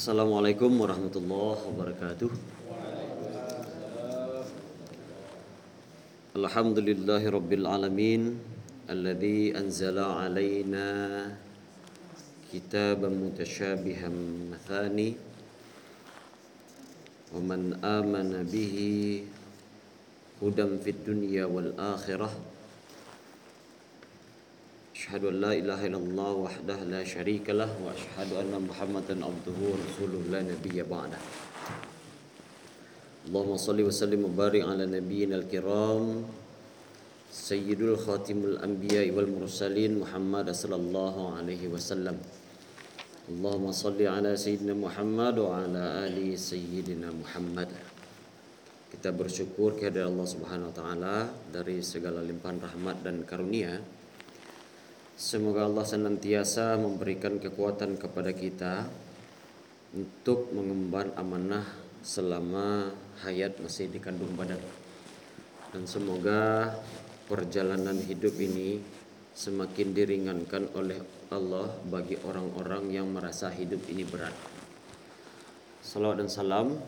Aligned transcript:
Assalamualaikum 0.00 0.80
warahmatullahi 0.80 1.60
wabarakatuh. 1.60 2.32
Alhamdulillahi 6.40 7.28
rabbil 7.28 7.68
alamin 7.68 8.40
alladhi 8.88 9.52
anzala 9.52 10.24
alaina 10.24 11.28
kitaban 12.48 13.12
mutasyabihan 13.12 14.48
mathani 14.48 15.20
wa 17.36 17.44
man 17.44 17.76
amana 17.84 18.40
bihi 18.40 19.28
hudan 20.40 20.80
fid 20.80 20.96
dunya 21.04 21.44
wal 21.44 21.76
akhirah 21.76 22.32
أشهد 25.10 25.26
أن 25.26 25.42
لا 25.42 25.50
إله 25.50 25.90
إلا 25.90 25.98
الله 25.98 26.32
وحده 26.46 26.78
لا 26.86 27.02
شريك 27.02 27.50
له 27.50 27.66
وأشهد 27.66 28.30
أن 28.30 28.54
محمدا 28.62 29.18
عبده 29.18 29.58
ورسوله 29.58 30.22
لا 30.30 30.38
نبي 30.46 30.86
بعده. 30.86 31.18
اللهم 33.26 33.54
صل 33.58 33.74
وسلم 33.90 34.30
وبارك 34.30 34.62
على 34.70 34.86
نبينا 34.86 35.34
الكرام 35.42 36.22
سيد 37.26 37.82
الخاتم 37.82 38.38
الأنبياء 38.54 39.10
والمرسلين 39.10 39.98
محمد 39.98 40.46
صلى 40.54 40.78
الله 40.78 41.16
عليه 41.42 41.62
وسلم. 41.74 42.16
اللهم 43.34 43.66
صل 43.74 43.98
على 43.98 44.38
سيدنا 44.38 44.78
محمد 44.78 45.42
وعلى 45.42 45.82
آل 46.06 46.38
سيدنا 46.38 47.10
محمد. 47.10 47.70
Kita 48.94 49.10
bersyukur 49.10 49.74
kehadirat 49.74 50.06
Allah 50.06 50.28
Subhanahu 50.30 50.70
wa 50.70 50.74
taala 50.78 51.16
dari 51.50 51.82
segala 51.82 52.22
limpahan 52.22 52.62
rahmat 52.62 53.02
dan 53.02 53.26
karunia 53.26 53.98
Semoga 55.20 55.68
Allah 55.68 55.84
senantiasa 55.84 56.80
memberikan 56.80 57.36
kekuatan 57.36 58.00
kepada 58.00 58.32
kita 58.32 58.88
untuk 59.92 60.48
mengemban 60.56 61.12
amanah 61.12 61.68
selama 62.00 62.88
hayat 63.20 63.60
masih 63.60 63.92
dikandung 63.92 64.32
badan. 64.32 64.56
Dan 65.76 65.84
semoga 65.84 66.72
perjalanan 67.28 68.00
hidup 68.00 68.32
ini 68.40 68.80
semakin 69.36 69.92
diringankan 69.92 70.72
oleh 70.72 70.96
Allah 71.28 71.68
bagi 71.84 72.16
orang-orang 72.24 72.88
yang 72.88 73.12
merasa 73.12 73.52
hidup 73.52 73.92
ini 73.92 74.08
berat. 74.08 74.32
Salawat 75.84 76.24
dan 76.24 76.32
salam 76.32 76.80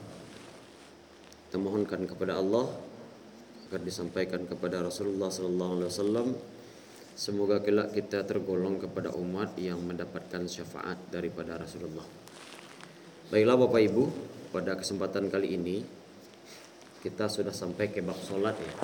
kita 1.52 2.08
kepada 2.08 2.40
Allah 2.40 2.64
agar 3.68 3.84
disampaikan 3.84 4.48
kepada 4.48 4.80
Rasulullah 4.80 5.28
sallallahu 5.28 5.84
alaihi 5.84 5.92
wasallam 5.92 6.28
Semoga 7.12 7.60
kelak 7.60 7.92
kita 7.92 8.24
tergolong 8.24 8.80
kepada 8.80 9.12
umat 9.12 9.52
yang 9.60 9.84
mendapatkan 9.84 10.48
syafaat 10.48 10.96
daripada 11.12 11.60
Rasulullah. 11.60 12.08
Baiklah 13.28 13.56
Bapak 13.60 13.80
Ibu, 13.84 14.04
pada 14.48 14.76
kesempatan 14.76 15.28
kali 15.28 15.56
ini 15.56 15.76
kita 17.04 17.28
sudah 17.28 17.52
sampai 17.52 17.92
ke 17.92 18.00
bab 18.00 18.16
solat 18.16 18.56
ya. 18.56 18.74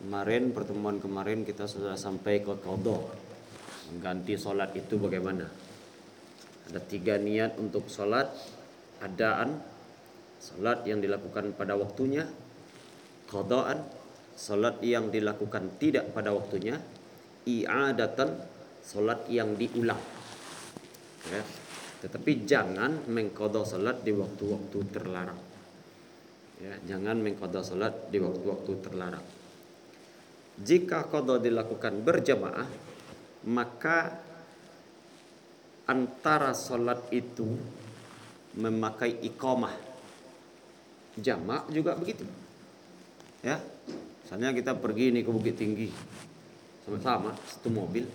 Kemarin 0.00 0.52
pertemuan 0.52 0.96
kemarin 1.00 1.44
kita 1.44 1.68
sudah 1.68 1.96
sampai 1.96 2.40
ke 2.40 2.52
kodok 2.60 3.08
mengganti 3.92 4.36
solat 4.36 4.72
itu 4.76 4.96
bagaimana? 4.96 5.44
Ada 6.70 6.80
tiga 6.86 7.16
niat 7.18 7.58
untuk 7.58 7.88
solat, 7.90 8.30
adaan, 9.02 9.58
solat 10.38 10.86
yang 10.86 11.02
dilakukan 11.02 11.52
pada 11.52 11.74
waktunya, 11.74 12.24
kodoan, 13.26 13.82
salat 14.40 14.80
yang 14.80 15.12
dilakukan 15.12 15.76
tidak 15.76 16.16
pada 16.16 16.32
waktunya 16.32 16.80
i'adatan 17.44 18.40
salat 18.80 19.28
yang 19.28 19.52
diulang. 19.60 20.00
Ya. 21.28 21.44
tetapi 22.00 22.48
jangan 22.48 23.04
mengkodok 23.12 23.68
salat 23.68 24.00
di 24.00 24.16
waktu-waktu 24.16 24.78
terlarang. 24.88 25.36
Ya, 26.64 26.72
jangan 26.88 27.20
mengkodok 27.20 27.60
salat 27.60 27.92
di 28.08 28.16
waktu-waktu 28.16 28.72
terlarang. 28.80 29.26
Jika 30.56 31.04
kodok 31.12 31.44
dilakukan 31.44 32.00
berjamaah 32.00 32.68
maka 33.44 34.16
antara 35.84 36.56
salat 36.56 37.04
itu 37.12 37.44
memakai 38.56 39.20
iqamah. 39.20 39.76
Jamak 41.20 41.68
juga 41.68 41.92
begitu. 42.00 42.24
Ya 43.44 43.60
Misalnya 44.30 44.54
kita 44.54 44.78
pergi 44.78 45.10
nih 45.10 45.26
ke 45.26 45.30
Bukit 45.34 45.58
Tinggi 45.58 45.90
sama-sama 46.86 47.34
satu 47.50 47.66
mobil. 47.66 48.06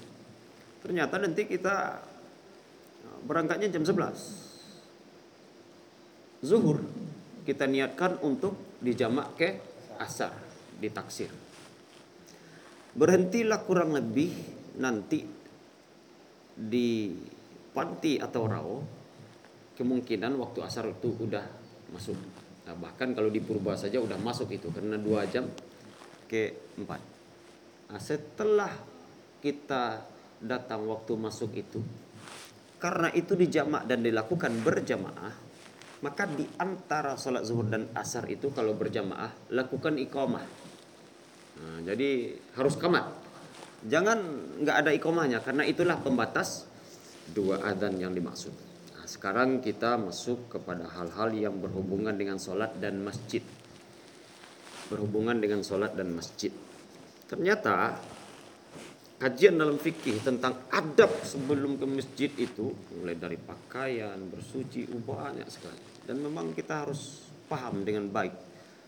Ternyata 0.79 1.19
nanti 1.19 1.43
kita 1.43 1.99
uh, 3.03 3.19
berangkatnya 3.27 3.67
jam 3.67 3.83
11. 3.83 6.39
Zuhur 6.39 6.79
kita 7.43 7.67
niatkan 7.67 8.23
untuk 8.23 8.79
dijamak 8.79 9.35
ke 9.35 9.59
asar, 9.99 10.31
ditaksir. 10.79 11.35
Berhentilah 12.95 13.59
kurang 13.67 13.91
lebih 13.91 14.31
nanti 14.79 15.19
di 16.55 17.11
panti 17.75 18.15
atau 18.15 18.47
rao 18.47 18.79
kemungkinan 19.75 20.31
waktu 20.39 20.63
asar 20.63 20.95
itu 20.95 21.11
udah 21.11 21.43
masuk. 21.91 22.15
Nah, 22.63 22.71
bahkan 22.79 23.11
kalau 23.11 23.27
di 23.27 23.43
purba 23.43 23.75
saja 23.75 23.99
udah 23.99 24.15
masuk 24.23 24.55
itu 24.55 24.71
karena 24.71 24.95
dua 24.95 25.27
jam 25.27 25.43
keempat. 26.27 27.01
Nah, 27.91 28.01
setelah 28.01 28.71
kita 29.39 30.01
datang 30.41 30.85
waktu 30.89 31.13
masuk 31.15 31.53
itu, 31.53 31.79
karena 32.81 33.09
itu 33.13 33.33
dijamak 33.37 33.87
dan 33.87 34.01
dilakukan 34.01 34.51
berjamaah, 34.61 35.33
maka 36.03 36.29
di 36.29 36.45
antara 36.61 37.17
sholat 37.17 37.47
zuhur 37.47 37.65
dan 37.65 37.89
asar 37.97 38.29
itu 38.29 38.51
kalau 38.51 38.77
berjamaah 38.77 39.31
lakukan 39.53 39.97
iqamah. 39.97 40.45
Nah, 41.55 41.77
jadi 41.87 42.35
harus 42.59 42.75
kamat. 42.75 43.05
Jangan 43.85 44.17
nggak 44.61 44.77
ada 44.85 44.91
iqamahnya 44.91 45.39
karena 45.45 45.63
itulah 45.65 45.97
pembatas 46.01 46.67
dua 47.31 47.61
adzan 47.63 47.97
yang 47.97 48.13
dimaksud. 48.13 48.53
Nah, 48.97 49.05
sekarang 49.05 49.65
kita 49.65 49.97
masuk 49.97 50.51
kepada 50.51 50.85
hal-hal 50.89 51.33
yang 51.33 51.57
berhubungan 51.57 52.13
dengan 52.13 52.37
sholat 52.37 52.75
dan 52.77 53.01
masjid 53.01 53.41
berhubungan 54.89 55.37
dengan 55.37 55.61
sholat 55.65 55.93
dan 55.97 56.13
masjid. 56.13 56.53
Ternyata 57.25 57.97
kajian 59.17 59.57
dalam 59.57 59.81
fikih 59.81 60.21
tentang 60.21 60.69
adab 60.69 61.09
sebelum 61.25 61.79
ke 61.81 61.85
masjid 61.89 62.31
itu 62.37 62.69
mulai 62.99 63.17
dari 63.17 63.39
pakaian, 63.39 64.19
bersuci, 64.29 64.85
banyak 64.85 65.47
sekali. 65.49 66.05
Dan 66.05 66.21
memang 66.21 66.53
kita 66.53 66.85
harus 66.85 67.25
paham 67.49 67.85
dengan 67.85 68.09
baik 68.09 68.33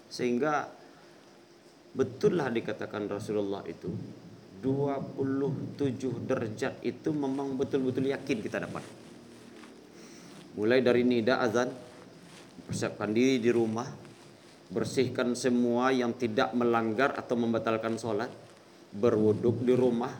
sehingga 0.07 0.69
betullah 1.97 2.47
dikatakan 2.47 3.09
Rasulullah 3.09 3.65
itu 3.67 3.91
27 4.61 6.25
derajat 6.25 6.81
itu 6.81 7.09
memang 7.13 7.53
betul-betul 7.57 8.09
yakin 8.09 8.37
kita 8.41 8.57
dapat. 8.65 8.81
Mulai 10.57 10.81
dari 10.81 11.05
nida 11.05 11.37
azan, 11.37 11.69
persiapkan 12.65 13.13
diri 13.13 13.37
di 13.37 13.53
rumah, 13.53 13.85
bersihkan 14.67 15.31
semua 15.33 15.95
yang 15.95 16.11
tidak 16.15 16.51
melanggar 16.51 17.15
atau 17.15 17.39
membatalkan 17.39 17.95
sholat. 17.95 18.31
Berwuduk 18.91 19.63
di 19.63 19.73
rumah. 19.75 20.11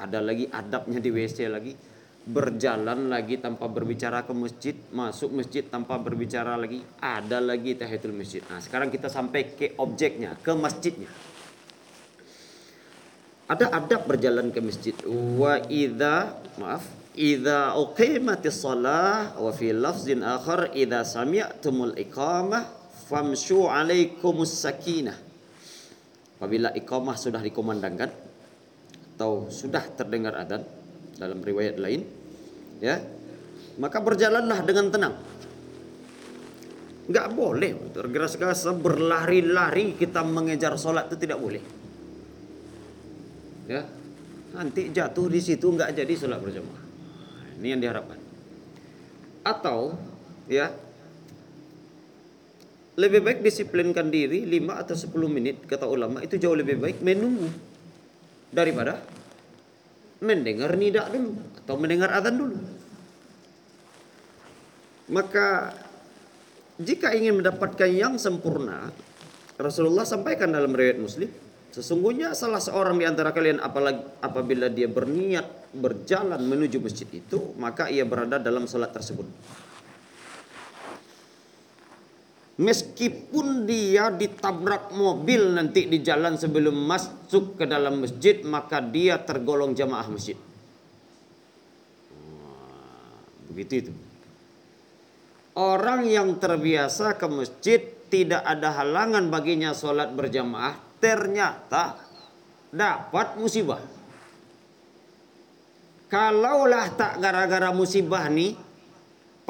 Ada 0.00 0.18
lagi 0.22 0.46
adabnya 0.48 0.98
di 1.02 1.10
WC 1.12 1.38
lagi. 1.50 1.72
Berjalan 2.20 3.08
lagi 3.10 3.40
tanpa 3.40 3.66
berbicara 3.66 4.22
ke 4.22 4.32
masjid. 4.32 4.76
Masuk 4.94 5.34
masjid 5.34 5.66
tanpa 5.66 5.98
berbicara 5.98 6.54
lagi. 6.54 6.82
Ada 7.02 7.42
lagi 7.42 7.74
tahiyatul 7.74 8.14
masjid. 8.14 8.42
Nah 8.46 8.62
sekarang 8.62 8.88
kita 8.88 9.10
sampai 9.10 9.54
ke 9.54 9.74
objeknya 9.78 10.38
ke 10.38 10.52
masjidnya. 10.54 11.10
Ada 13.50 13.66
adab 13.74 14.06
berjalan 14.06 14.54
ke 14.54 14.62
masjid. 14.62 14.94
Wa 15.10 15.58
idza 15.66 16.38
maaf 16.62 16.86
idza 17.18 17.74
uqimatis 17.74 18.62
shalah 18.62 19.34
wa 19.34 19.50
fi 19.50 19.74
lafzin 19.74 20.22
akhar 20.22 20.70
idza 20.70 21.02
sami'tumul 21.02 21.98
iqamah 21.98 22.79
famshu 23.10 23.66
alaikumus 23.66 24.54
sakinah. 24.62 25.18
Apabila 26.38 26.70
iqamah 26.72 27.18
sudah 27.18 27.42
dikomandangkan 27.42 28.08
atau 29.18 29.50
sudah 29.52 29.84
terdengar 29.92 30.32
adzan 30.38 30.64
dalam 31.20 31.44
riwayat 31.44 31.76
lain 31.76 32.00
ya 32.80 32.96
maka 33.76 34.00
berjalanlah 34.00 34.64
dengan 34.64 34.86
tenang. 34.88 35.14
Nggak 37.10 37.28
boleh 37.34 37.92
tergesa-gesa 37.92 38.72
berlari-lari 38.72 39.98
kita 39.98 40.24
mengejar 40.24 40.78
sholat 40.80 41.10
itu 41.12 41.16
tidak 41.20 41.42
boleh. 41.42 41.60
Ya 43.68 43.84
nanti 44.56 44.88
jatuh 44.88 45.28
di 45.28 45.44
situ 45.44 45.68
nggak 45.68 45.92
jadi 45.92 46.12
sholat 46.16 46.40
berjamaah. 46.40 46.82
Ini 47.60 47.76
yang 47.76 47.80
diharapkan. 47.84 48.16
Atau 49.44 50.00
ya 50.48 50.72
lebih 53.00 53.24
baik 53.24 53.40
disiplinkan 53.40 54.12
diri 54.12 54.44
5 54.44 54.82
atau 54.84 54.92
10 54.92 55.08
menit 55.32 55.56
kata 55.64 55.88
ulama 55.88 56.20
itu 56.20 56.36
jauh 56.36 56.52
lebih 56.52 56.76
baik 56.76 57.00
menunggu 57.00 57.48
daripada 58.52 59.00
mendengar 60.20 60.76
nidak 60.76 61.08
dulu 61.08 61.32
atau 61.64 61.74
mendengar 61.80 62.12
adzan 62.12 62.36
dulu. 62.36 62.56
Maka 65.10 65.72
jika 66.76 67.16
ingin 67.16 67.40
mendapatkan 67.40 67.88
yang 67.88 68.20
sempurna, 68.20 68.92
Rasulullah 69.56 70.04
sampaikan 70.04 70.52
dalam 70.52 70.70
riwayat 70.70 71.00
Muslim, 71.00 71.28
sesungguhnya 71.72 72.36
salah 72.36 72.60
seorang 72.60 73.00
di 73.00 73.08
antara 73.08 73.32
kalian 73.32 73.58
apalagi 73.64 74.00
apabila 74.22 74.68
dia 74.68 74.86
berniat 74.86 75.72
berjalan 75.72 76.40
menuju 76.44 76.78
masjid 76.84 77.08
itu, 77.10 77.56
maka 77.56 77.88
ia 77.88 78.04
berada 78.04 78.36
dalam 78.38 78.68
salat 78.68 78.92
tersebut. 78.92 79.26
Meskipun 82.60 83.64
dia 83.64 84.12
ditabrak 84.12 84.92
mobil 84.92 85.56
nanti 85.56 85.88
di 85.88 86.04
jalan 86.04 86.36
sebelum 86.36 86.76
masuk 86.76 87.56
ke 87.56 87.64
dalam 87.64 88.04
masjid, 88.04 88.44
maka 88.44 88.84
dia 88.84 89.16
tergolong 89.16 89.72
jamaah 89.72 90.04
masjid. 90.12 90.36
Begitu 93.48 93.74
itu. 93.88 93.92
Orang 95.56 96.04
yang 96.04 96.36
terbiasa 96.36 97.16
ke 97.16 97.26
masjid 97.32 97.80
tidak 98.12 98.44
ada 98.44 98.76
halangan 98.76 99.32
baginya 99.32 99.72
sholat 99.72 100.12
berjamaah 100.12 100.76
ternyata 101.00 101.96
dapat 102.68 103.40
musibah. 103.40 103.80
Kalaulah 106.12 106.92
tak 106.92 107.22
gara-gara 107.22 107.72
musibah 107.72 108.28
nih 108.28 108.52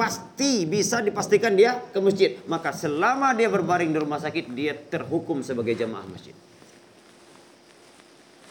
pasti 0.01 0.65
bisa 0.65 0.97
dipastikan 1.05 1.53
dia 1.53 1.77
ke 1.77 2.01
masjid. 2.01 2.41
Maka 2.49 2.73
selama 2.73 3.37
dia 3.37 3.53
berbaring 3.53 3.93
di 3.93 4.01
rumah 4.01 4.17
sakit 4.17 4.49
dia 4.49 4.73
terhukum 4.73 5.45
sebagai 5.45 5.77
jamaah 5.77 6.09
masjid. 6.09 6.33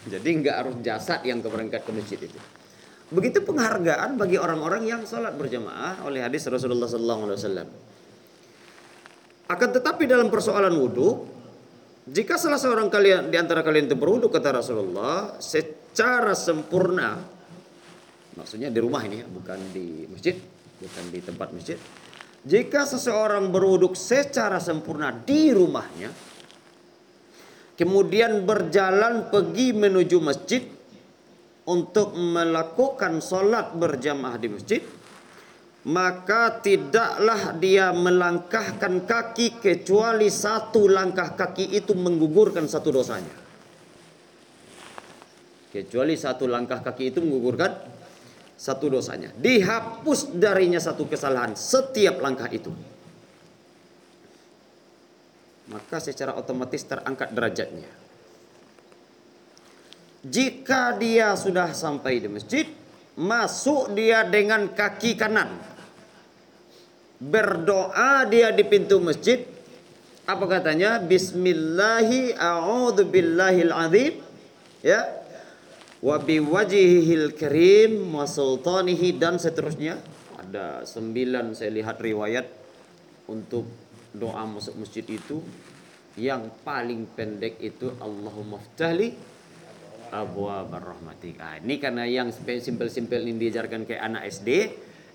Jadi 0.06 0.30
nggak 0.30 0.54
harus 0.54 0.74
jasad 0.86 1.26
yang 1.26 1.42
keberangkat 1.42 1.82
ke 1.82 1.90
masjid 1.90 2.22
itu. 2.22 2.38
Begitu 3.10 3.42
penghargaan 3.42 4.14
bagi 4.14 4.38
orang-orang 4.38 4.86
yang 4.86 5.02
sholat 5.02 5.34
berjamaah 5.34 6.06
oleh 6.06 6.22
hadis 6.22 6.46
Rasulullah 6.46 6.86
SAW. 6.86 7.66
Akan 9.50 9.68
tetapi 9.74 10.06
dalam 10.06 10.30
persoalan 10.30 10.70
wudhu, 10.78 11.26
jika 12.06 12.38
salah 12.38 12.62
seorang 12.62 12.86
kalian 12.86 13.26
di 13.26 13.34
antara 13.34 13.66
kalian 13.66 13.90
itu 13.90 13.98
berwudhu 13.98 14.30
kata 14.30 14.62
Rasulullah 14.62 15.42
secara 15.42 16.38
sempurna, 16.38 17.18
maksudnya 18.38 18.70
di 18.70 18.78
rumah 18.78 19.02
ini 19.02 19.18
ya, 19.18 19.26
bukan 19.26 19.58
di 19.74 20.06
masjid, 20.06 20.38
bukan 20.80 21.04
di 21.12 21.20
tempat 21.20 21.48
masjid. 21.52 21.78
Jika 22.40 22.88
seseorang 22.88 23.52
berwudhu 23.52 23.92
secara 23.92 24.56
sempurna 24.56 25.12
di 25.12 25.52
rumahnya, 25.52 26.08
kemudian 27.76 28.48
berjalan 28.48 29.28
pergi 29.28 29.76
menuju 29.76 30.18
masjid, 30.24 30.64
untuk 31.70 32.18
melakukan 32.18 33.22
solat 33.22 33.76
berjamaah 33.78 34.36
di 34.40 34.48
masjid 34.50 34.82
maka 35.80 36.60
tidaklah 36.60 37.56
dia 37.56 37.88
melangkahkan 37.96 39.08
kaki 39.08 39.64
kecuali 39.64 40.28
satu 40.28 40.84
langkah 40.84 41.32
kaki 41.32 41.72
itu 41.72 41.96
menggugurkan 41.96 42.68
satu 42.68 42.92
dosanya. 42.92 43.32
Kecuali 45.72 46.20
satu 46.20 46.44
langkah 46.44 46.84
kaki 46.84 47.16
itu 47.16 47.24
menggugurkan 47.24 47.72
satu 48.60 48.92
dosanya. 48.92 49.32
Dihapus 49.32 50.36
darinya 50.36 50.76
satu 50.76 51.08
kesalahan 51.08 51.56
setiap 51.56 52.20
langkah 52.20 52.52
itu. 52.52 52.68
Maka 55.72 55.96
secara 56.04 56.36
otomatis 56.36 56.84
terangkat 56.84 57.32
derajatnya. 57.32 57.88
Jika 60.20 61.00
dia 61.00 61.32
sudah 61.40 61.72
sampai 61.72 62.20
di 62.20 62.28
masjid, 62.28 62.68
masuk 63.16 63.96
dia 63.96 64.28
dengan 64.28 64.68
kaki 64.68 65.16
kanan. 65.16 65.56
Berdoa 67.16 68.28
dia 68.28 68.52
di 68.52 68.60
pintu 68.68 69.00
masjid. 69.00 69.40
Apa 70.28 70.44
katanya? 70.60 71.00
Bismillahi 71.00 72.36
a'udzu 72.36 73.08
billahil 73.08 73.72
azim. 73.72 74.20
Ya. 74.84 75.19
Wa 76.00 76.16
biwajhihil 76.16 77.36
karim 77.36 78.08
wa 78.16 78.24
sultanihi 78.24 79.20
dan 79.20 79.36
seterusnya. 79.36 80.00
Ada 80.40 80.88
sembilan 80.88 81.52
saya 81.52 81.70
lihat 81.76 82.00
riwayat 82.00 82.46
untuk 83.28 83.68
doa 84.16 84.48
masuk 84.48 84.80
masjid 84.80 85.04
itu. 85.04 85.44
Yang 86.16 86.50
paling 86.66 87.06
pendek 87.12 87.60
itu 87.60 87.92
Allahumma 88.00 88.58
ftahli 88.58 89.14
abwa 90.10 90.66
rahmatik. 90.66 91.38
Ah, 91.38 91.56
ini 91.62 91.78
karena 91.78 92.02
yang 92.04 92.34
simpel-simpel 92.34 93.22
ini 93.22 93.46
diajarkan 93.46 93.86
kayak 93.86 94.02
anak 94.02 94.22
SD, 94.26 94.48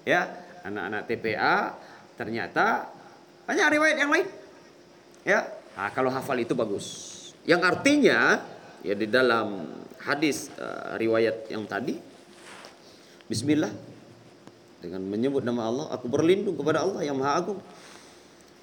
ya, 0.07 0.23
anak-anak 0.63 1.01
TPA, 1.05 1.75
ternyata 2.15 2.89
banyak 3.43 3.67
riwayat 3.75 3.97
yang 3.99 4.11
lain. 4.11 4.27
Ya, 5.27 5.51
nah, 5.75 5.91
kalau 5.91 6.09
hafal 6.09 6.39
itu 6.39 6.55
bagus. 6.55 7.11
Yang 7.45 7.61
artinya 7.75 8.41
ya 8.81 8.95
di 8.97 9.05
dalam 9.05 9.69
hadis 10.05 10.53
uh, 10.61 10.95
riwayat 11.01 11.49
yang 11.49 11.65
tadi 11.65 11.97
Bismillah 13.25 13.73
dengan 14.85 15.01
menyebut 15.01 15.41
nama 15.41 15.65
Allah 15.65 15.85
aku 15.89 16.05
berlindung 16.05 16.53
kepada 16.53 16.85
Allah 16.85 17.01
yang 17.01 17.17
maha 17.17 17.41
agung 17.41 17.59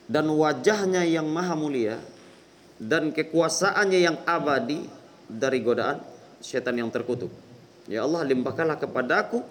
dan 0.07 0.31
wajahnya 0.31 1.03
yang 1.03 1.27
maha 1.27 1.59
mulia 1.59 1.99
dan 2.79 3.11
kekuasaannya 3.11 3.99
yang 3.99 4.17
abadi 4.23 4.87
dari 5.27 5.59
godaan 5.63 6.03
setan 6.43 6.79
yang 6.79 6.91
terkutuk. 6.91 7.31
Ya 7.87 8.03
Allah 8.03 8.27
limpahkanlah 8.27 8.79
kepadaku 8.79 9.43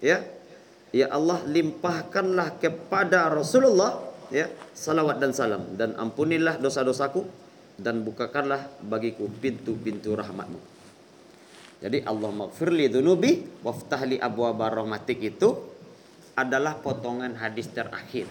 ya. 0.00 0.24
Ya 0.94 1.12
Allah 1.12 1.44
limpahkanlah 1.44 2.56
kepada 2.56 3.28
Rasulullah 3.28 4.00
ya 4.32 4.48
salawat 4.72 5.20
dan 5.20 5.36
salam 5.36 5.76
dan 5.76 5.92
ampunilah 5.98 6.56
dosa-dosaku 6.56 7.26
dan 7.76 8.00
bukakanlah 8.00 8.64
bagiku 8.80 9.28
pintu-pintu 9.28 10.16
rahmatmu. 10.16 10.75
Jadi 11.76 12.00
Allah 12.08 12.30
maghfirli 12.32 12.88
dunubi 12.88 13.60
waftahli 13.60 14.16
abwa 14.16 14.56
rahmatik 14.56 15.20
itu 15.20 15.48
adalah 16.36 16.80
potongan 16.80 17.36
hadis 17.36 17.68
terakhir. 17.72 18.28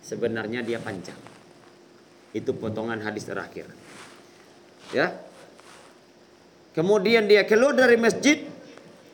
Sebenarnya 0.00 0.64
dia 0.64 0.80
panjang. 0.80 1.18
Itu 2.32 2.56
potongan 2.56 3.04
hadis 3.04 3.28
terakhir. 3.28 3.68
Ya, 4.92 5.12
Kemudian 6.72 7.28
dia 7.28 7.44
keluar 7.44 7.76
dari 7.76 8.00
masjid. 8.00 8.48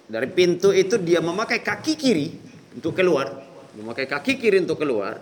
Dari 0.09 0.25
pintu 0.32 0.73
itu 0.73 0.97
dia 0.97 1.21
memakai 1.21 1.61
kaki 1.61 1.93
kiri 1.99 2.32
untuk 2.73 2.97
keluar. 2.97 3.44
Memakai 3.76 4.09
kaki 4.09 4.40
kiri 4.40 4.64
untuk 4.64 4.81
keluar. 4.81 5.21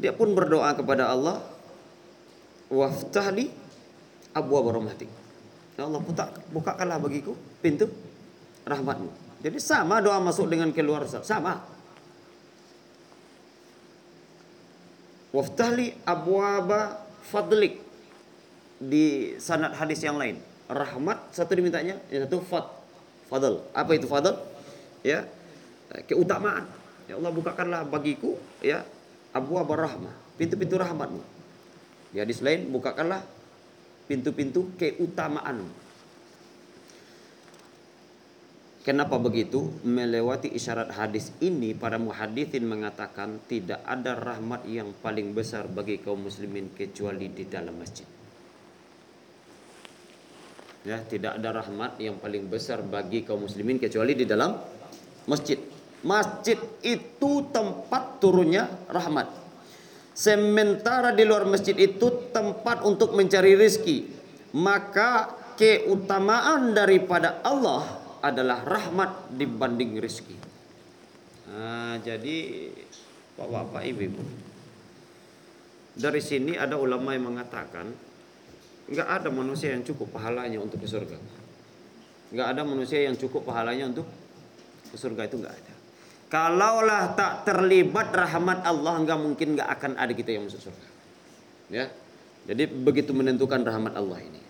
Dia 0.00 0.10
pun 0.10 0.34
berdoa 0.34 0.74
kepada 0.74 1.12
Allah. 1.12 1.38
Waftahli 2.72 3.52
abu 4.34 4.58
rahmatik. 4.58 5.08
Ya 5.78 5.86
Allah 5.86 6.02
buka, 6.02 6.30
bukakanlah 6.50 6.98
bagiku 6.98 7.38
pintu 7.62 7.90
rahmatmu. 8.66 9.10
Jadi 9.42 9.58
sama 9.62 10.02
doa 10.02 10.18
masuk 10.18 10.50
dengan 10.50 10.70
keluar 10.74 11.06
sama. 11.06 11.62
Waftahli 15.34 15.98
abwaba 16.06 17.02
fadlik 17.26 17.82
di 18.78 19.34
sanad 19.42 19.74
hadis 19.74 19.98
yang 20.02 20.14
lain. 20.14 20.38
Rahmat 20.70 21.34
satu 21.34 21.52
dimintanya, 21.58 21.98
yang 22.08 22.24
satu 22.24 22.40
fad. 22.40 22.66
Fadl. 23.28 23.60
Apa 23.74 23.98
itu 23.98 24.06
fadl? 24.06 24.38
Ya. 25.02 25.26
Keutamaan. 26.06 26.64
Ya 27.10 27.20
Allah 27.20 27.34
bukakanlah 27.34 27.84
bagiku 27.84 28.40
ya 28.64 28.86
abu 29.34 29.58
rahmah, 29.58 30.14
pintu-pintu 30.38 30.78
rahmatmu. 30.78 31.20
Di 32.14 32.22
hadis 32.22 32.40
lain 32.40 32.70
bukakanlah 32.70 33.26
pintu-pintu 34.04 34.72
keutamaan. 34.76 35.64
Kenapa 38.84 39.16
begitu? 39.16 39.72
Melewati 39.80 40.52
isyarat 40.52 40.92
hadis 40.92 41.32
ini 41.40 41.72
para 41.72 41.96
muhadithin 41.96 42.68
mengatakan 42.68 43.40
tidak 43.48 43.80
ada 43.80 44.12
rahmat 44.12 44.68
yang 44.68 44.92
paling 45.00 45.32
besar 45.32 45.64
bagi 45.72 46.04
kaum 46.04 46.28
muslimin 46.28 46.68
kecuali 46.76 47.32
di 47.32 47.48
dalam 47.48 47.80
masjid. 47.80 48.04
Ya, 50.84 51.00
tidak 51.00 51.40
ada 51.40 51.64
rahmat 51.64 51.96
yang 51.96 52.20
paling 52.20 52.44
besar 52.52 52.84
bagi 52.84 53.24
kaum 53.24 53.48
muslimin 53.48 53.80
kecuali 53.80 54.12
di 54.12 54.28
dalam 54.28 54.52
masjid. 55.24 55.56
Masjid 56.04 56.60
itu 56.84 57.30
tempat 57.48 58.20
turunnya 58.20 58.68
rahmat. 58.92 59.43
Sementara 60.14 61.10
di 61.10 61.26
luar 61.26 61.42
masjid 61.44 61.74
itu 61.74 62.30
tempat 62.30 62.86
untuk 62.86 63.18
mencari 63.18 63.58
rizki. 63.58 64.06
Maka 64.54 65.34
keutamaan 65.58 66.70
daripada 66.70 67.42
Allah 67.42 67.98
adalah 68.22 68.62
rahmat 68.62 69.34
dibanding 69.34 69.98
rizki. 69.98 70.38
Nah, 71.50 71.98
jadi 71.98 72.70
bapak-bapak 73.34 73.82
ibu-ibu. 73.90 74.22
Dari 75.98 76.22
sini 76.22 76.54
ada 76.54 76.78
ulama 76.78 77.14
yang 77.14 77.34
mengatakan 77.34 78.14
Enggak 78.84 79.08
ada 79.08 79.28
manusia 79.32 79.72
yang 79.72 79.80
cukup 79.80 80.12
pahalanya 80.12 80.60
untuk 80.60 80.76
ke 80.76 80.88
surga. 80.88 81.16
Enggak 82.28 82.48
ada 82.52 82.62
manusia 82.68 83.00
yang 83.00 83.16
cukup 83.16 83.48
pahalanya 83.48 83.88
untuk 83.88 84.04
ke 84.92 84.96
surga 84.96 85.24
itu 85.24 85.40
enggak 85.40 85.56
ada. 85.56 85.73
Kalaulah 86.34 87.14
tak 87.14 87.46
terlibat 87.46 88.10
rahmat 88.10 88.66
Allah, 88.66 88.98
enggak 88.98 89.18
mungkin 89.22 89.54
enggak 89.54 89.70
akan 89.70 89.94
ada 89.94 90.10
kita 90.10 90.34
yang 90.34 90.50
masuk 90.50 90.66
surga. 90.66 90.88
Ya. 91.70 91.86
Jadi 92.50 92.66
begitu 92.66 93.14
menentukan 93.14 93.62
rahmat 93.62 93.94
Allah 93.94 94.18
ini. 94.18 94.42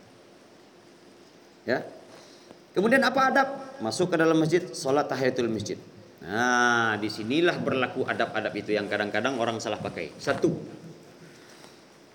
Ya. 1.69 1.85
Kemudian 2.73 3.05
apa 3.05 3.21
adab? 3.29 3.49
Masuk 3.85 4.09
ke 4.09 4.17
dalam 4.17 4.41
masjid, 4.41 4.65
sholat 4.73 5.13
tahiyatul 5.13 5.53
masjid. 5.53 5.77
Nah, 6.25 6.97
di 6.97 7.13
sinilah 7.13 7.61
berlaku 7.61 8.09
adab-adab 8.09 8.57
itu 8.57 8.73
yang 8.73 8.89
kadang-kadang 8.89 9.37
orang 9.37 9.61
salah 9.61 9.77
pakai. 9.77 10.09
Satu, 10.17 10.57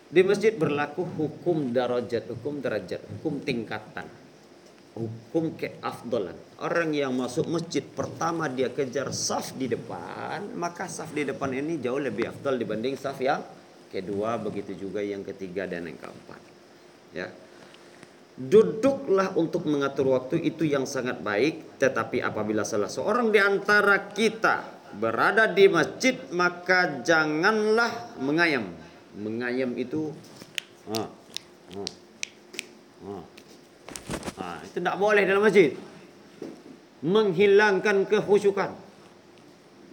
di 0.10 0.26
masjid 0.26 0.50
berlaku 0.58 1.06
hukum 1.06 1.70
darajat, 1.70 2.26
hukum 2.26 2.58
derajat, 2.58 3.06
hukum 3.06 3.38
tingkatan 3.46 4.10
hukum 4.98 5.53
keafdalan. 5.55 6.36
Orang 6.60 6.91
yang 6.91 7.13
masuk 7.13 7.48
masjid 7.48 7.84
pertama 7.84 8.50
dia 8.51 8.67
kejar 8.74 9.13
saf 9.13 9.53
di 9.55 9.69
depan, 9.69 10.55
maka 10.58 10.89
saf 10.89 11.13
di 11.13 11.24
depan 11.24 11.53
ini 11.55 11.77
jauh 11.79 12.01
lebih 12.01 12.34
afdal 12.34 12.58
dibanding 12.60 12.98
saf 13.00 13.19
yang 13.22 13.39
kedua, 13.89 14.38
begitu 14.41 14.75
juga 14.75 15.01
yang 15.01 15.24
ketiga 15.25 15.65
dan 15.65 15.88
yang 15.89 15.98
keempat. 15.98 16.41
Ya. 17.15 17.27
Duduklah 18.39 19.36
untuk 19.36 19.67
mengatur 19.67 20.15
waktu 20.15 20.39
itu 20.39 20.63
yang 20.63 20.88
sangat 20.88 21.19
baik, 21.19 21.75
tetapi 21.75 22.24
apabila 22.24 22.63
salah 22.63 22.88
seorang 22.88 23.36
di 23.36 23.39
antara 23.39 24.15
kita 24.15 24.63
berada 24.96 25.43
di 25.51 25.67
masjid, 25.67 26.15
maka 26.31 27.03
janganlah 27.03 28.15
mengayam. 28.24 28.72
Mengayam 29.19 29.75
itu 29.75 30.15
ah, 30.88 31.12
ah, 31.75 31.91
ah 33.03 33.38
Ha, 34.39 34.63
itu 34.63 34.80
tak 34.80 34.96
boleh 34.96 35.24
dalam 35.28 35.44
masjid. 35.44 35.74
Menghilangkan 37.04 38.08
kehusukan. 38.08 38.72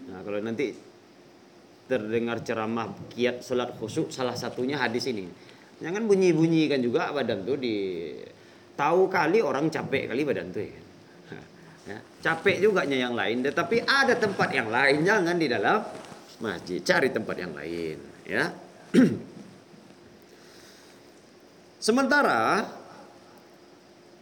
Nah, 0.06 0.20
kalau 0.23 0.38
nanti 0.42 0.75
terdengar 1.87 2.42
ceramah 2.42 2.90
kiat 3.14 3.46
salat 3.46 3.75
khusyuk 3.78 4.11
salah 4.11 4.35
satunya 4.35 4.78
hadis 4.78 5.06
ini. 5.06 5.26
Jangan 5.78 6.08
bunyi-bunyikan 6.11 6.82
juga 6.82 7.14
badan 7.14 7.46
tuh 7.46 7.58
di 7.61 8.11
tahu 8.75 9.06
kali 9.06 9.38
orang 9.40 9.70
capek 9.70 10.11
kali 10.11 10.23
badan 10.26 10.50
tuh 10.50 10.66
ya. 10.66 10.80
ya. 11.94 11.99
Capek 12.26 12.58
juga 12.58 12.82
yang 12.88 13.14
lain 13.14 13.46
tetapi 13.46 13.87
ada 13.87 14.18
tempat 14.18 14.49
yang 14.50 14.66
lain 14.66 15.06
jangan 15.06 15.37
di 15.38 15.46
dalam 15.46 15.78
masjid. 16.42 16.82
Cari 16.82 17.08
tempat 17.14 17.37
yang 17.38 17.52
lain 17.54 17.96
ya. 18.26 18.50
Sementara 21.87 22.66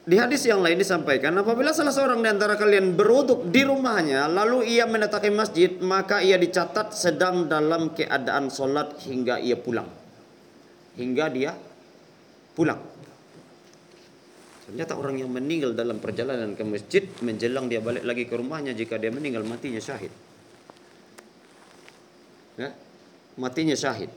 di 0.05 0.21
hadis 0.21 0.45
yang 0.45 0.61
lain 0.61 0.77
disampaikan, 0.77 1.33
apabila 1.41 1.73
salah 1.73 1.89
seorang 1.89 2.21
di 2.21 2.29
antara 2.29 2.61
kalian 2.61 2.93
beruduk 2.93 3.49
di 3.49 3.65
rumahnya, 3.65 4.29
lalu 4.29 4.77
ia 4.77 4.85
mendatangi 4.85 5.33
masjid, 5.33 5.73
maka 5.81 6.21
ia 6.21 6.37
dicatat 6.37 6.93
sedang 6.93 7.49
dalam 7.49 7.97
keadaan 7.97 8.53
solat 8.53 9.01
hingga 9.01 9.41
ia 9.41 9.57
pulang. 9.57 9.89
Hingga 11.01 11.25
dia 11.33 11.57
pulang. 12.53 12.85
Ternyata 14.69 14.93
orang 14.93 15.25
yang 15.25 15.33
meninggal 15.33 15.73
dalam 15.73 15.97
perjalanan 15.97 16.53
ke 16.53 16.65
masjid, 16.69 17.09
menjelang 17.25 17.73
dia 17.73 17.81
balik 17.81 18.05
lagi 18.05 18.29
ke 18.29 18.37
rumahnya, 18.37 18.77
jika 18.77 19.01
dia 19.01 19.09
meninggal 19.09 19.41
matinya 19.49 19.81
syahid. 19.81 20.13
Ya? 22.61 22.77
Matinya 23.41 23.73
syahid. 23.73 24.13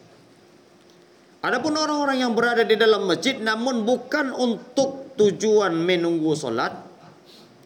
Adapun 1.47 1.79
orang-orang 1.79 2.27
yang 2.27 2.35
berada 2.35 2.67
di 2.67 2.75
dalam 2.75 3.07
masjid 3.07 3.39
namun 3.39 3.87
bukan 3.87 4.35
untuk 4.35 5.06
tujuan 5.17 5.73
menunggu 5.73 6.37
solat 6.37 6.73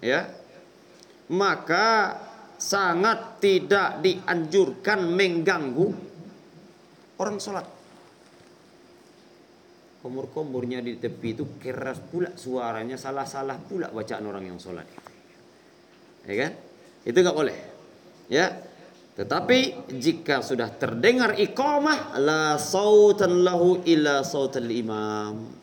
ya 0.02 0.42
maka 1.32 2.18
sangat 2.62 3.40
tidak 3.42 4.04
dianjurkan 4.06 5.10
mengganggu 5.16 5.88
orang 7.18 7.38
solat. 7.42 7.66
Komur-komurnya 10.02 10.82
di 10.82 10.98
tepi 10.98 11.38
itu 11.38 11.46
keras 11.62 12.02
pula 12.02 12.34
suaranya 12.34 12.98
salah-salah 12.98 13.58
pula 13.62 13.94
bacaan 13.94 14.26
orang 14.26 14.50
yang 14.50 14.58
solat. 14.58 14.86
Ya 16.26 16.36
kan? 16.46 16.52
Itu 17.06 17.18
nggak 17.22 17.38
boleh 17.38 17.58
ya. 18.30 18.50
Tetapi 19.12 19.92
jika 20.02 20.42
sudah 20.42 20.74
terdengar 20.74 21.38
iqamah 21.38 22.18
la 22.18 22.58
sautan 22.58 23.46
lahu 23.46 23.86
illa 23.86 24.26
sautal 24.26 24.70
imam 24.70 25.61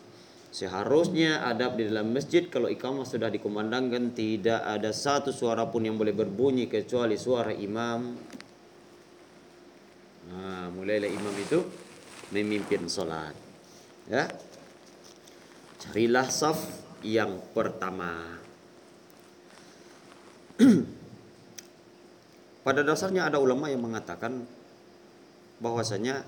Seharusnya 0.59 1.47
adab 1.47 1.79
di 1.79 1.87
dalam 1.87 2.11
masjid 2.11 2.43
kalau 2.51 2.67
ikamah 2.67 3.07
sudah 3.07 3.31
dikumandangkan 3.31 4.11
tidak 4.11 4.59
ada 4.67 4.91
satu 4.91 5.31
suara 5.31 5.71
pun 5.71 5.87
yang 5.87 5.95
boleh 5.95 6.11
berbunyi 6.11 6.67
kecuali 6.67 7.15
suara 7.15 7.55
imam. 7.55 8.19
Nah, 10.27 10.67
mulailah 10.75 11.07
imam 11.07 11.31
itu 11.39 11.63
memimpin 12.35 12.91
solat. 12.91 13.39
Ya. 14.11 14.27
Carilah 15.79 16.27
saf 16.27 16.59
yang 17.07 17.39
pertama. 17.55 18.19
Pada 22.67 22.83
dasarnya 22.83 23.31
ada 23.31 23.39
ulama 23.39 23.71
yang 23.71 23.87
mengatakan 23.87 24.43
bahwasanya 25.63 26.27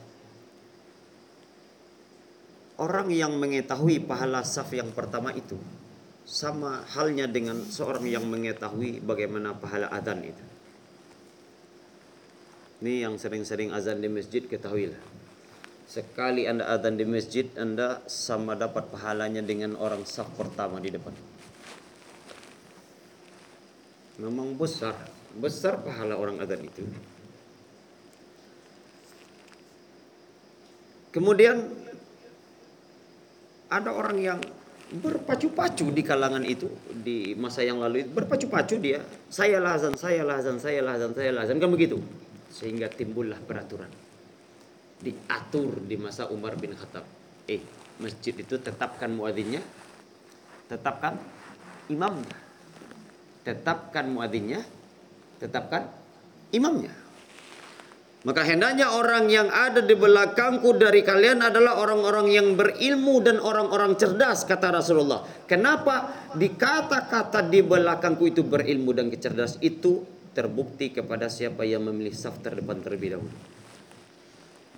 orang 2.80 3.12
yang 3.12 3.36
mengetahui 3.36 4.08
pahala 4.08 4.40
saf 4.40 4.72
yang 4.72 4.88
pertama 4.96 5.36
itu 5.36 5.60
sama 6.24 6.80
halnya 6.96 7.28
dengan 7.28 7.60
seorang 7.68 8.08
yang 8.08 8.24
mengetahui 8.24 9.04
bagaimana 9.04 9.52
pahala 9.52 9.92
azan 9.92 10.24
itu. 10.24 10.44
Ini 12.80 13.04
yang 13.04 13.20
sering-sering 13.20 13.76
azan 13.76 14.00
di 14.00 14.08
masjid 14.08 14.40
ketahuilah. 14.40 14.96
Sekali 15.84 16.48
anda 16.48 16.70
azan 16.70 16.96
di 16.96 17.04
masjid, 17.04 17.44
anda 17.58 18.00
sama 18.08 18.56
dapat 18.56 18.88
pahalanya 18.88 19.44
dengan 19.44 19.76
orang 19.76 20.06
saf 20.08 20.32
pertama 20.38 20.80
di 20.80 20.88
depan. 20.88 21.12
Memang 24.22 24.56
besar, 24.56 24.96
besar 25.36 25.82
pahala 25.82 26.16
orang 26.16 26.40
azan 26.40 26.62
itu. 26.64 26.86
Kemudian 31.10 31.89
ada 33.70 33.94
orang 33.94 34.18
yang 34.18 34.40
berpacu-pacu 34.90 35.94
di 35.94 36.02
kalangan 36.02 36.42
itu 36.42 36.66
di 36.90 37.38
masa 37.38 37.62
yang 37.62 37.78
lalu 37.78 38.02
itu 38.02 38.10
berpacu-pacu 38.10 38.76
dia. 38.82 38.98
Saya 39.30 39.62
lazan 39.62 39.94
saya 39.94 40.26
lazan 40.26 40.58
saya 40.58 40.82
lazan 40.82 41.14
saya 41.14 41.30
lazan 41.30 41.62
kan 41.62 41.70
begitu? 41.70 42.02
Sehingga 42.50 42.90
timbullah 42.90 43.38
peraturan. 43.38 43.88
Diatur 45.00 45.86
di 45.86 45.94
masa 45.94 46.26
Umar 46.28 46.58
bin 46.58 46.74
Khattab. 46.74 47.06
Eh 47.46 47.62
masjid 48.02 48.34
itu 48.34 48.58
tetapkan 48.58 49.14
muadzinnya 49.14 49.62
tetapkan 50.66 51.14
imamnya. 51.86 52.38
Tetapkan 53.46 54.04
muadzinnya 54.10 54.60
tetapkan 55.38 55.86
imamnya 56.52 56.92
maka 58.20 58.44
hendaknya 58.44 58.92
orang 58.92 59.32
yang 59.32 59.48
ada 59.48 59.80
di 59.80 59.96
belakangku 59.96 60.76
dari 60.76 61.00
kalian 61.00 61.40
adalah 61.40 61.80
orang-orang 61.80 62.28
yang 62.28 62.52
berilmu 62.52 63.24
dan 63.24 63.40
orang-orang 63.40 63.96
cerdas 63.96 64.44
kata 64.44 64.76
Rasulullah. 64.76 65.24
Kenapa 65.48 66.28
dikata-kata 66.36 67.48
di 67.48 67.64
belakangku 67.64 68.28
itu 68.28 68.44
berilmu 68.44 68.92
dan 68.92 69.08
kecerdas 69.08 69.56
itu 69.64 70.04
terbukti 70.36 70.92
kepada 70.92 71.32
siapa 71.32 71.64
yang 71.64 71.80
memilih 71.88 72.12
saf 72.12 72.36
terdepan 72.44 72.84
terlebih 72.84 73.16
dahulu. 73.16 73.32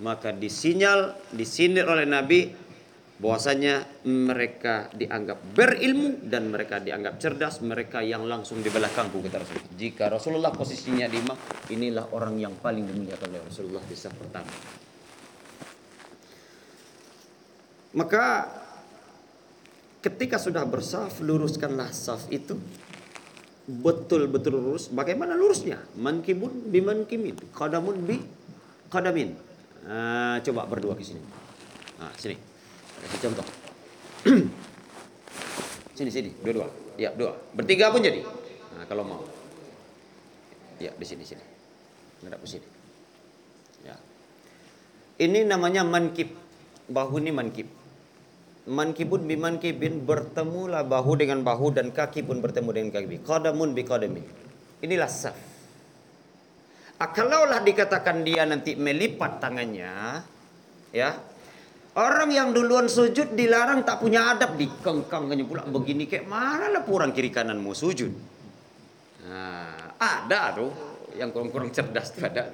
Maka 0.01 0.31
disinyal, 0.31 1.13
disindir 1.35 1.83
oleh 1.85 2.07
Nabi 2.07 2.47
bahwasanya 3.21 4.03
mereka 4.09 4.89
dianggap 4.89 5.53
berilmu 5.53 6.25
dan 6.25 6.49
mereka 6.49 6.81
dianggap 6.81 7.21
cerdas 7.21 7.61
mereka 7.61 8.01
yang 8.01 8.25
langsung 8.25 8.65
di 8.65 8.73
belakangku 8.73 9.21
kata 9.21 9.37
Rasul 9.37 9.61
jika 9.77 10.09
Rasulullah 10.09 10.49
posisinya 10.49 11.05
di 11.05 11.21
imam 11.21 11.37
inilah 11.69 12.09
orang 12.17 12.41
yang 12.41 12.57
paling 12.57 12.89
dimuliakan 12.89 13.29
oleh 13.29 13.41
Rasulullah 13.45 13.83
di 13.85 13.95
pertama. 13.95 14.53
Maka 17.93 18.25
ketika 20.01 20.41
sudah 20.41 20.65
bersaf 20.65 21.21
luruskanlah 21.21 21.93
saf 21.93 22.25
itu. 22.33 22.57
Betul-betul 23.63 24.59
lurus. 24.59 24.91
Bagaimana 24.91 25.39
lurusnya? 25.39 25.79
Mankibun 25.95 26.67
bi 26.67 26.83
mankimin. 26.83 27.37
Qadamun 27.55 27.95
bi 28.03 28.19
qadamin. 28.91 29.31
Nah, 29.87 30.41
coba 30.43 30.67
berdua 30.67 30.99
ke 30.99 31.05
sini. 31.05 31.23
Nah, 31.95 32.11
sini 32.19 32.52
Kasih 33.03 33.19
contoh. 33.29 33.47
sini 35.97 36.09
sini, 36.09 36.29
dua-dua. 36.41 36.67
Ya, 36.95 37.11
dua. 37.11 37.35
Bertiga 37.51 37.91
pun 37.91 38.01
jadi. 38.01 38.23
Nah, 38.77 38.85
kalau 38.87 39.03
mau. 39.03 39.21
Ya, 40.79 40.95
di 40.95 41.05
sini 41.05 41.27
sini. 41.27 41.43
Ngadap 42.23 42.39
ke 42.41 42.47
sini. 42.47 42.67
Ya. 43.83 43.95
Ini 45.19 45.45
namanya 45.45 45.83
mankib. 45.83 46.31
Bahu 46.87 47.19
ini 47.19 47.31
mankib. 47.35 47.67
Mankibun 48.63 49.27
bi 49.27 49.35
mankibin 49.35 50.07
bertemulah 50.07 50.87
bahu 50.87 51.19
dengan 51.19 51.43
bahu 51.43 51.75
dan 51.75 51.91
kaki 51.91 52.23
pun 52.23 52.39
bertemu 52.39 52.69
dengan 52.71 52.89
kaki. 52.95 53.19
Qadamun 53.27 53.75
bi 53.75 53.83
qadamin. 53.83 54.23
Inilah 54.79 55.11
saf. 55.11 55.35
Ah, 56.95 57.11
kalaulah 57.11 57.59
dikatakan 57.59 58.23
dia 58.23 58.47
nanti 58.47 58.79
melipat 58.79 59.43
tangannya, 59.43 60.23
ya. 60.95 61.19
Orang 61.93 62.33
yang 62.33 62.49
duluan 62.57 62.89
sujud 62.89 63.37
dilarang 63.37 63.85
tak 63.85 64.01
punya 64.01 64.33
adab 64.33 64.57
dikengkangnya 64.57 65.45
pula 65.45 65.61
begini 65.69 66.09
kayak 66.09 66.25
mana 66.25 66.73
lah 66.73 66.81
kurang 66.81 67.13
kiri 67.13 67.29
kanan 67.29 67.61
mau 67.61 67.77
sujud. 67.77 68.09
Nah, 69.29 69.93
ada 70.01 70.57
tuh 70.57 70.73
yang 71.13 71.29
kurang-kurang 71.29 71.69
cerdas 71.69 72.09
tuh 72.09 72.25
ada. 72.25 72.49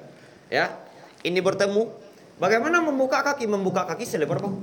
Ya. 0.52 0.68
Ini 1.24 1.40
bertemu 1.40 1.88
bagaimana 2.36 2.84
membuka 2.84 3.24
kaki? 3.24 3.48
Membuka 3.48 3.88
kaki 3.88 4.04
selebar 4.04 4.44
bahu. 4.44 4.60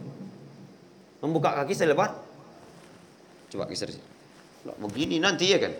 Membuka 1.25 1.57
kaki 1.57 1.73
selebar. 1.73 2.13
Coba 3.49 3.65
geser 3.65 3.89
sih. 3.97 4.03
Begini 4.77 5.17
nanti 5.17 5.49
ya 5.49 5.57
kan. 5.57 5.73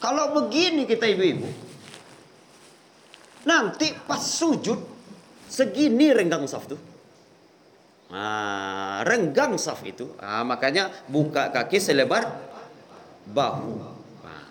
Kalau 0.00 0.36
begini 0.36 0.84
kita 0.88 1.08
ibu-ibu, 1.08 1.66
Nanti 3.46 3.94
pas 3.94 4.18
sujud 4.18 4.74
segini 5.46 6.10
renggang 6.10 6.50
saf 6.50 6.66
tuh. 6.66 6.95
Nah, 8.06 9.02
renggang 9.02 9.58
saf 9.58 9.82
itu. 9.82 10.14
Nah, 10.22 10.46
makanya 10.46 10.90
buka 11.10 11.50
kaki 11.50 11.82
selebar 11.82 12.22
bahu. 13.26 13.82
Nah. 14.22 14.46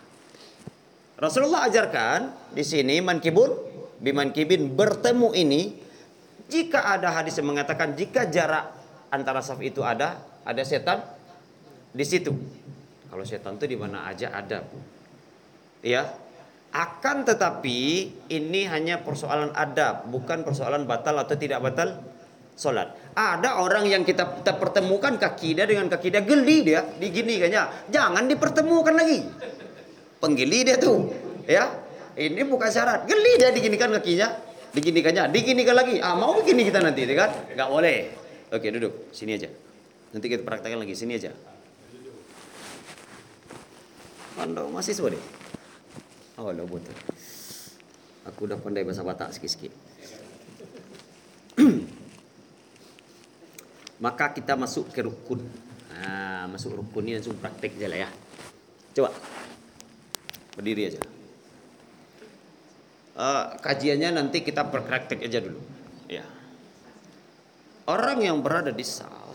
Rasulullah 1.16 1.64
ajarkan 1.72 2.52
di 2.52 2.64
sini 2.68 3.00
mankibun 3.00 3.56
bimankibin 4.04 4.76
bertemu 4.76 5.32
ini 5.32 5.62
jika 6.52 7.00
ada 7.00 7.16
hadis 7.16 7.40
yang 7.40 7.56
mengatakan 7.56 7.96
jika 7.96 8.28
jarak 8.28 8.76
antara 9.10 9.40
saf 9.40 9.58
itu 9.64 9.82
ada, 9.82 10.20
ada 10.44 10.64
setan 10.68 11.02
di 11.96 12.04
situ. 12.04 12.36
Kalau 13.08 13.24
setan 13.24 13.56
itu 13.56 13.72
di 13.72 13.78
mana 13.80 14.04
aja 14.12 14.36
ada. 14.36 14.68
Ya, 15.80 16.12
akan 16.76 17.24
tetapi 17.24 17.80
ini 18.28 18.68
hanya 18.68 19.00
persoalan 19.00 19.56
adab, 19.56 20.12
bukan 20.12 20.44
persoalan 20.44 20.84
batal 20.84 21.16
atau 21.24 21.40
tidak 21.40 21.64
batal 21.64 22.04
sholat. 22.56 22.96
Ada 23.16 23.60
orang 23.60 23.86
yang 23.86 24.02
kita, 24.08 24.42
kita 24.42 24.56
pertemukan 24.56 25.20
kaki 25.20 25.60
dia 25.60 25.68
dengan 25.68 25.92
kaki 25.92 26.08
dia 26.12 26.24
geli 26.24 26.64
dia, 26.64 26.82
digini 26.98 27.40
kayaknya. 27.40 27.92
Jangan 27.92 28.26
dipertemukan 28.32 28.96
lagi. 28.96 29.20
Penggeli 30.20 30.60
dia 30.64 30.80
tuh, 30.80 31.12
ya. 31.46 31.84
Ini 32.16 32.48
bukan 32.48 32.72
syarat. 32.72 33.04
Geli 33.04 33.36
dia 33.36 33.52
diginikan 33.52 33.92
kakinya, 33.92 34.32
diginikannya, 34.72 35.28
diginikan 35.36 35.76
lagi. 35.76 36.00
Ah 36.00 36.16
mau 36.16 36.32
begini 36.40 36.64
kita 36.64 36.80
nanti, 36.80 37.04
ya 37.04 37.16
kan? 37.28 37.32
Gak 37.54 37.70
boleh. 37.70 37.98
Oke 38.56 38.72
duduk, 38.72 39.12
sini 39.12 39.36
aja. 39.36 39.52
Nanti 40.16 40.32
kita 40.32 40.48
praktekkan 40.48 40.80
lagi, 40.80 40.96
sini 40.96 41.20
aja. 41.20 41.36
Anda 44.40 44.68
masih 44.68 44.96
deh. 45.12 45.24
Oh, 46.36 46.52
lo 46.52 46.68
betul. 46.68 46.92
Aku 48.28 48.44
udah 48.48 48.60
pandai 48.60 48.84
bahasa 48.84 49.08
Batak 49.08 49.32
sikit-sikit. 49.32 49.72
Maka 54.00 54.36
kita 54.36 54.60
masuk 54.60 54.92
ke 54.92 55.04
rukun. 55.04 55.44
Nah, 55.96 56.52
masuk 56.52 56.76
rukun 56.76 57.08
ini 57.08 57.20
langsung 57.20 57.40
praktek 57.40 57.80
aja 57.80 57.88
lah 57.88 58.00
ya. 58.06 58.10
Coba. 58.96 59.10
Berdiri 60.60 60.82
aja. 60.92 61.02
Uh, 63.16 63.56
kajiannya 63.64 64.20
nanti 64.20 64.44
kita 64.44 64.68
praktek 64.68 65.24
aja 65.24 65.40
dulu. 65.40 65.60
Ya. 66.12 66.28
Orang 67.88 68.20
yang 68.20 68.44
berada 68.44 68.76
di 68.76 68.84
saf 68.84 69.26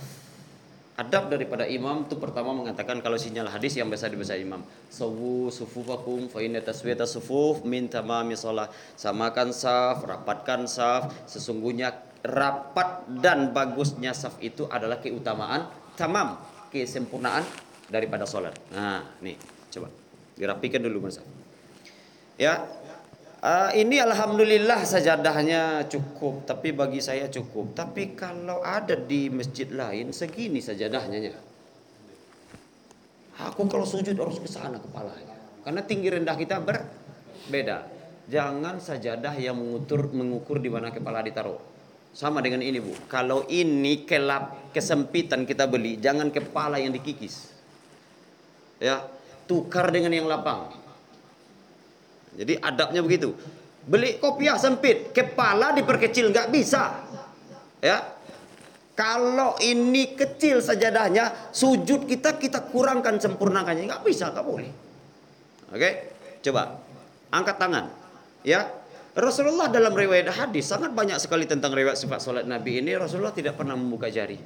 Adab 1.00 1.32
daripada 1.32 1.64
imam 1.64 2.04
itu 2.04 2.20
pertama 2.20 2.52
mengatakan 2.52 3.00
kalau 3.00 3.16
sinyal 3.16 3.48
hadis 3.48 3.72
yang 3.72 3.88
biasa 3.88 4.12
dibaca 4.12 4.36
imam. 4.36 4.60
Sawu 4.92 5.48
sufufakum 5.48 6.28
fa 6.28 6.44
inna 6.44 6.60
taswiyata 6.60 7.08
sufuf 7.08 7.64
min 7.64 7.88
tamami. 7.88 8.36
Samakan 8.36 9.48
saf, 9.48 10.04
rapatkan 10.04 10.68
saf. 10.68 11.08
Sesungguhnya 11.24 11.96
rapat 12.20 13.08
dan 13.20 13.52
bagusnya 13.56 14.12
saf 14.12 14.36
itu 14.44 14.68
adalah 14.68 15.00
keutamaan 15.00 15.68
tamam, 15.96 16.36
kesempurnaan 16.68 17.44
daripada 17.88 18.28
salat. 18.28 18.54
Nah, 18.72 19.04
nih, 19.24 19.36
coba 19.72 19.88
dirapikan 20.36 20.80
dulu 20.84 21.08
Mas. 21.08 21.20
Ya, 22.40 22.64
Uh, 23.40 23.72
ini 23.72 23.96
alhamdulillah 23.96 24.84
sajadahnya 24.84 25.88
cukup, 25.88 26.44
tapi 26.44 26.76
bagi 26.76 27.00
saya 27.00 27.24
cukup. 27.32 27.72
Tapi 27.72 28.12
kalau 28.12 28.60
ada 28.60 28.92
di 28.92 29.32
masjid 29.32 29.64
lain 29.72 30.12
segini 30.12 30.60
sajadahnya. 30.60 31.32
Aku 33.48 33.64
kalau 33.64 33.88
sujud 33.88 34.12
harus 34.12 34.36
ke 34.36 34.44
sana 34.44 34.76
kepalanya. 34.76 35.40
Karena 35.64 35.80
tinggi 35.80 36.12
rendah 36.12 36.36
kita 36.36 36.60
berbeda. 36.60 37.88
Jangan 38.28 38.76
sajadah 38.76 39.32
yang 39.40 39.56
mengukur 39.56 40.12
mengukur 40.12 40.60
di 40.60 40.68
mana 40.68 40.92
kepala 40.92 41.24
ditaruh. 41.24 41.69
Sama 42.10 42.42
dengan 42.42 42.60
ini 42.60 42.82
bu. 42.82 42.92
Kalau 43.06 43.46
ini 43.46 44.02
kelap 44.02 44.74
kesempitan 44.74 45.46
kita 45.46 45.70
beli, 45.70 45.96
jangan 46.02 46.28
kepala 46.34 46.82
yang 46.82 46.90
dikikis. 46.90 47.54
Ya, 48.82 49.06
tukar 49.46 49.94
dengan 49.94 50.10
yang 50.10 50.26
lapang. 50.26 50.74
Jadi 52.34 52.58
adabnya 52.58 53.02
begitu. 53.02 53.34
Beli 53.86 54.20
kopiah 54.22 54.60
sempit, 54.60 55.10
kepala 55.10 55.72
diperkecil 55.74 56.30
nggak 56.30 56.48
bisa. 56.52 57.02
Ya. 57.80 58.18
Kalau 58.98 59.56
ini 59.64 60.12
kecil 60.12 60.60
sajadahnya, 60.60 61.52
sujud 61.56 62.04
kita 62.04 62.36
kita 62.36 62.68
kurangkan 62.68 63.16
sempurnakannya, 63.16 63.88
nggak 63.88 64.04
bisa, 64.04 64.28
nggak 64.28 64.44
boleh. 64.44 64.68
Oke, 65.72 65.90
coba 66.44 66.76
angkat 67.32 67.56
tangan. 67.56 67.88
Ya, 68.44 68.68
Rasulullah 69.10 69.66
dalam 69.66 69.90
riwayat 69.90 70.30
hadis 70.30 70.70
sangat 70.70 70.94
banyak 70.94 71.18
sekali 71.18 71.42
tentang 71.42 71.74
riwayat 71.74 71.98
sifat 71.98 72.22
salat 72.22 72.46
Nabi 72.46 72.78
ini. 72.78 72.94
Rasulullah 72.94 73.34
tidak 73.34 73.58
pernah 73.58 73.74
membuka 73.74 74.06
jari. 74.06 74.38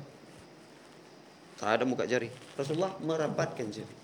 Tak 1.60 1.80
ada 1.80 1.84
muka 1.84 2.08
jari. 2.08 2.32
Rasulullah 2.56 2.92
merapatkan 3.04 3.66
jari. 3.68 3.94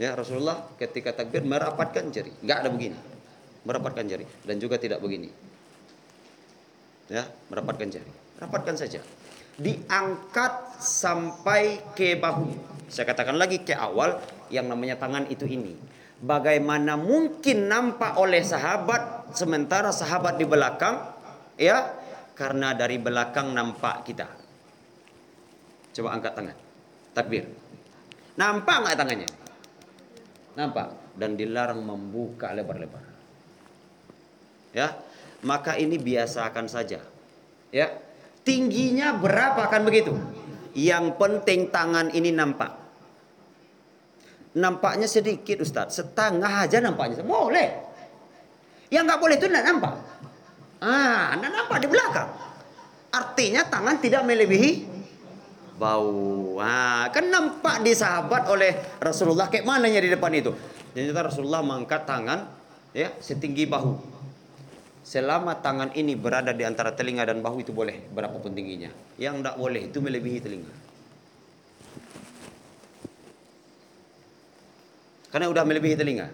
Ya 0.00 0.16
Rasulullah 0.16 0.64
ketika 0.80 1.12
takbir 1.12 1.44
merapatkan 1.44 2.08
jari, 2.08 2.32
nggak 2.40 2.58
ada 2.64 2.68
begini, 2.72 2.96
merapatkan 3.68 4.04
jari 4.08 4.24
dan 4.48 4.56
juga 4.56 4.80
tidak 4.80 4.96
begini. 5.04 5.28
Ya, 7.10 7.26
merapatkan 7.52 7.90
jari, 7.90 8.12
rapatkan 8.40 8.80
saja. 8.80 9.04
Diangkat 9.60 10.80
sampai 10.80 11.84
ke 11.92 12.16
bahu. 12.16 12.48
Saya 12.88 13.04
katakan 13.12 13.36
lagi 13.36 13.60
ke 13.60 13.76
awal 13.76 14.16
yang 14.48 14.72
namanya 14.72 14.96
tangan 14.96 15.28
itu 15.28 15.44
ini. 15.44 15.76
Bagaimana 16.20 17.00
mungkin 17.00 17.72
nampak 17.72 18.20
oleh 18.20 18.44
sahabat 18.44 19.32
sementara 19.32 19.88
sahabat 19.88 20.36
di 20.36 20.44
belakang 20.44 21.00
ya 21.56 21.96
karena 22.36 22.72
dari 22.76 22.96
belakang 23.00 23.52
nampak 23.52 24.04
kita. 24.04 24.28
Coba 25.96 26.16
angkat 26.16 26.32
tangan. 26.32 26.56
Takbir. 27.12 27.44
Nampak 28.40 28.76
nggak 28.80 28.96
tangannya? 28.96 29.28
Nampak? 30.56 30.86
Dan 31.20 31.36
dilarang 31.36 31.84
membuka 31.84 32.48
lebar-lebar. 32.56 33.04
Ya, 34.72 34.96
maka 35.44 35.76
ini 35.76 36.00
biasakan 36.00 36.70
saja. 36.70 37.04
Ya, 37.68 37.92
tingginya 38.46 39.12
berapa 39.20 39.68
kan 39.68 39.84
begitu? 39.84 40.16
Yang 40.72 41.20
penting 41.20 41.68
tangan 41.68 42.08
ini 42.16 42.32
nampak. 42.32 42.79
Nampaknya 44.50 45.06
sedikit 45.06 45.62
Ustaz, 45.62 45.94
setengah 45.94 46.66
aja 46.66 46.82
nampaknya. 46.82 47.22
Boleh. 47.22 47.68
Yang 48.90 49.02
nggak 49.06 49.20
boleh 49.22 49.34
itu 49.38 49.46
tidak 49.46 49.64
nampak. 49.70 49.94
Ah, 50.82 51.38
tidak 51.38 51.50
nampak 51.54 51.78
di 51.78 51.88
belakang. 51.88 52.30
Artinya 53.10 53.62
tangan 53.66 53.96
tidak 54.02 54.22
melebihi 54.26 54.70
bau. 55.80 56.60
Ah, 56.60 57.08
kan 57.08 57.32
nampak 57.32 57.80
di 57.80 57.96
sahabat 57.96 58.50
oleh 58.52 59.00
Rasulullah 59.00 59.48
kayak 59.48 59.64
mananya 59.64 60.04
di 60.04 60.12
depan 60.12 60.28
itu. 60.36 60.52
Ternyata 60.92 61.32
Rasulullah 61.32 61.64
mengangkat 61.64 62.04
tangan 62.04 62.50
ya 62.92 63.14
setinggi 63.22 63.64
bahu. 63.64 63.96
Selama 65.00 65.58
tangan 65.58 65.96
ini 65.96 66.14
berada 66.14 66.52
di 66.52 66.62
antara 66.62 66.92
telinga 66.92 67.24
dan 67.24 67.40
bahu 67.40 67.64
itu 67.64 67.72
boleh 67.72 68.12
berapapun 68.12 68.52
tingginya. 68.52 68.92
Yang 69.16 69.40
tidak 69.40 69.56
boleh 69.56 69.82
itu 69.88 69.98
melebihi 69.98 70.38
telinga. 70.44 70.72
Karena 75.30 75.46
udah 75.46 75.62
melebihi 75.62 75.94
telinga. 75.94 76.28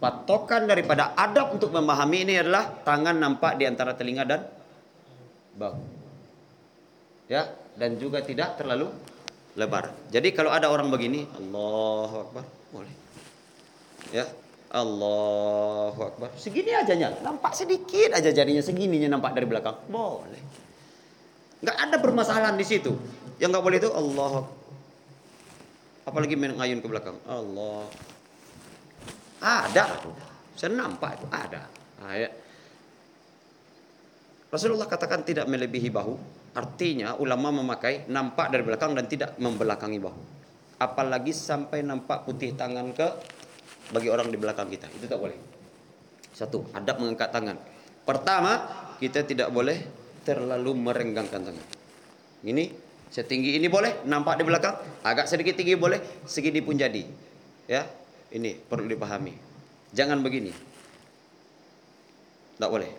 Patokan 0.00 0.64
daripada 0.64 1.12
adab 1.12 1.52
untuk 1.52 1.76
memahami 1.76 2.24
ini 2.24 2.40
adalah 2.40 2.72
tangan 2.82 3.20
nampak 3.20 3.60
di 3.60 3.68
antara 3.68 3.92
telinga 3.92 4.24
dan 4.24 4.40
bahu. 5.60 5.82
Ya, 7.28 7.52
dan 7.76 8.00
juga 8.00 8.24
tidak 8.24 8.56
terlalu 8.56 8.88
lebar. 9.60 9.92
Jadi 10.08 10.32
kalau 10.32 10.50
ada 10.50 10.72
orang 10.72 10.88
begini, 10.88 11.28
Allahu 11.36 12.16
Akbar, 12.26 12.44
boleh. 12.72 12.94
Ya, 14.10 14.24
Allahu 14.72 16.00
Akbar. 16.00 16.32
Segini 16.40 16.72
aja 16.72 16.96
nyala, 16.96 17.20
nampak 17.20 17.52
sedikit 17.52 18.16
aja 18.16 18.32
jarinya 18.32 18.64
segininya 18.64 19.12
nampak 19.12 19.36
dari 19.36 19.46
belakang, 19.46 19.76
boleh. 19.90 20.42
Nggak 21.60 21.76
ada 21.76 21.96
permasalahan 22.00 22.56
di 22.56 22.64
situ. 22.64 22.96
Yang 23.36 23.48
nggak 23.52 23.64
boleh 23.68 23.78
itu 23.84 23.90
Allah. 23.92 24.48
Apalagi 26.08 26.34
main 26.40 26.56
ngayun 26.56 26.80
ke 26.80 26.88
belakang. 26.88 27.20
Allah. 27.28 27.84
Ada. 29.40 29.84
Saya 30.54 30.76
nampak 30.76 31.20
itu 31.20 31.26
ada. 31.32 31.64
Nah, 32.04 32.14
ya. 32.16 32.28
Rasulullah 34.52 34.84
katakan 34.84 35.24
tidak 35.24 35.48
melebihi 35.48 35.88
bahu. 35.88 36.14
Artinya 36.52 37.16
ulama 37.16 37.54
memakai 37.54 38.10
nampak 38.10 38.50
dari 38.50 38.66
belakang 38.66 38.92
dan 38.92 39.06
tidak 39.06 39.38
membelakangi 39.40 39.98
bahu. 40.02 40.20
Apalagi 40.80 41.30
sampai 41.30 41.86
nampak 41.86 42.26
putih 42.26 42.52
tangan 42.58 42.90
ke 42.92 43.08
bagi 43.94 44.10
orang 44.10 44.28
di 44.28 44.36
belakang 44.36 44.66
kita. 44.66 44.90
Itu 44.90 45.06
tak 45.06 45.20
boleh. 45.22 45.38
Satu, 46.34 46.66
adab 46.74 46.98
mengangkat 46.98 47.30
tangan. 47.30 47.56
Pertama, 48.02 48.52
kita 48.98 49.22
tidak 49.22 49.54
boleh 49.54 49.78
terlalu 50.26 50.72
merenggangkan 50.76 51.40
tangan. 51.46 51.66
Ini 52.42 52.64
setinggi 53.12 53.60
ini 53.60 53.68
boleh, 53.68 54.02
nampak 54.08 54.40
di 54.40 54.44
belakang, 54.46 54.74
agak 55.04 55.28
sedikit 55.28 55.54
tinggi 55.58 55.76
boleh, 55.76 56.24
segini 56.24 56.64
pun 56.64 56.74
jadi. 56.74 57.04
Ya, 57.70 57.86
ini 58.30 58.54
perlu 58.54 58.86
dipahami. 58.86 59.34
Jangan 59.90 60.22
begini. 60.22 60.52
Tidak 62.54 62.70
boleh. 62.70 62.90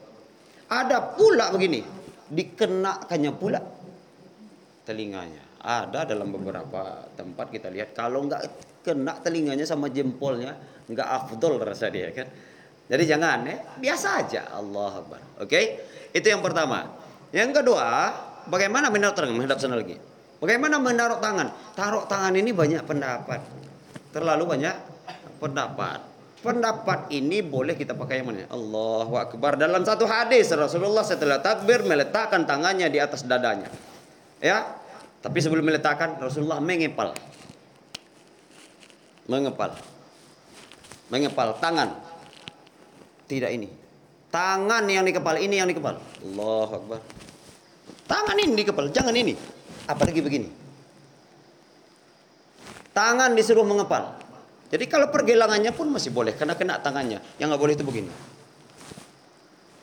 Ada 0.72 1.20
pula 1.20 1.52
begini, 1.52 1.84
dikenakannya 2.32 3.32
pula 3.36 3.60
telinganya. 4.88 5.44
Ada 5.62 6.10
dalam 6.10 6.34
beberapa 6.34 7.06
tempat 7.14 7.54
kita 7.54 7.70
lihat 7.70 7.94
kalau 7.94 8.26
nggak 8.26 8.42
kena 8.82 9.14
telinganya 9.22 9.68
sama 9.68 9.94
jempolnya 9.94 10.58
nggak 10.90 11.08
afdol 11.08 11.62
rasa 11.62 11.94
dia 11.94 12.10
kan. 12.16 12.26
Jadi 12.92 13.04
jangan 13.08 13.48
ya, 13.48 13.56
biasa 13.80 14.08
aja 14.20 14.42
Allah 14.52 14.92
Akbar. 15.00 15.22
Oke? 15.40 15.48
Okay? 15.48 15.66
Itu 16.12 16.28
yang 16.28 16.44
pertama. 16.44 16.92
Yang 17.32 17.64
kedua, 17.64 17.88
bagaimana 18.52 18.92
menaruh 18.92 19.16
tangan 19.16 19.32
menghadap 19.32 19.64
sana 19.64 19.80
lagi? 19.80 19.96
Bagaimana 20.44 20.76
menaruh 20.82 21.24
tangan? 21.24 21.48
Taruh 21.78 22.04
tangan 22.10 22.36
ini 22.36 22.52
banyak 22.52 22.84
pendapat. 22.84 23.40
Terlalu 24.12 24.44
banyak 24.44 24.76
pendapat. 25.42 26.00
Pendapat 26.42 27.10
ini 27.14 27.42
boleh 27.42 27.78
kita 27.78 27.94
pakai 27.94 28.22
yang 28.22 28.34
mana? 28.34 28.50
Allahu 28.50 29.14
Akbar. 29.18 29.58
Dalam 29.58 29.86
satu 29.86 30.10
hadis 30.10 30.50
Rasulullah 30.54 31.06
setelah 31.06 31.38
takbir 31.38 31.86
meletakkan 31.86 32.46
tangannya 32.46 32.90
di 32.90 32.98
atas 32.98 33.26
dadanya. 33.26 33.70
Ya. 34.42 34.78
Tapi 35.22 35.38
sebelum 35.38 35.62
meletakkan 35.62 36.18
Rasulullah 36.18 36.58
mengepal. 36.58 37.14
Mengepal. 39.30 39.78
Mengepal 41.14 41.62
tangan. 41.62 41.94
Tidak 43.30 43.50
ini. 43.54 43.70
Tangan 44.34 44.88
yang 44.90 45.06
dikepal, 45.06 45.38
ini 45.38 45.62
yang 45.62 45.70
dikepal. 45.70 46.02
Allahu 46.26 46.74
Akbar. 46.74 47.00
Tangan 48.10 48.38
ini 48.42 48.58
dikepal, 48.58 48.90
jangan 48.90 49.14
ini. 49.14 49.38
Apalagi 49.86 50.26
begini. 50.26 50.50
Tangan 52.98 53.38
disuruh 53.38 53.64
mengepal. 53.68 54.18
Jadi 54.72 54.88
kalau 54.88 55.12
pergelangannya 55.12 55.76
pun 55.76 55.92
masih 55.92 56.16
boleh 56.16 56.32
karena 56.32 56.56
kena 56.56 56.80
tangannya. 56.80 57.20
Yang 57.36 57.48
nggak 57.52 57.62
boleh 57.62 57.76
itu 57.76 57.84
begini. 57.84 58.12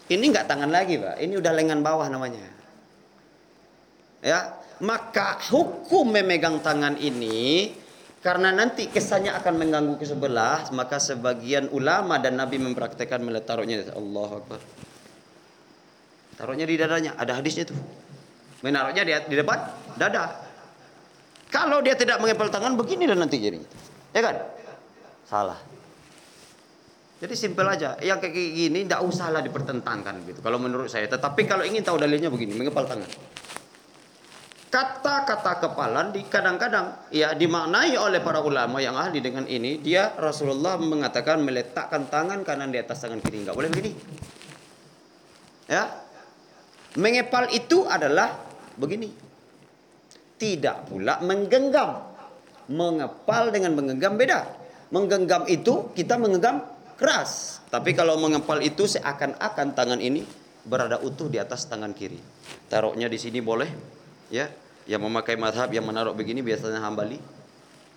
Ini 0.08 0.24
nggak 0.32 0.48
tangan 0.48 0.72
lagi, 0.72 0.96
Pak. 0.96 1.20
Ini 1.20 1.36
udah 1.36 1.52
lengan 1.52 1.84
bawah 1.84 2.08
namanya. 2.08 2.40
Ya, 4.24 4.56
maka 4.80 5.36
hukum 5.52 6.08
memegang 6.08 6.64
tangan 6.64 6.96
ini 6.96 7.76
karena 8.18 8.50
nanti 8.50 8.90
kesannya 8.90 9.30
akan 9.36 9.54
mengganggu 9.54 9.94
ke 10.00 10.08
sebelah, 10.08 10.72
maka 10.74 10.98
sebagian 10.98 11.70
ulama 11.70 12.18
dan 12.18 12.34
Nabi 12.34 12.58
mempraktekkan 12.58 13.22
meletaknya 13.22 13.94
Allah 13.94 14.42
Akbar. 14.42 14.60
Taruhnya 16.34 16.66
di 16.66 16.74
dadanya, 16.74 17.14
ada 17.14 17.38
hadisnya 17.38 17.68
tuh. 17.68 17.78
Menaruhnya 18.64 19.06
di, 19.06 19.12
di 19.30 19.36
depan 19.38 19.58
dada. 19.94 20.34
Kalau 21.52 21.78
dia 21.78 21.94
tidak 21.94 22.18
mengepal 22.18 22.50
tangan 22.50 22.74
begini 22.74 23.06
dan 23.06 23.22
nanti 23.22 23.38
jadi. 23.38 23.58
Ya 24.10 24.20
kan? 24.24 24.36
Salah. 25.28 25.60
Jadi 27.18 27.34
simpel 27.34 27.66
aja. 27.68 27.98
Yang 28.00 28.18
kayak 28.24 28.34
gini 28.34 28.78
tidak 28.88 29.04
usahlah 29.04 29.44
dipertentangkan 29.44 30.24
gitu. 30.24 30.40
Kalau 30.40 30.56
menurut 30.56 30.88
saya. 30.88 31.04
Tetapi 31.10 31.44
kalau 31.44 31.66
ingin 31.66 31.84
tahu 31.84 32.00
dalilnya 32.00 32.32
begini, 32.32 32.56
mengepal 32.56 32.88
tangan. 32.88 33.10
Kata-kata 34.68 35.64
kepalan 35.64 36.12
di 36.12 36.28
kadang-kadang 36.28 37.08
ya 37.08 37.32
dimaknai 37.32 37.96
oleh 37.96 38.20
para 38.20 38.44
ulama 38.44 38.78
yang 38.78 38.94
ahli 38.94 39.18
dengan 39.18 39.48
ini. 39.48 39.80
Dia 39.80 40.12
Rasulullah 40.14 40.76
mengatakan 40.76 41.40
meletakkan 41.40 42.06
tangan 42.06 42.44
kanan 42.44 42.68
di 42.70 42.78
atas 42.78 43.00
tangan 43.00 43.18
kiri. 43.18 43.44
Enggak 43.44 43.56
boleh 43.56 43.68
begini. 43.72 43.92
Ya. 45.68 46.04
Mengepal 46.96 47.52
itu 47.52 47.84
adalah 47.84 48.36
begini. 48.76 49.08
Tidak 50.38 50.86
pula 50.86 51.18
menggenggam. 51.24 52.14
Mengepal 52.68 53.48
dengan 53.50 53.72
menggenggam 53.72 54.20
beda. 54.20 54.57
Menggenggam 54.88 55.44
itu 55.48 55.92
kita 55.92 56.16
menggenggam 56.16 56.64
keras. 56.96 57.60
Tapi 57.68 57.92
kalau 57.92 58.16
mengepal 58.16 58.64
itu 58.64 58.88
seakan-akan 58.88 59.76
tangan 59.76 60.00
ini 60.00 60.24
berada 60.64 60.98
utuh 61.00 61.28
di 61.28 61.36
atas 61.36 61.68
tangan 61.68 61.92
kiri. 61.92 62.18
Taruhnya 62.68 63.08
di 63.08 63.20
sini 63.20 63.38
boleh, 63.44 63.68
ya. 64.32 64.48
Yang 64.88 65.04
memakai 65.04 65.36
madhab 65.36 65.68
yang 65.68 65.84
menaruh 65.84 66.16
begini 66.16 66.40
biasanya 66.40 66.80
hambali. 66.80 67.20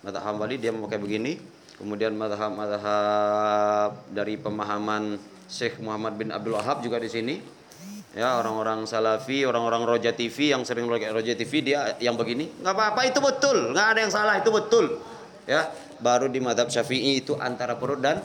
Madhab 0.04 0.22
hambali 0.28 0.60
dia 0.60 0.70
memakai 0.76 1.00
begini. 1.00 1.40
Kemudian 1.80 2.12
madhab-madhab 2.14 4.12
dari 4.12 4.36
pemahaman 4.36 5.16
Syekh 5.48 5.80
Muhammad 5.80 6.20
bin 6.20 6.28
Abdul 6.28 6.56
Wahab 6.56 6.84
juga 6.84 7.00
di 7.00 7.08
sini 7.08 7.36
ya 8.12 8.36
orang-orang 8.40 8.84
salafi 8.84 9.48
orang-orang 9.48 9.88
roja 9.88 10.12
TV 10.12 10.52
yang 10.52 10.68
sering 10.68 10.84
roja 10.88 11.32
TV 11.32 11.52
dia 11.64 11.96
yang 11.96 12.12
begini 12.16 12.60
nggak 12.60 12.74
apa-apa 12.76 13.08
itu 13.08 13.18
betul 13.24 13.72
nggak 13.72 13.86
ada 13.96 14.00
yang 14.04 14.12
salah 14.12 14.36
itu 14.36 14.52
betul 14.52 15.00
ya 15.48 15.72
baru 16.02 16.26
di 16.26 16.42
madhab 16.42 16.68
syafi'i 16.68 17.22
itu 17.22 17.38
antara 17.38 17.78
perut 17.78 18.02
dan 18.02 18.20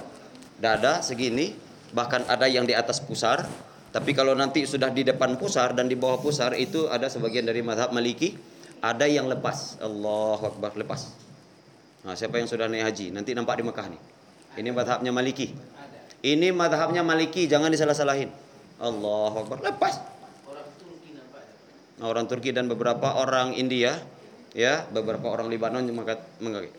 dada 0.57 1.05
segini 1.05 1.53
bahkan 1.93 2.25
ada 2.27 2.49
yang 2.49 2.65
di 2.65 2.73
atas 2.73 2.99
pusar 2.99 3.45
tapi 3.93 4.11
kalau 4.11 4.35
nanti 4.35 4.65
sudah 4.67 4.91
di 4.91 5.07
depan 5.07 5.39
pusar 5.39 5.71
dan 5.71 5.87
di 5.87 5.95
bawah 5.95 6.19
pusar 6.19 6.57
itu 6.57 6.89
ada 6.91 7.07
sebagian 7.07 7.47
dari 7.47 7.61
madhab 7.61 7.93
maliki 7.93 8.35
ada 8.81 9.07
yang 9.07 9.29
lepas 9.29 9.79
Allah 9.79 10.41
Akbar 10.41 10.73
lepas 10.75 11.13
nah 12.03 12.17
siapa 12.17 12.41
yang 12.41 12.49
sudah 12.49 12.67
naik 12.67 12.89
haji 12.89 13.13
nanti 13.13 13.31
nampak 13.31 13.61
di 13.61 13.63
Mekah 13.63 13.87
nih 13.93 14.01
ini 14.59 14.69
madhabnya 14.73 15.13
maliki 15.13 15.53
ini 16.25 16.49
madhabnya 16.51 17.05
maliki 17.05 17.45
jangan 17.45 17.69
disalah-salahin 17.69 18.47
Allah 18.77 19.33
Akbar. 19.33 19.57
Lepas. 19.61 19.95
Orang 21.97 22.29
Turki 22.29 22.53
dan 22.53 22.69
beberapa 22.69 23.17
orang 23.17 23.57
India, 23.57 23.97
ya, 24.53 24.85
beberapa 24.93 25.33
orang 25.33 25.49
Libanon 25.49 25.81
yang 25.81 25.97
mengakai. 26.37 26.69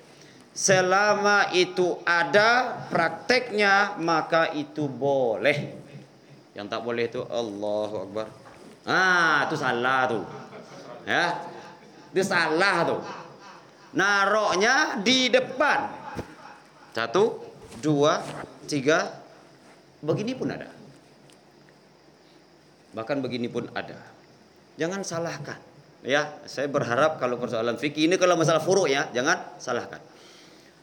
Selama 0.59 1.55
itu 1.55 2.03
ada 2.03 2.83
prakteknya, 2.90 3.94
maka 4.03 4.51
itu 4.59 4.90
boleh. 4.90 5.71
Yang 6.59 6.66
tak 6.66 6.83
boleh 6.83 7.07
itu 7.07 7.23
Allah 7.31 7.90
Akbar. 8.03 8.27
Ah, 8.83 9.47
itu 9.47 9.55
salah 9.55 10.11
tuh. 10.11 10.27
Ya. 11.07 11.47
Itu 12.11 12.27
salah 12.27 12.83
tuh. 12.83 12.99
Naroknya 13.94 14.99
di 14.99 15.31
depan. 15.31 15.94
Satu, 16.90 17.38
dua, 17.79 18.18
tiga. 18.66 19.14
Begini 20.03 20.35
pun 20.35 20.51
ada. 20.51 20.75
Bahkan 22.99 23.23
begini 23.23 23.47
pun 23.47 23.71
ada. 23.79 23.94
Jangan 24.75 25.07
salahkan. 25.07 25.62
Ya, 26.03 26.35
saya 26.51 26.66
berharap 26.66 27.23
kalau 27.23 27.38
persoalan 27.38 27.79
fikih 27.79 28.11
ini 28.11 28.18
kalau 28.18 28.35
masalah 28.35 28.59
furu 28.59 28.90
ya, 28.90 29.07
jangan 29.14 29.55
salahkan. 29.62 30.17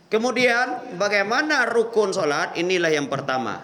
Kemudian 0.10 0.98
bagaimana 1.02 1.66
rukun 1.70 2.14
sholat? 2.14 2.56
Inilah 2.56 2.94
yang 2.94 3.10
pertama, 3.10 3.62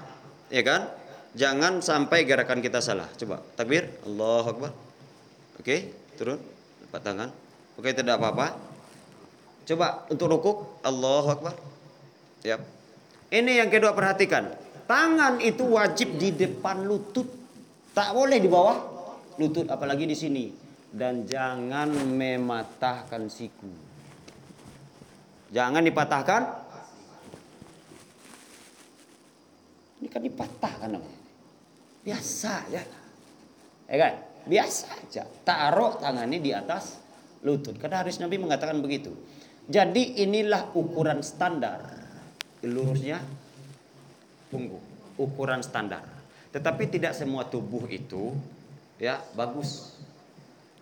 ya 0.50 0.62
kan? 0.66 0.90
Jangan 1.32 1.80
sampai 1.80 2.28
gerakan 2.28 2.60
kita 2.60 2.84
salah. 2.84 3.08
Coba 3.16 3.40
takbir, 3.56 3.88
Allah 4.04 4.44
Akbar. 4.44 4.72
Oke, 5.62 5.94
turun, 6.20 6.42
lepas 6.88 7.00
tangan. 7.00 7.30
Oke, 7.80 7.96
tidak 7.96 8.20
apa-apa. 8.20 8.58
Coba 9.64 10.10
untuk 10.12 10.28
rukuk, 10.28 10.58
Allah 10.84 11.26
Akbar. 11.30 11.56
Ya. 12.42 12.58
Ini 13.32 13.64
yang 13.64 13.70
kedua 13.72 13.96
perhatikan. 13.96 14.52
Tangan 14.90 15.40
itu 15.40 15.64
wajib 15.72 16.20
di 16.20 16.36
depan 16.36 16.84
lutut 16.84 17.42
Tak 17.92 18.16
boleh 18.16 18.40
di 18.40 18.48
bawah 18.48 18.78
lutut 19.36 19.68
apalagi 19.68 20.08
di 20.08 20.16
sini 20.16 20.46
dan 20.92 21.28
jangan 21.28 21.92
mematahkan 21.92 23.28
siku. 23.28 23.91
Jangan 25.52 25.84
dipatahkan. 25.84 26.42
Ini 30.02 30.08
kan 30.08 30.22
dipatahkan 30.24 30.90
namanya. 30.96 31.22
Biasa 32.02 32.54
ya. 32.72 32.84
Ya 33.92 33.96
kan? 34.00 34.14
Biasa 34.48 34.86
aja. 34.96 35.24
Taruh 35.44 36.00
tangannya 36.00 36.40
di 36.40 36.56
atas 36.56 36.98
lutut. 37.44 37.76
Karena 37.78 38.02
harus 38.02 38.18
Nabi 38.18 38.40
mengatakan 38.40 38.80
begitu. 38.80 39.12
Jadi 39.68 40.24
inilah 40.24 40.72
ukuran 40.74 41.22
standar. 41.22 41.84
Lurusnya 42.64 43.20
punggung. 44.50 44.82
Ukuran 45.20 45.62
standar. 45.62 46.02
Tetapi 46.52 46.84
tidak 46.92 47.14
semua 47.14 47.46
tubuh 47.48 47.86
itu 47.92 48.34
ya 49.00 49.20
bagus. 49.36 49.96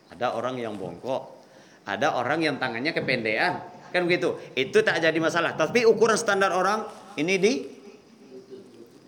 Ada 0.09 0.33
orang 0.33 0.57
yang 0.57 0.73
bongkok, 0.73 1.37
ada 1.85 2.17
orang 2.17 2.41
yang 2.41 2.55
tangannya 2.57 2.89
kependean, 2.91 3.61
kan 3.89 4.05
begitu. 4.05 4.37
Itu 4.53 4.81
tak 4.85 5.01
jadi 5.01 5.17
masalah. 5.17 5.53
Tapi 5.57 5.85
ukuran 5.85 6.17
standar 6.17 6.53
orang 6.53 6.85
ini 7.17 7.35
di 7.37 7.53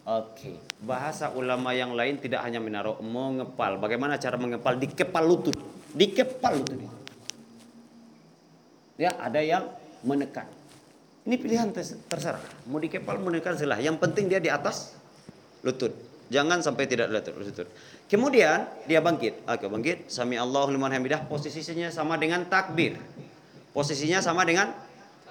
Oke, 0.02 0.58
bahasa 0.82 1.30
ulama 1.30 1.78
yang 1.78 1.94
lain 1.94 2.18
tidak 2.18 2.42
hanya 2.42 2.58
menaruh 2.58 2.98
mengepal. 3.06 3.78
Bagaimana 3.78 4.18
cara 4.18 4.34
mengepal? 4.34 4.82
Dikepal 4.82 5.24
lutut, 5.24 5.54
dikepal 5.94 6.58
lutut. 6.58 6.90
Ya, 8.98 9.14
ada 9.22 9.38
yang 9.46 9.70
menekan. 10.02 10.50
Ini 11.22 11.38
pilihan 11.38 11.70
terserah. 12.10 12.42
Mau 12.66 12.82
dikepal, 12.82 13.22
mau 13.22 13.30
menekan 13.30 13.54
selah. 13.54 13.78
Yang 13.78 14.02
penting 14.02 14.26
dia 14.26 14.42
di 14.42 14.50
atas 14.50 14.98
lutut. 15.62 15.94
Jangan 16.34 16.66
sampai 16.66 16.90
tidak 16.90 17.14
lutut. 17.14 17.70
Kemudian 18.10 18.66
dia 18.90 19.06
bangkit. 19.06 19.46
Oke, 19.46 19.70
bangkit. 19.70 20.10
Sami 20.10 20.34
Allahu 20.34 20.74
liman 20.74 20.90
hamidah. 20.90 21.30
Posisinya 21.30 21.94
sama 21.94 22.18
dengan 22.18 22.42
takbir. 22.50 22.98
Posisinya 23.72 24.20
sama 24.20 24.44
dengan 24.44 24.76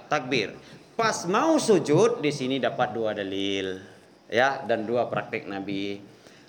takbir. 0.08 0.56
Pas 0.96 1.24
mau 1.28 1.56
sujud 1.56 2.20
di 2.20 2.32
sini 2.32 2.56
dapat 2.60 2.92
dua 2.92 3.16
dalil 3.16 3.80
ya 4.28 4.64
dan 4.64 4.84
dua 4.84 5.08
praktik 5.08 5.44
Nabi. 5.44 6.00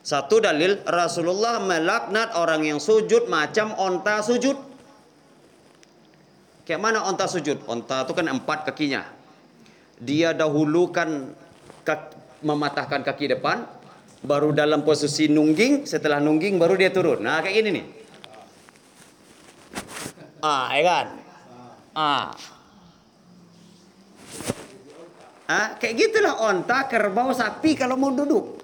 Satu 0.02 0.42
dalil 0.42 0.82
Rasulullah 0.88 1.62
melaknat 1.62 2.34
orang 2.34 2.66
yang 2.66 2.80
sujud 2.82 3.30
macam 3.30 3.76
onta 3.78 4.26
sujud. 4.26 4.58
Kayak 6.66 6.82
mana 6.82 7.06
onta 7.06 7.30
sujud? 7.30 7.62
Onta 7.70 8.08
itu 8.08 8.14
kan 8.18 8.26
empat 8.26 8.66
kakinya. 8.66 9.06
Dia 10.02 10.34
dahulukan 10.34 11.38
kaki, 11.86 12.18
mematahkan 12.42 13.06
kaki 13.06 13.38
depan, 13.38 13.70
baru 14.26 14.50
dalam 14.50 14.82
posisi 14.82 15.30
nungging, 15.30 15.86
setelah 15.86 16.18
nungging 16.18 16.58
baru 16.58 16.74
dia 16.74 16.90
turun. 16.90 17.22
Nah 17.22 17.42
kayak 17.46 17.62
ini 17.62 17.70
nih. 17.70 17.86
Ah, 20.42 20.74
ya 20.74 20.82
kan? 20.82 21.08
Ah. 21.92 22.32
Ah, 25.52 25.76
kayak 25.76 25.96
gitulah 26.00 26.48
onta, 26.48 26.88
kerbau, 26.88 27.36
sapi 27.36 27.76
kalau 27.76 28.00
mau 28.00 28.16
duduk. 28.16 28.64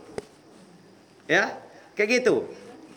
Ya, 1.28 1.52
kayak 1.92 2.24
gitu. 2.24 2.48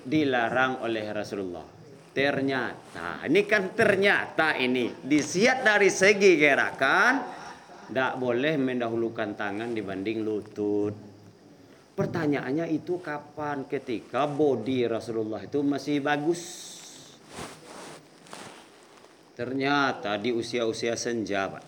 Dilarang 0.07 0.87
oleh 0.87 1.11
Rasulullah. 1.11 1.66
Ternyata, 2.14 3.27
ini 3.27 3.43
kan 3.47 3.75
ternyata 3.75 4.55
ini 4.55 4.95
disiat 5.03 5.66
dari 5.66 5.90
segi 5.90 6.38
gerakan, 6.38 7.14
tidak 7.90 8.14
boleh 8.23 8.55
mendahulukan 8.55 9.35
tangan 9.35 9.75
dibanding 9.75 10.23
lutut. 10.23 10.95
Pertanyaannya 11.99 12.71
itu 12.71 13.03
kapan? 13.03 13.66
Ketika 13.66 14.31
body 14.31 14.87
Rasulullah 14.87 15.43
itu 15.43 15.66
masih 15.66 15.99
bagus. 15.99 16.69
Ternyata 19.40 20.20
di 20.20 20.37
usia-usia 20.37 21.00
senja, 21.00 21.48
Pak. 21.48 21.64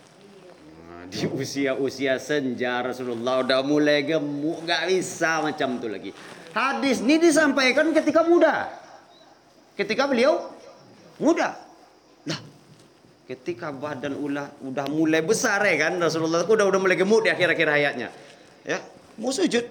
Di 1.09 1.25
usia-usia 1.25 2.21
senja 2.21 2.85
Rasulullah 2.85 3.41
udah 3.41 3.65
mulai 3.65 4.05
gemuk 4.05 4.61
gak 4.69 4.93
bisa 4.93 5.41
macam 5.41 5.81
tu 5.81 5.89
lagi. 5.89 6.13
Hadis 6.53 7.01
ini 7.01 7.17
disampaikan 7.17 7.89
ketika 7.97 8.29
muda. 8.29 8.69
Ketika 9.73 10.05
beliau 10.05 10.53
muda. 11.17 11.57
Lah 12.29 12.41
ketika 13.25 13.73
badan 13.73 14.21
ulah 14.21 14.53
udah 14.61 14.87
mulai 14.93 15.25
besar 15.25 15.65
ya 15.65 15.89
kan 15.89 15.97
Rasulullah 15.97 16.45
udah 16.45 16.69
udah 16.69 16.81
mulai 16.81 17.01
gemuk 17.01 17.25
di 17.25 17.33
akhir-akhir 17.33 17.69
hayatnya 17.73 18.09
ya 18.69 18.85
mau 19.17 19.33
sujud? 19.33 19.65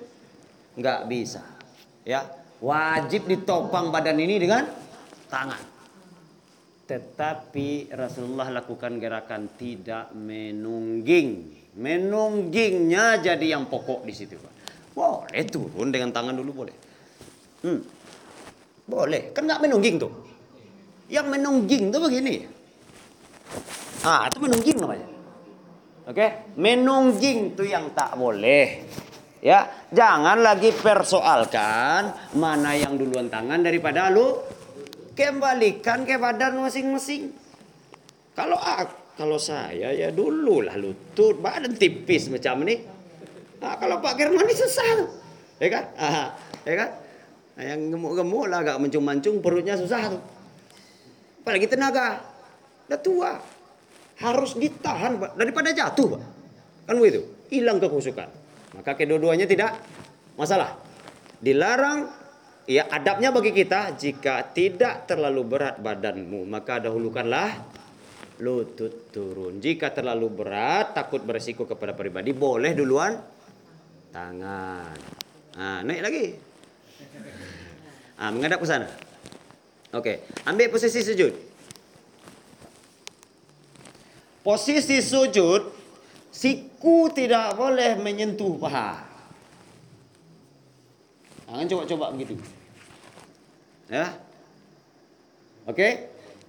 Nggak 0.74 1.00
bisa. 1.06 1.46
Ya 2.02 2.26
wajib 2.66 3.30
ditopang 3.30 3.94
badan 3.94 4.18
ini 4.18 4.42
dengan 4.42 4.66
tangan 5.30 5.71
tetapi 6.92 7.88
Rasulullah 7.96 8.52
lakukan 8.52 9.00
gerakan 9.00 9.56
tidak 9.56 10.12
menungging. 10.12 11.56
Menunggingnya 11.80 13.24
jadi 13.24 13.56
yang 13.56 13.72
pokok 13.72 14.04
di 14.04 14.12
situ. 14.12 14.36
Boleh 14.92 15.44
turun 15.48 15.88
dengan 15.88 16.12
tangan 16.12 16.36
dulu 16.36 16.52
boleh. 16.52 16.76
Hmm. 17.64 17.80
Boleh. 18.84 19.32
Kan 19.32 19.48
nggak 19.48 19.64
menungging 19.64 19.96
tuh. 20.04 20.12
Yang 21.08 21.28
menungging 21.32 21.84
tuh 21.96 22.02
begini. 22.04 22.36
Ah, 24.04 24.28
itu 24.28 24.44
menungging 24.44 24.78
namanya. 24.84 25.08
Oke, 26.12 26.18
okay? 26.18 26.30
menungging 26.60 27.56
tuh 27.56 27.72
yang 27.72 27.88
tak 27.96 28.20
boleh. 28.20 28.84
Ya, 29.40 29.88
jangan 29.96 30.44
lagi 30.44 30.76
persoalkan 30.76 32.36
mana 32.36 32.76
yang 32.76 33.00
duluan 33.00 33.32
tangan 33.32 33.64
daripada 33.64 34.12
lu 34.12 34.36
kembalikan 35.22 36.02
ke 36.02 36.18
badan 36.18 36.58
masing-masing. 36.58 37.30
Kalau 38.34 38.58
kalau 39.14 39.38
saya 39.38 39.94
ya 39.94 40.10
dulu 40.10 40.66
lah 40.66 40.74
lutut 40.82 41.38
badan 41.38 41.78
tipis 41.78 42.26
macam 42.34 42.66
ini. 42.66 42.82
Nah, 43.62 43.78
kalau 43.78 44.02
Pak 44.02 44.18
Kerman 44.18 44.42
ini 44.50 44.58
susah, 44.58 45.06
ya 45.62 45.70
kan? 45.70 45.86
Ah, 45.94 46.34
ya 46.66 46.74
kan? 46.74 46.90
Nah, 47.54 47.64
yang 47.70 47.94
gemuk-gemuk 47.94 48.50
lah 48.50 48.66
agak 48.66 48.82
mencung-mancung 48.82 49.38
perutnya 49.38 49.78
susah 49.78 50.18
tuh. 50.18 50.22
Apalagi 51.46 51.70
tenaga, 51.70 52.26
udah 52.90 53.00
tua, 53.06 53.38
harus 54.18 54.58
ditahan 54.58 55.22
daripada 55.38 55.70
jatuh, 55.70 56.18
Pak. 56.18 56.22
Kan 56.90 56.98
begitu, 56.98 57.22
hilang 57.54 57.78
kekusukan. 57.78 58.34
Maka 58.74 58.98
kedua-duanya 58.98 59.46
tidak 59.46 59.78
masalah. 60.34 60.74
Dilarang 61.38 62.10
Ya 62.70 62.86
adabnya 62.90 63.34
bagi 63.34 63.52
kita 63.54 63.98
jika 63.98 64.54
tidak 64.54 65.10
terlalu 65.10 65.42
berat 65.46 65.82
badanmu 65.82 66.46
maka 66.46 66.78
dahulukanlah 66.78 67.58
lutut 68.42 69.14
turun. 69.14 69.62
Jika 69.62 69.94
terlalu 69.94 70.30
berat 70.30 70.98
takut 70.98 71.22
beresiko 71.22 71.70
kepada 71.70 71.94
pribadi 71.94 72.34
boleh 72.34 72.74
duluan 72.74 73.18
tangan. 74.10 74.98
Nah, 75.58 75.80
naik 75.86 76.02
lagi. 76.02 76.26
Ah, 78.22 78.30
menghadap 78.30 78.62
ke 78.62 78.68
sana. 78.70 78.88
Oke, 79.92 80.24
ambil 80.46 80.70
posisi 80.72 81.02
sujud. 81.02 81.34
Posisi 84.42 84.98
sujud 85.02 85.62
siku 86.34 87.14
tidak 87.14 87.54
boleh 87.54 88.00
menyentuh 88.00 88.58
paha. 88.58 89.11
Jangan 91.52 91.68
coba-coba 91.68 92.06
begitu. 92.16 92.34
Ya. 93.92 94.16
Oke. 95.68 95.76
Okay? 95.76 95.92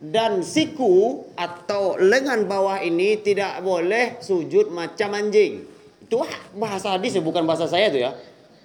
Dan 0.02 0.46
siku 0.46 1.26
atau 1.34 1.98
lengan 1.98 2.46
bawah 2.46 2.78
ini 2.82 3.18
tidak 3.18 3.58
boleh 3.66 4.22
sujud 4.22 4.70
macam 4.70 5.14
anjing. 5.14 5.62
Itu 6.06 6.22
bahasa 6.54 6.94
hadis 6.94 7.18
ya, 7.18 7.22
bukan 7.22 7.42
bahasa 7.42 7.66
saya 7.66 7.90
tuh 7.90 7.98
ya. 8.02 8.14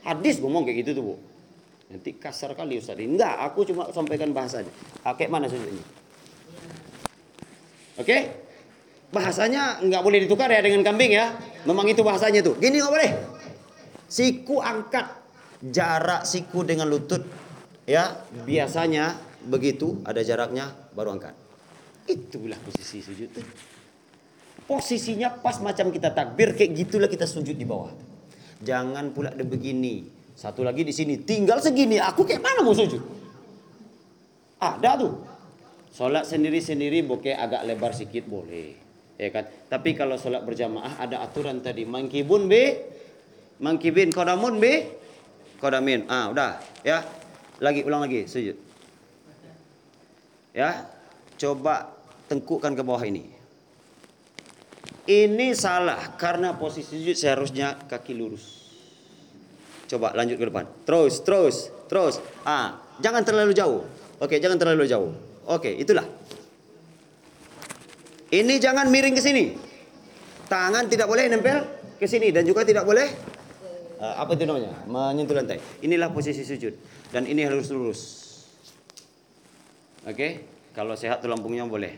Hadis 0.06 0.38
ngomong 0.38 0.66
kayak 0.66 0.86
gitu 0.86 1.02
tuh, 1.02 1.04
Bu. 1.10 1.16
Nanti 1.90 2.18
kasar 2.18 2.54
kali 2.54 2.78
Ustaz. 2.78 3.02
Enggak, 3.02 3.34
aku 3.38 3.66
cuma 3.66 3.90
sampaikan 3.94 4.30
bahasanya. 4.34 4.70
Oke, 5.06 5.26
ah, 5.26 5.30
mana 5.30 5.46
sujudnya? 5.50 5.86
Oke? 7.98 8.18
Bahasanya 9.10 9.82
nggak 9.82 10.02
boleh 10.06 10.20
ditukar 10.26 10.52
ya 10.54 10.62
dengan 10.62 10.86
kambing 10.86 11.18
ya. 11.18 11.34
Memang 11.66 11.90
itu 11.90 12.06
bahasanya 12.06 12.46
tuh. 12.46 12.60
Gini 12.62 12.78
nggak 12.78 12.94
boleh. 12.94 13.12
Siku 14.06 14.62
angkat 14.62 15.17
jarak 15.62 16.24
siku 16.28 16.62
dengan 16.62 16.86
lutut 16.86 17.26
ya 17.88 18.22
biasanya 18.46 19.18
begitu 19.48 20.04
ada 20.04 20.22
jaraknya 20.22 20.70
baru 20.94 21.18
angkat. 21.18 21.34
Itulah 22.08 22.60
posisi 22.62 23.04
sujud. 23.04 23.30
Posisinya 24.68 25.32
pas 25.40 25.60
macam 25.64 25.92
kita 25.92 26.12
takbir 26.12 26.52
kayak 26.56 26.72
gitulah 26.76 27.08
kita 27.08 27.24
sujud 27.24 27.56
di 27.56 27.64
bawah. 27.64 27.92
Jangan 28.64 29.16
pula 29.16 29.32
ada 29.32 29.44
begini. 29.48 30.08
Satu 30.38 30.62
lagi 30.62 30.84
di 30.84 30.94
sini 30.94 31.24
tinggal 31.24 31.64
segini. 31.64 31.98
Aku 31.98 32.28
kayak 32.28 32.44
mana 32.44 32.62
mau 32.62 32.76
sujud? 32.76 33.00
Ada 34.60 34.92
tuh. 35.00 35.14
Sholat 35.94 36.30
sendiri 36.30 36.62
sendiri 36.62 37.02
bokeh 37.02 37.34
agak 37.34 37.66
lebar 37.66 37.96
sedikit 37.96 38.30
boleh. 38.30 38.76
Ya 39.18 39.34
kan? 39.34 39.50
Tapi 39.66 39.98
kalau 39.98 40.20
sholat 40.20 40.46
berjamaah 40.46 41.02
ada 41.02 41.26
aturan 41.26 41.64
tadi. 41.64 41.88
Mangkibun 41.88 42.46
b 42.46 42.54
mangkibin 43.58 44.14
kodamun 44.14 44.62
b 44.62 44.66
Kodamin. 45.58 46.06
Ah, 46.06 46.30
udah, 46.30 46.62
ya. 46.86 47.02
Lagi 47.58 47.82
ulang 47.82 48.06
lagi 48.06 48.30
sujud. 48.30 48.58
Ya. 50.54 50.86
Coba 51.38 51.94
tengkukkan 52.30 52.74
ke 52.74 52.82
bawah 52.82 53.02
ini. 53.06 53.30
Ini 55.08 55.56
salah 55.56 56.20
karena 56.20 56.58
posisi 56.58 57.00
sujud 57.00 57.16
seharusnya 57.16 57.80
kaki 57.88 58.12
lurus. 58.12 58.68
Coba 59.88 60.12
lanjut 60.12 60.36
ke 60.36 60.46
depan. 60.52 60.68
Terus, 60.84 61.24
terus, 61.24 61.72
terus. 61.88 62.20
Ah, 62.44 62.82
jangan 63.00 63.24
terlalu 63.24 63.56
jauh. 63.56 63.88
Oke, 64.20 64.42
jangan 64.42 64.60
terlalu 64.60 64.84
jauh. 64.84 65.16
Oke, 65.48 65.72
itulah. 65.72 66.04
Ini 68.28 68.60
jangan 68.60 68.92
miring 68.92 69.16
ke 69.16 69.24
sini. 69.24 69.56
Tangan 70.52 70.92
tidak 70.92 71.08
boleh 71.08 71.32
nempel 71.32 71.64
ke 71.96 72.04
sini 72.04 72.36
dan 72.36 72.44
juga 72.44 72.68
tidak 72.68 72.84
boleh 72.84 73.08
apa 73.98 74.38
itu 74.38 74.46
namanya? 74.46 74.74
Menyentuh 74.86 75.34
lantai. 75.34 75.60
Inilah 75.82 76.14
posisi 76.14 76.46
sujud 76.46 76.74
dan 77.10 77.26
ini 77.26 77.46
harus 77.46 77.70
lurus. 77.74 78.02
Oke, 80.08 80.14
okay? 80.14 80.32
kalau 80.72 80.96
sehat 80.96 81.20
tulang 81.20 81.42
punggungnya 81.42 81.68
boleh. 81.68 81.94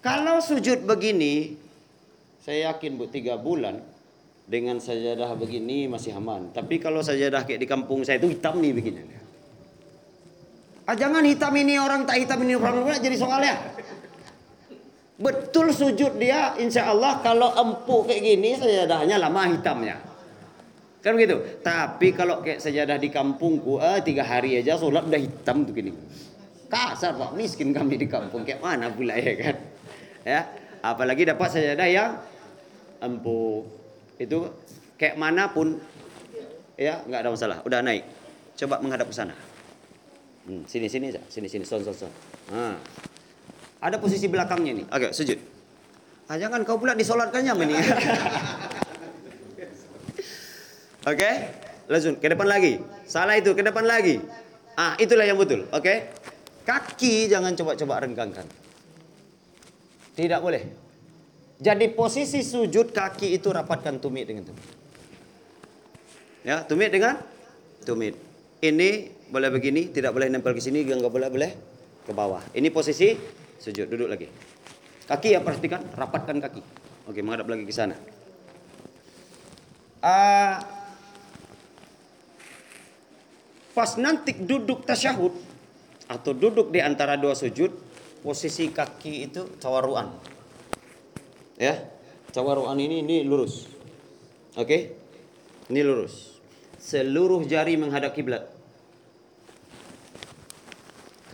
Kalau 0.00 0.42
sujud 0.42 0.84
begini, 0.84 1.54
saya 2.42 2.72
yakin 2.72 3.00
bu 3.00 3.08
tiga 3.08 3.40
bulan 3.40 3.80
dengan 4.44 4.76
sajadah 4.80 5.32
begini 5.36 5.88
masih 5.88 6.16
aman. 6.16 6.52
Tapi 6.52 6.76
kalau 6.76 7.00
sajadah 7.00 7.48
kayak 7.48 7.60
di 7.64 7.68
kampung 7.68 8.04
saya 8.04 8.20
itu 8.20 8.32
hitam 8.32 8.60
nih 8.60 8.72
begini. 8.76 9.00
Ah, 10.84 10.92
jangan 10.92 11.24
hitam 11.24 11.52
ini 11.56 11.80
orang 11.80 12.04
tak 12.04 12.20
hitam 12.20 12.44
ini 12.44 12.52
orang 12.60 12.84
pula 12.84 13.00
jadi 13.00 13.16
soal 13.16 13.40
ya. 13.40 13.56
Betul 15.16 15.72
sujud 15.72 16.20
dia 16.20 16.52
insya 16.60 16.92
Allah 16.92 17.24
kalau 17.24 17.56
empuk 17.56 18.10
kayak 18.10 18.20
gini 18.20 18.52
sajadahnya 18.60 19.16
lama 19.16 19.48
hitamnya. 19.48 20.13
Kan 21.04 21.20
begitu. 21.20 21.36
Tapi 21.60 22.16
kalau 22.16 22.40
kayak 22.40 22.64
sajadah 22.64 22.96
di 22.96 23.12
kampungku, 23.12 23.76
eh, 23.76 24.00
tiga 24.00 24.24
hari 24.24 24.56
aja 24.56 24.80
sholat 24.80 25.04
udah 25.04 25.20
hitam 25.20 25.68
tuh 25.68 25.76
gini. 25.76 25.92
Kasar 26.72 27.12
pak, 27.20 27.36
miskin 27.36 27.76
kami 27.76 28.00
di 28.00 28.08
kampung 28.08 28.40
kayak 28.40 28.64
mana 28.64 28.88
pula 28.88 29.12
ya 29.20 29.36
kan. 29.36 29.56
Ya, 30.24 30.40
apalagi 30.80 31.28
dapat 31.28 31.60
sajadah 31.60 31.88
yang 31.92 32.16
empuk. 33.04 33.68
Itu 34.16 34.48
kayak 34.96 35.20
mana 35.20 35.52
pun 35.52 35.76
ya 36.80 37.04
nggak 37.04 37.20
ada 37.20 37.30
masalah. 37.36 37.58
Udah 37.68 37.84
naik. 37.84 38.08
Coba 38.56 38.80
menghadap 38.80 39.12
ke 39.12 39.14
sana. 39.14 39.36
Hmm, 40.48 40.64
sini 40.64 40.88
sini 40.88 41.12
aja, 41.12 41.20
sini 41.28 41.52
sini 41.52 41.68
son 41.68 41.84
son 41.84 41.92
son. 41.92 42.12
Nah. 42.48 42.80
Ada 43.84 44.00
posisi 44.00 44.24
belakangnya 44.32 44.72
nih. 44.80 44.86
Oke, 44.88 45.08
sujud. 45.12 45.36
Ah, 46.32 46.40
jangan 46.40 46.64
kau 46.64 46.80
pula 46.80 46.96
disolatkannya 46.96 47.52
ini. 47.68 47.76
Oke, 51.04 51.30
lanjut 51.92 52.16
ke 52.16 52.26
depan 52.32 52.48
lagi. 52.48 52.80
Salah 53.04 53.36
itu, 53.36 53.52
ke 53.52 53.60
depan 53.60 53.84
lagi. 53.84 54.24
Ah, 54.74 54.96
itulah 54.96 55.28
yang 55.28 55.36
betul. 55.36 55.68
Oke. 55.70 56.10
Kaki 56.64 57.28
jangan 57.28 57.52
coba-coba 57.52 58.00
renggangkan. 58.08 58.48
Tidak 60.16 60.40
boleh. 60.40 60.64
Jadi 61.60 61.92
posisi 61.92 62.40
sujud 62.40 62.90
kaki 62.90 63.36
itu 63.36 63.52
rapatkan 63.52 64.00
tumit 64.00 64.24
dengan 64.24 64.48
tumit. 64.48 64.64
Ya, 66.40 66.64
tumit 66.64 66.88
dengan 66.88 67.20
tumit. 67.84 68.16
Ini 68.64 69.12
boleh 69.28 69.52
begini, 69.52 69.92
tidak 69.92 70.16
boleh 70.16 70.32
nempel 70.32 70.56
ke 70.56 70.60
sini, 70.64 70.88
enggak 70.88 71.12
boleh 71.12 71.28
boleh 71.28 71.50
ke 72.08 72.12
bawah. 72.16 72.40
Ini 72.56 72.72
posisi 72.72 73.12
sujud, 73.60 73.86
duduk 73.92 74.08
lagi. 74.08 74.28
Kaki 75.04 75.36
ya 75.36 75.44
perhatikan, 75.44 75.84
rapatkan 75.92 76.40
kaki. 76.40 76.64
Oke, 77.12 77.20
menghadap 77.20 77.44
lagi 77.44 77.68
ke 77.68 77.74
sana. 77.76 77.96
Uh, 80.00 80.56
pas 83.74 83.98
nanti 83.98 84.38
duduk 84.38 84.86
tasyahud 84.86 85.34
atau 86.06 86.32
duduk 86.32 86.70
di 86.70 86.78
antara 86.78 87.18
dua 87.18 87.34
sujud, 87.34 87.74
posisi 88.22 88.70
kaki 88.70 89.28
itu 89.28 89.42
tawaruan. 89.58 90.14
Ya, 91.58 91.82
tawaruan 92.30 92.78
ini 92.78 93.02
ini 93.02 93.26
lurus. 93.26 93.66
Oke, 94.54 94.94
ini 95.68 95.80
lurus. 95.82 96.38
Seluruh 96.78 97.42
jari 97.42 97.74
menghadap 97.74 98.14
kiblat. 98.14 98.46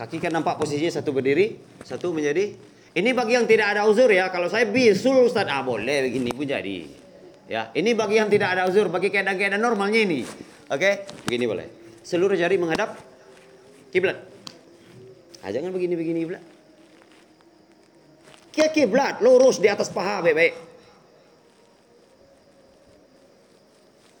Kaki 0.01 0.17
kan 0.17 0.33
nampak 0.33 0.57
posisinya 0.57 0.97
satu 0.97 1.13
berdiri, 1.13 1.61
satu 1.85 2.09
menjadi. 2.09 2.57
Ini 2.91 3.09
bagi 3.13 3.37
yang 3.37 3.45
tidak 3.45 3.77
ada 3.77 3.85
uzur 3.85 4.09
ya. 4.09 4.33
Kalau 4.33 4.49
saya 4.49 4.65
bisul 4.67 5.29
Ustaz, 5.29 5.47
ah 5.47 5.61
boleh 5.61 6.09
begini 6.09 6.33
pun 6.33 6.43
jadi. 6.49 6.89
Ya, 7.51 7.69
ini 7.75 7.91
bagi 7.93 8.17
yang 8.17 8.31
tidak 8.31 8.55
ada 8.57 8.65
uzur, 8.65 8.87
bagi 8.87 9.11
keadaan-keadaan 9.11 9.61
normalnya 9.61 10.01
ini. 10.07 10.23
Oke, 10.71 11.05
begini 11.27 11.45
boleh. 11.45 11.80
Seluruh 12.01 12.33
jari 12.33 12.57
menghadap 12.57 12.97
kiblat. 13.93 14.17
Ah, 15.41 15.49
jangan 15.49 15.73
begini-begini 15.73 16.25
pula. 16.25 16.41
Ke 18.51 18.67
kiblat, 18.69 19.23
lurus 19.23 19.57
di 19.57 19.71
atas 19.71 19.89
paha 19.89 20.21
baik-baik. 20.21 20.53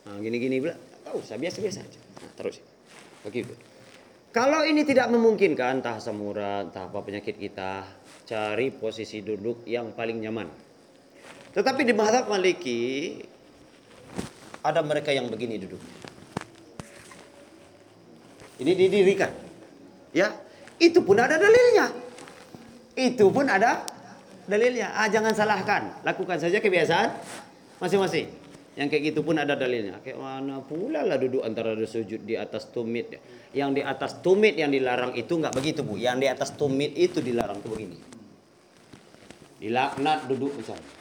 Nah, 0.07 0.17
gini-gini 0.21 0.57
pula. 0.63 0.75
Tahu, 1.05 1.19
saya 1.25 1.37
biasa-biasa 1.41 1.79
aja. 1.83 1.99
Nah, 2.23 2.31
terus. 2.37 2.57
Begitu. 3.21 3.53
Kalau 4.31 4.63
ini 4.63 4.87
tidak 4.87 5.11
memungkinkan, 5.11 5.83
entah 5.83 5.99
semurah, 5.99 6.63
entah 6.63 6.87
apa 6.87 7.03
penyakit 7.03 7.35
kita, 7.35 7.83
cari 8.23 8.71
posisi 8.71 9.19
duduk 9.19 9.67
yang 9.67 9.91
paling 9.91 10.23
nyaman. 10.23 10.47
Tetapi 11.51 11.83
di 11.83 11.91
madhab 11.91 12.31
maliki, 12.31 13.19
ada 14.63 14.79
mereka 14.79 15.11
yang 15.11 15.27
begini 15.27 15.59
duduk. 15.59 16.00
Ini 18.61 18.77
didirikan. 18.77 19.31
Ya, 20.13 20.29
itu 20.77 21.01
pun 21.01 21.17
ada 21.17 21.33
dalilnya. 21.33 21.89
Itu 22.93 23.33
pun 23.33 23.49
ada 23.49 23.81
dalilnya. 24.45 24.93
Ah, 24.93 25.09
jangan 25.09 25.33
salahkan. 25.33 26.05
Lakukan 26.05 26.37
saja 26.37 26.61
kebiasaan 26.61 27.09
masing-masing. 27.81 28.29
Yang 28.77 28.87
kayak 28.93 29.03
gitu 29.11 29.19
pun 29.25 29.41
ada 29.41 29.57
dalilnya. 29.57 29.97
Kayak 30.05 30.21
mana 30.21 30.61
pula 30.61 31.01
lah 31.01 31.17
duduk 31.17 31.41
antara 31.41 31.73
sujud 31.73 32.21
di 32.21 32.37
atas 32.37 32.69
tumit. 32.69 33.17
Yang 33.51 33.69
di 33.77 33.81
atas 33.81 34.21
tumit 34.21 34.53
yang 34.53 34.69
dilarang 34.69 35.17
itu 35.17 35.41
nggak 35.41 35.57
begitu 35.57 35.81
bu. 35.81 35.97
Yang 35.97 36.17
di 36.21 36.27
atas 36.29 36.49
tumit 36.53 36.93
itu 36.93 37.17
dilarang 37.17 37.65
tuh 37.65 37.73
begini. 37.73 37.97
Dilaknat 39.57 40.29
duduk 40.29 40.53
misalnya. 40.53 40.91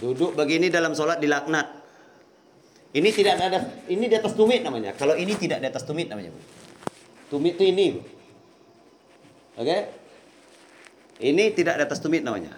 Duduk 0.00 0.32
begini 0.32 0.72
dalam 0.72 0.96
sholat 0.96 1.20
dilaknat. 1.20 1.81
Ini 2.92 3.08
tidak 3.08 3.40
ada 3.40 3.58
ini 3.88 4.04
di 4.04 4.14
atas 4.16 4.36
tumit 4.36 4.60
namanya. 4.60 4.92
Kalau 4.92 5.16
ini 5.16 5.32
tidak 5.36 5.64
di 5.64 5.66
atas 5.68 5.84
tumit 5.88 6.12
namanya. 6.12 6.32
Tumit 7.32 7.56
itu 7.56 7.64
ini. 7.64 7.86
Oke? 9.56 9.64
Okay? 9.64 9.80
Ini 11.32 11.44
tidak 11.56 11.80
di 11.80 11.82
atas 11.88 12.00
tumit 12.04 12.20
namanya. 12.20 12.52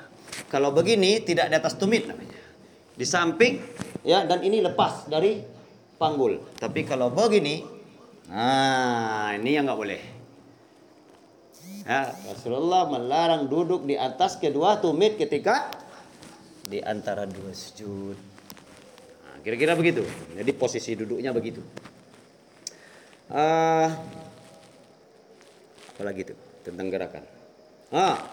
Kalau 0.51 0.75
begini 0.75 1.23
tidak 1.23 1.51
di 1.51 1.55
atas 1.55 1.79
tumit 1.79 2.07
namanya 2.11 2.45
di 2.95 3.03
samping 3.03 3.59
ya 4.07 4.23
dan 4.23 4.43
ini 4.47 4.63
lepas 4.63 5.11
dari 5.11 5.43
panggul. 5.99 6.39
Tapi 6.59 6.87
kalau 6.87 7.11
begini, 7.11 7.63
nah 8.31 9.35
ini 9.35 9.51
yang 9.55 9.67
nggak 9.67 9.79
boleh. 9.79 10.03
Ya, 11.85 12.17
Rasulullah 12.25 12.89
melarang 12.89 13.45
duduk 13.49 13.85
di 13.85 13.93
atas 13.93 14.41
kedua 14.41 14.81
tumit 14.81 15.21
ketika 15.21 15.69
di 16.65 16.81
antara 16.81 17.29
dua 17.29 17.53
sujud. 17.53 18.34
Kira-kira 19.45 19.77
begitu. 19.77 20.01
Jadi 20.33 20.51
posisi 20.57 20.97
duduknya 20.97 21.31
begitu. 21.37 21.61
Uh, 23.29 23.89
apa 25.95 26.03
lagi 26.03 26.25
itu 26.25 26.35
tentang 26.65 26.89
gerakan? 26.89 27.25
Ah, 27.93 28.25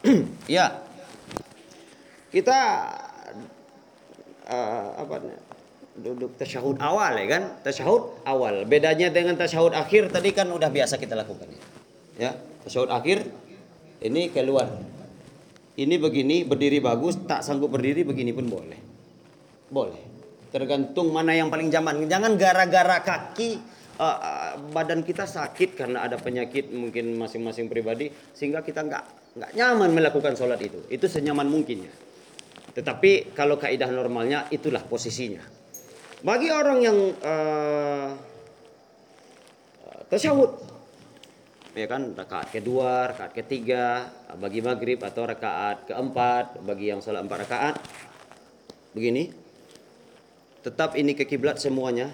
ya. 0.46 0.78
Kita 2.30 2.58
uh, 4.46 4.88
apa 4.94 5.14
duduk 6.00 6.38
tasyahud 6.38 6.78
awal 6.80 7.12
ya 7.18 7.26
kan 7.26 7.42
tasyahud 7.60 8.24
awal 8.24 8.64
bedanya 8.64 9.10
dengan 9.12 9.36
tasyahud 9.36 9.74
akhir 9.74 10.08
tadi 10.08 10.32
kan 10.32 10.48
udah 10.48 10.70
biasa 10.72 10.96
kita 10.96 11.18
lakukan 11.18 11.50
ya 12.16 12.32
tasyahud 12.64 12.88
akhir 12.88 13.26
ini 14.00 14.32
keluar 14.32 14.70
ini 15.76 16.00
begini 16.00 16.46
berdiri 16.46 16.80
bagus 16.80 17.20
tak 17.28 17.44
sanggup 17.44 17.74
berdiri 17.74 18.06
begini 18.06 18.32
pun 18.32 18.48
boleh 18.48 18.80
boleh 19.68 20.09
tergantung 20.50 21.14
mana 21.14 21.34
yang 21.34 21.48
paling 21.48 21.70
zaman 21.70 22.06
jangan 22.10 22.34
gara-gara 22.34 22.98
kaki 23.02 23.62
uh, 23.96 24.04
uh, 24.04 24.52
badan 24.74 25.06
kita 25.06 25.24
sakit 25.24 25.78
karena 25.78 26.04
ada 26.04 26.18
penyakit 26.18 26.74
mungkin 26.74 27.14
masing-masing 27.16 27.70
pribadi 27.70 28.10
sehingga 28.34 28.62
kita 28.66 28.82
nggak 28.82 29.04
nggak 29.38 29.50
nyaman 29.54 29.90
melakukan 29.94 30.34
sholat 30.34 30.58
itu 30.58 30.82
itu 30.90 31.06
senyaman 31.06 31.46
mungkinnya 31.46 32.10
tetapi 32.70 33.34
kalau 33.34 33.58
kaidah 33.58 33.90
normalnya 33.90 34.46
itulah 34.54 34.82
posisinya. 34.86 35.42
Bagi 36.20 36.52
orang 36.52 36.78
yang 36.84 36.98
uh, 37.18 38.08
tasyahud 40.06 40.52
ya 41.74 41.86
kan 41.86 42.14
rakaat 42.14 42.50
kedua, 42.54 43.10
rakaat 43.14 43.32
ketiga, 43.34 44.10
bagi 44.38 44.60
maghrib 44.62 45.00
atau 45.02 45.26
rakaat 45.26 45.90
keempat, 45.90 46.62
bagi 46.62 46.94
yang 46.94 47.02
salat 47.02 47.26
empat 47.26 47.38
rakaat 47.48 47.74
begini. 48.94 49.49
Tetap 50.60 50.92
ini 50.96 51.16
ke 51.16 51.24
kiblat 51.24 51.56
semuanya, 51.56 52.12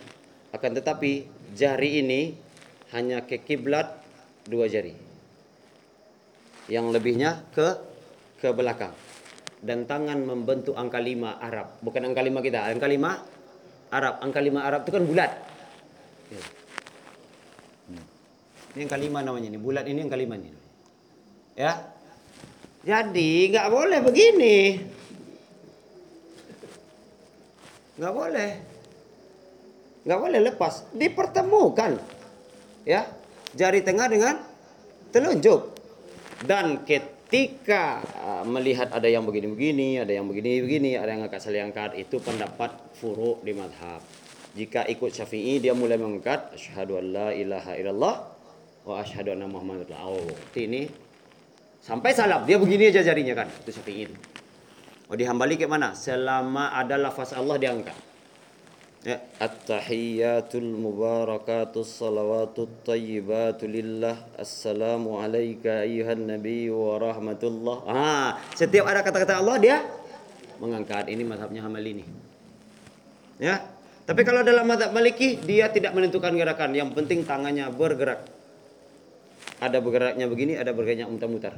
akan 0.54 0.70
tetapi 0.78 1.26
jari 1.58 1.98
ini 2.02 2.38
hanya 2.94 3.26
ke 3.26 3.42
kiblat 3.42 3.90
dua 4.46 4.70
jari. 4.70 4.94
Yang 6.70 6.86
lebihnya 6.94 7.42
ke 7.50 7.78
ke 8.38 8.54
belakang 8.54 8.94
dan 9.66 9.88
tangan 9.88 10.22
membentuk 10.22 10.78
angka 10.78 11.02
lima 11.02 11.42
Arab. 11.42 11.82
Bukan 11.82 12.06
angka 12.06 12.22
lima 12.22 12.38
kita, 12.38 12.70
angka 12.70 12.86
lima 12.86 13.18
Arab. 13.90 14.22
Angka 14.22 14.40
lima 14.42 14.60
Arab 14.62 14.86
itu 14.86 14.92
kan 14.94 15.04
bulat. 15.06 15.32
Ya. 16.30 16.42
Ini 18.76 18.80
angka 18.86 18.98
lima 19.00 19.18
namanya 19.26 19.48
ini. 19.50 19.58
Bulat 19.58 19.84
ini 19.90 20.00
angka 20.04 20.18
lima 20.18 20.34
ini. 20.38 20.50
Ya. 21.58 21.72
Jadi 22.86 23.50
nggak 23.50 23.68
boleh 23.72 23.98
begini. 24.04 24.56
Nggak 27.96 28.12
boleh. 28.12 28.50
Nggak 30.04 30.20
boleh 30.20 30.40
lepas. 30.52 30.74
Dipertemukan. 30.92 31.98
Ya. 32.84 33.08
Jari 33.56 33.80
tengah 33.80 34.06
dengan 34.12 34.36
telunjuk. 35.10 35.72
Dan 36.44 36.84
ketika 36.84 38.04
uh, 38.20 38.44
melihat 38.44 38.92
ada 38.92 39.08
yang 39.08 39.24
begini-begini, 39.24 40.04
ada 40.04 40.12
yang 40.12 40.28
begini-begini, 40.28 41.00
ada 41.00 41.16
yang 41.16 41.24
angkat 41.72 41.96
itu 41.96 42.20
pendapat 42.20 42.76
furu 43.00 43.40
di 43.40 43.56
madhab. 43.56 44.04
Jika 44.56 44.84
ikut 44.88 45.12
Syafi'i 45.12 45.60
dia 45.60 45.72
mulai 45.72 45.96
mengangkat 45.96 46.52
asyhadu 46.52 47.00
an 47.00 47.04
la 47.12 47.28
ilaha 47.32 47.72
illallah 47.76 48.14
wa 48.84 48.94
asyhadu 49.00 49.32
anna 49.32 49.48
muhammadar 49.48 49.88
rasulullah. 49.88 50.40
Ini 50.52 50.82
sampai 51.80 52.12
salam 52.16 52.44
dia 52.44 52.56
begini 52.60 52.88
aja 52.88 53.04
jarinya 53.04 53.32
kan, 53.36 53.48
itu 53.48 53.72
Syafi'i. 53.72 54.35
Oh 55.06 55.14
dihambali 55.14 55.54
ke 55.54 55.70
mana? 55.70 55.94
Selama 55.94 56.74
ada 56.74 56.98
lafaz 56.98 57.30
Allah 57.30 57.54
diangkat. 57.62 57.94
Ya, 59.06 59.22
at-tahiyyatul 59.38 60.66
mubarakatus 60.66 62.02
salawatut 62.02 62.82
thayyibatu 62.82 63.70
lillah. 63.70 64.18
Assalamu 64.34 65.22
alayka 65.22 65.86
ayyuhan 65.86 66.26
nabiy 66.26 66.74
wa 66.74 66.98
rahmatullah. 66.98 67.76
Ah, 67.86 68.30
setiap 68.58 68.82
ada 68.82 69.06
kata-kata 69.06 69.38
Allah 69.38 69.56
dia 69.62 69.76
mengangkat. 70.58 71.06
Ini 71.06 71.22
mazhabnya 71.22 71.62
Hambali 71.62 72.02
ini. 72.02 72.04
Ya, 73.38 73.62
tapi 74.10 74.26
kalau 74.26 74.42
dalam 74.42 74.66
mazhab 74.66 74.90
Maliki 74.90 75.38
dia 75.38 75.70
tidak 75.70 75.94
menentukan 75.94 76.34
gerakan, 76.34 76.74
yang 76.74 76.90
penting 76.90 77.22
tangannya 77.22 77.70
bergerak. 77.70 78.26
Ada 79.62 79.78
bergeraknya 79.78 80.26
begini, 80.26 80.58
ada 80.58 80.74
bergeraknya 80.74 81.06
mutar-mutar. 81.06 81.54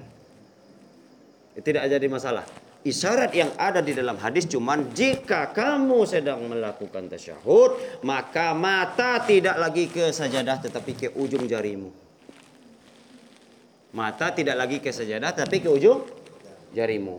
Tidak 1.56 1.80
jadi 1.80 2.06
masalah. 2.12 2.67
Isyarat 2.78 3.34
yang 3.34 3.50
ada 3.58 3.82
di 3.82 3.90
dalam 3.90 4.14
hadis 4.22 4.46
cuman 4.46 4.94
jika 4.94 5.50
kamu 5.50 6.06
sedang 6.06 6.46
melakukan 6.46 7.10
tasyahud, 7.10 8.00
maka 8.06 8.54
mata 8.54 9.18
tidak 9.26 9.58
lagi 9.58 9.90
ke 9.90 10.14
sajadah 10.14 10.62
tetapi 10.62 10.92
ke 10.94 11.08
ujung 11.18 11.42
jarimu. 11.50 11.90
Mata 13.98 14.30
tidak 14.30 14.54
lagi 14.54 14.78
ke 14.78 14.94
sajadah 14.94 15.34
tapi 15.34 15.58
ke 15.58 15.66
ujung 15.66 16.06
jarimu. 16.70 17.18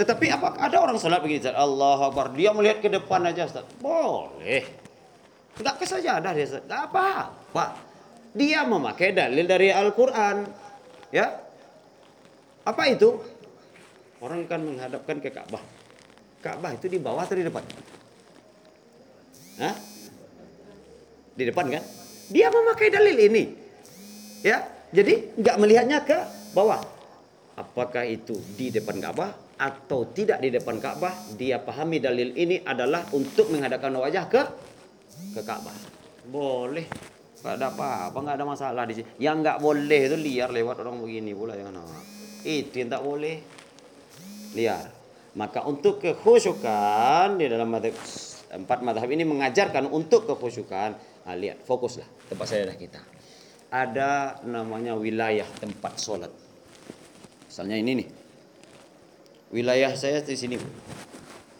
Tetapi 0.00 0.26
apakah 0.32 0.56
ada 0.56 0.80
orang 0.80 0.96
salat 0.96 1.20
begini 1.20 1.44
Ustaz? 1.44 1.60
Allah 1.60 1.98
Akbar. 2.08 2.32
Dia 2.32 2.56
melihat 2.56 2.80
ke 2.80 2.88
depan 2.88 3.20
aja 3.28 3.44
Ustaz. 3.44 3.68
Boleh. 3.84 4.64
Enggak 5.60 5.76
ke 5.76 5.84
sajadah 5.84 6.32
dia 6.32 6.48
Ustaz. 6.48 6.64
Enggak 6.64 6.82
apa. 6.88 7.08
Pak. 7.52 7.70
Dia 8.32 8.64
memakai 8.64 9.12
dalil 9.12 9.44
dari 9.44 9.68
Al-Qur'an. 9.68 10.48
Ya. 11.12 11.44
Apa 12.64 12.88
itu? 12.88 13.20
Orang 14.20 14.44
kan 14.44 14.60
menghadapkan 14.60 15.16
ke 15.18 15.32
Ka'bah. 15.32 15.64
Ka'bah 16.44 16.76
itu 16.76 16.92
di 16.92 17.00
bawah 17.00 17.24
atau 17.24 17.36
di 17.36 17.44
depan? 17.44 17.64
Hah? 19.60 19.74
Di 21.36 21.44
depan 21.48 21.66
kan? 21.72 21.82
Dia 22.28 22.52
memakai 22.52 22.88
dalil 22.92 23.16
ini. 23.16 23.44
Ya. 24.44 24.64
Jadi 24.90 25.38
enggak 25.38 25.56
melihatnya 25.56 25.98
ke 26.02 26.18
bawah. 26.52 26.82
Apakah 27.54 28.02
itu 28.08 28.34
di 28.58 28.72
depan 28.74 28.98
Ka'bah 28.98 29.30
atau 29.60 30.08
tidak 30.08 30.40
di 30.40 30.50
depan 30.50 30.80
Ka'bah, 30.80 31.12
dia 31.36 31.60
pahami 31.60 32.00
dalil 32.00 32.32
ini 32.34 32.64
adalah 32.64 33.06
untuk 33.12 33.52
menghadapkan 33.52 33.92
wajah 33.92 34.24
ke 34.26 34.42
ke 35.38 35.40
Ka'bah. 35.46 35.76
Boleh. 36.26 36.88
Enggak 37.40 37.54
ada 37.56 37.66
apa-apa, 37.72 38.18
enggak 38.20 38.36
ada 38.36 38.46
masalah 38.48 38.82
di 38.84 39.00
sini. 39.00 39.06
Yang 39.16 39.36
enggak 39.44 39.58
boleh 39.62 40.00
itu 40.10 40.16
liar 40.18 40.50
lewat 40.52 40.76
orang 40.82 40.96
begini 41.00 41.32
pula 41.32 41.54
jangan. 41.56 41.86
Itu 42.42 42.74
yang 42.74 42.90
tak 42.90 43.02
boleh. 43.04 43.59
Liar. 44.56 44.90
Maka 45.38 45.62
untuk 45.62 46.02
kekhusyukan 46.02 47.38
di 47.38 47.46
dalam 47.46 47.70
madhab, 47.70 47.94
empat 48.50 48.82
madhab 48.82 49.06
ini 49.06 49.22
mengajarkan 49.22 49.86
untuk 49.86 50.26
kekhusyukan. 50.26 50.98
Nah, 50.98 51.36
lihat, 51.38 51.62
fokuslah 51.62 52.06
tempat 52.26 52.46
saya 52.50 52.74
kita. 52.74 52.98
Ada 53.70 54.42
namanya 54.42 54.98
wilayah 54.98 55.46
tempat 55.62 55.94
sholat. 56.02 56.32
Misalnya 57.46 57.78
ini 57.78 57.92
nih 58.02 58.08
wilayah 59.50 59.92
saya 59.94 60.22
di 60.22 60.34
sini. 60.38 60.56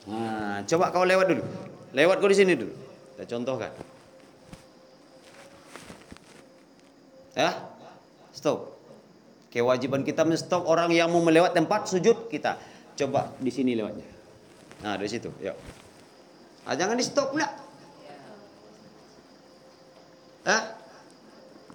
Nah, 0.06 0.62
coba 0.66 0.94
kau 0.94 1.06
lewat 1.06 1.26
dulu. 1.30 1.44
Lewat 1.94 2.16
kau 2.22 2.30
di 2.30 2.38
sini 2.38 2.54
dulu. 2.54 2.74
Kita 3.14 3.24
contohkan. 3.36 3.70
Ya, 7.34 7.54
stop. 8.34 8.74
Kewajiban 9.50 10.06
kita 10.06 10.22
menstop 10.22 10.66
orang 10.66 10.94
yang 10.94 11.10
mau 11.10 11.22
melewat 11.22 11.54
tempat 11.54 11.90
sujud 11.90 12.30
kita. 12.30 12.58
Coba 13.00 13.32
di 13.40 13.48
sini 13.48 13.72
lewatnya. 13.72 14.04
Nah, 14.84 15.00
dari 15.00 15.08
situ. 15.08 15.32
Yuk. 15.40 15.56
Ah, 16.68 16.76
jangan 16.76 17.00
di 17.00 17.04
stop 17.04 17.32
pula. 17.32 17.48
Ah, 20.44 20.76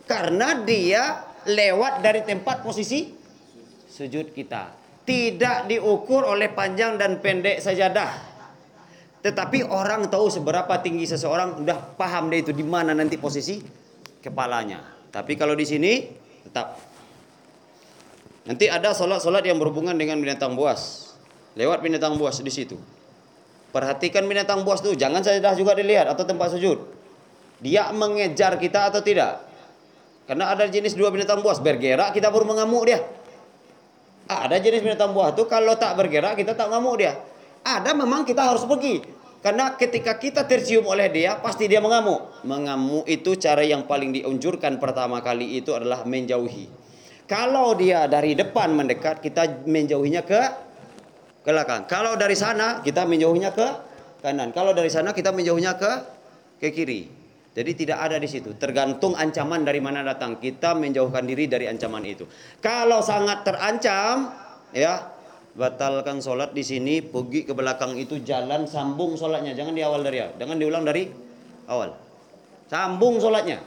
karena 0.05 0.61
dia 0.61 1.25
lewat 1.49 2.01
dari 2.05 2.21
tempat 2.25 2.61
posisi 2.61 3.13
sujud 3.85 4.33
kita 4.33 4.73
tidak 5.05 5.69
diukur 5.69 6.25
oleh 6.25 6.49
panjang 6.49 6.97
dan 6.97 7.21
pendek 7.21 7.61
sajadah. 7.61 8.33
Tetapi 9.21 9.65
orang 9.65 10.09
tahu 10.09 10.29
seberapa 10.29 10.69
tinggi 10.81 11.09
seseorang, 11.09 11.61
udah 11.61 11.97
paham 11.97 12.29
dia 12.29 12.45
itu 12.45 12.53
di 12.53 12.65
mana 12.65 12.93
nanti 12.93 13.17
posisi 13.17 13.61
kepalanya. 14.21 15.09
Tapi 15.09 15.33
kalau 15.37 15.57
di 15.57 15.65
sini 15.65 16.05
tetap 16.45 16.77
nanti 18.45 18.69
ada 18.69 18.93
solat-solat 18.93 19.45
yang 19.45 19.57
berhubungan 19.57 19.97
dengan 19.97 20.21
binatang 20.21 20.53
buas. 20.53 21.14
Lewat 21.55 21.79
binatang 21.79 22.19
buas 22.19 22.39
di 22.43 22.51
situ. 22.51 22.75
Perhatikan 23.71 24.23
binatang 24.27 24.63
buas 24.63 24.79
tuh, 24.79 24.95
jangan 24.95 25.19
sajadah 25.23 25.55
juga 25.55 25.75
dilihat 25.75 26.07
atau 26.11 26.23
tempat 26.23 26.55
sujud. 26.55 26.79
Dia 27.59 27.91
mengejar 27.95 28.59
kita 28.59 28.91
atau 28.91 28.99
tidak? 28.99 29.43
Karena 30.27 30.51
ada 30.51 30.67
jenis 30.67 30.97
dua 30.97 31.13
binatang 31.13 31.39
buas 31.39 31.61
bergerak 31.61 32.11
kita 32.11 32.33
baru 32.33 32.43
mengamuk 32.49 32.83
dia. 32.89 32.99
Ada 34.25 34.57
jenis 34.57 34.81
binatang 34.81 35.13
buah 35.13 35.37
itu 35.37 35.45
kalau 35.45 35.77
tak 35.77 35.93
bergerak 36.01 36.33
kita 36.33 36.57
tak 36.57 36.73
ngamuk 36.73 36.97
dia. 36.97 37.13
Ada 37.61 37.93
memang 37.93 38.25
kita 38.25 38.41
harus 38.41 38.65
pergi. 38.65 39.05
Karena 39.45 39.77
ketika 39.77 40.17
kita 40.17 40.49
tercium 40.49 40.89
oleh 40.89 41.05
dia 41.13 41.37
pasti 41.37 41.69
dia 41.69 41.77
mengamuk. 41.77 42.41
Mengamuk 42.41 43.05
itu 43.05 43.37
cara 43.37 43.61
yang 43.61 43.85
paling 43.85 44.17
diunjurkan 44.17 44.81
pertama 44.81 45.21
kali 45.21 45.61
itu 45.61 45.69
adalah 45.77 46.01
menjauhi. 46.09 46.65
Kalau 47.29 47.77
dia 47.77 48.09
dari 48.09 48.33
depan 48.33 48.73
mendekat 48.73 49.21
kita 49.21 49.65
menjauhinya 49.69 50.25
ke 50.25 50.41
ke 51.45 51.53
belakang. 51.53 51.85
Kalau 51.85 52.17
dari 52.17 52.33
sana 52.33 52.81
kita 52.81 53.05
menjauhinya 53.05 53.53
ke 53.53 53.67
kanan. 54.25 54.49
Kalau 54.49 54.73
dari 54.73 54.89
sana 54.89 55.13
kita 55.13 55.29
menjauhinya 55.29 55.77
ke 55.77 55.91
ke 56.57 56.73
kiri. 56.73 57.05
Jadi 57.55 57.71
tidak 57.85 58.03
ada 58.03 58.17
di 58.19 58.27
situ. 58.27 58.57
Tergantung 58.57 59.15
ancaman 59.15 59.63
dari 59.63 59.79
mana 59.79 60.03
datang. 60.03 60.41
Kita 60.41 60.75
menjauhkan 60.75 61.23
diri 61.23 61.47
dari 61.47 61.69
ancaman 61.71 62.03
itu. 62.03 62.27
Kalau 62.59 62.99
sangat 62.99 63.47
terancam, 63.47 64.33
ya 64.75 65.07
batalkan 65.55 66.19
sholat 66.19 66.51
di 66.51 66.67
sini, 66.67 66.99
pergi 66.99 67.47
ke 67.47 67.55
belakang 67.55 67.95
itu 67.95 68.19
jalan 68.19 68.67
sambung 68.67 69.15
sholatnya. 69.15 69.55
Jangan 69.55 69.71
di 69.71 69.85
awal 69.87 70.03
dari 70.03 70.19
awal. 70.19 70.35
Jangan 70.35 70.55
diulang 70.59 70.83
dari 70.83 71.03
awal. 71.71 71.95
Sambung 72.67 73.23
sholatnya. 73.23 73.63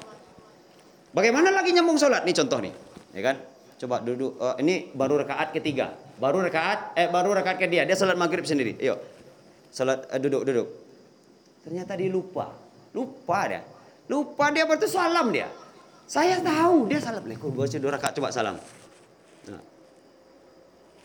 Bagaimana 1.17 1.49
lagi 1.49 1.73
nyambung 1.73 1.97
sholat? 1.97 2.29
Ini 2.29 2.33
contoh 2.45 2.59
nih, 2.61 2.75
ya 3.17 3.23
kan? 3.25 3.37
Coba 3.81 4.05
duduk. 4.05 4.37
Uh, 4.37 4.53
ini 4.61 4.93
baru 4.93 5.25
rakaat 5.25 5.57
ketiga. 5.57 5.97
Baru 6.19 6.43
rakaat, 6.43 6.99
eh 6.99 7.07
baru 7.07 7.31
rakaat 7.35 7.63
ke 7.63 7.67
dia. 7.71 7.87
Dia 7.87 7.95
sholat 7.95 8.19
maghrib 8.19 8.43
sendiri. 8.43 8.75
Yuk, 8.83 8.99
sholat 9.71 10.11
uh, 10.11 10.19
duduk 10.19 10.43
duduk. 10.43 10.69
Ternyata 11.63 11.95
dia 11.95 12.11
lupa. 12.11 12.51
Lupa 12.91 13.39
dia. 13.47 13.63
Lupa 14.11 14.51
dia 14.51 14.67
berarti 14.67 14.91
salam 14.91 15.31
dia. 15.31 15.47
Saya 16.09 16.43
tahu 16.43 16.91
dia 16.91 16.99
salam. 16.99 17.23
Lekor 17.23 17.55
gue 17.55 17.79
dua 17.79 17.95
rakaat 17.95 18.19
coba 18.19 18.35
salam. 18.35 18.59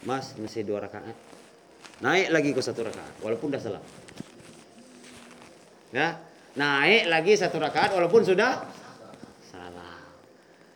Mas 0.04 0.36
masih 0.36 0.68
dua 0.68 0.84
rakaat. 0.84 1.16
Naik 2.04 2.28
lagi 2.36 2.50
ke 2.52 2.60
satu 2.60 2.84
rakaat 2.84 3.14
walaupun 3.24 3.48
dah 3.54 3.62
salam. 3.62 3.84
Ya, 5.96 6.20
naik 6.58 7.08
lagi 7.08 7.34
satu 7.40 7.62
rakaat 7.62 7.96
walaupun 7.96 8.28
sudah. 8.28 8.83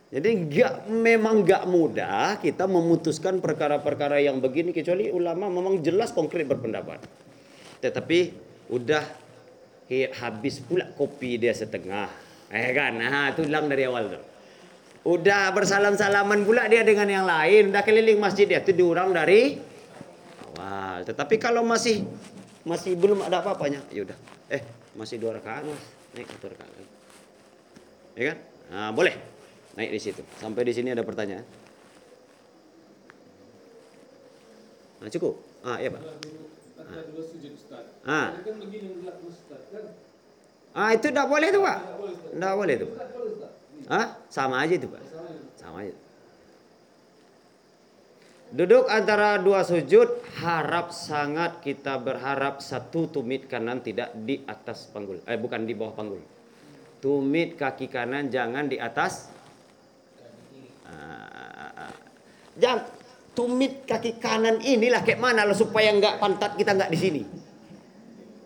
Jadi 0.08 0.28
enggak 0.32 0.88
memang 0.88 1.44
enggak 1.44 1.68
mudah 1.68 2.40
kita 2.40 2.64
memutuskan 2.64 3.44
perkara-perkara 3.44 4.24
yang 4.24 4.40
begini 4.40 4.72
kecuali 4.72 5.12
ulama 5.12 5.52
memang 5.52 5.84
jelas 5.84 6.16
konkret 6.16 6.48
berpendapat. 6.48 7.04
Tetapi 7.84 8.18
udah 8.72 9.04
habis 10.20 10.64
pula 10.64 10.88
kopi 10.96 11.36
dia 11.36 11.52
setengah. 11.52 12.08
Eh 12.48 12.72
kan? 12.72 12.96
Nah, 12.96 13.36
itu 13.36 13.44
hilang 13.44 13.68
dari 13.68 13.84
awal 13.84 14.16
tuh. 14.16 14.24
Udah 15.08 15.52
bersalam-salaman 15.52 16.44
pula 16.44 16.68
dia 16.68 16.84
dengan 16.84 17.08
yang 17.08 17.24
lain, 17.28 17.72
udah 17.72 17.84
keliling 17.84 18.20
masjid 18.20 18.44
dia 18.48 18.60
itu 18.64 18.72
diurang 18.72 19.12
dari 19.12 19.60
awal. 20.52 21.04
Tetapi 21.04 21.36
kalau 21.36 21.64
masih 21.64 22.04
masih 22.64 22.96
belum 22.96 23.24
ada 23.24 23.40
apa-apanya, 23.40 23.84
ya 23.92 24.08
udah. 24.08 24.18
Eh, 24.52 24.60
masih 24.96 25.20
dua 25.20 25.36
rakaat, 25.36 25.64
Mas. 25.68 25.84
Naik 26.16 26.28
satu 26.32 26.48
rakaat. 26.48 26.72
Ya 28.16 28.24
kan? 28.32 28.38
Nah, 28.72 28.90
boleh. 28.92 29.37
Naik 29.78 29.94
di 29.94 30.00
situ. 30.02 30.22
Sampai 30.42 30.66
di 30.66 30.74
sini 30.74 30.90
ada 30.90 31.06
pertanyaan. 31.06 31.46
Nah, 34.98 35.06
cukup. 35.06 35.38
Ah, 35.62 35.78
iya, 35.78 35.94
Pak. 35.94 36.02
Ah. 38.08 38.32
Ah 40.72 40.90
itu 40.94 41.06
tidak 41.10 41.26
boleh 41.28 41.48
tuh 41.50 41.62
pak. 41.64 41.78
Tidak 42.32 42.54
boleh 42.54 42.74
tuh. 42.78 42.90
Ah 43.90 44.16
sama 44.32 44.62
aja 44.62 44.74
itu 44.78 44.88
pak. 44.88 45.02
Sama 45.58 45.84
aja. 45.84 45.94
Duduk 48.48 48.88
antara 48.88 49.36
dua 49.36 49.60
sujud, 49.60 50.24
harap 50.40 50.88
sangat 50.88 51.60
kita 51.60 52.00
berharap 52.00 52.64
satu 52.64 53.04
tumit 53.12 53.44
kanan 53.44 53.84
tidak 53.84 54.08
di 54.24 54.40
atas 54.48 54.88
panggul. 54.88 55.20
Eh 55.28 55.36
bukan 55.36 55.68
di 55.68 55.76
bawah 55.76 55.92
panggul. 55.92 56.24
Tumit 57.04 57.60
kaki 57.60 57.92
kanan 57.92 58.32
jangan 58.32 58.72
di 58.72 58.80
atas. 58.80 59.28
Jangan 62.58 62.80
tumit 63.38 63.86
kaki 63.86 64.18
kanan 64.18 64.58
inilah 64.58 65.06
kayak 65.06 65.22
mana 65.22 65.46
lo 65.46 65.54
supaya 65.54 65.94
nggak 65.94 66.18
pantat 66.18 66.58
kita 66.58 66.74
nggak 66.74 66.90
di 66.90 66.98
sini. 66.98 67.22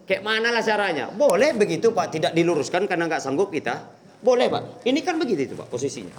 Kayak 0.05 0.22
mana 0.28 0.53
lah 0.53 0.61
caranya? 0.61 1.09
Boleh 1.09 1.57
begitu 1.57 1.97
pak, 1.97 2.12
tidak 2.12 2.36
diluruskan 2.36 2.84
karena 2.84 3.09
nggak 3.09 3.24
sanggup 3.24 3.49
kita. 3.49 3.80
Boleh 4.20 4.53
pak. 4.53 4.84
Ini 4.84 5.01
kan 5.01 5.16
begitu 5.16 5.49
itu 5.49 5.55
pak 5.57 5.72
posisinya. 5.72 6.12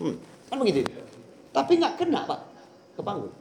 Hmm, 0.00 0.16
kan 0.48 0.56
begitu. 0.56 0.88
Tapi 1.52 1.72
nggak 1.76 1.94
kena 2.00 2.24
pak 2.24 2.40
ke 2.96 3.02
panggung. 3.04 3.34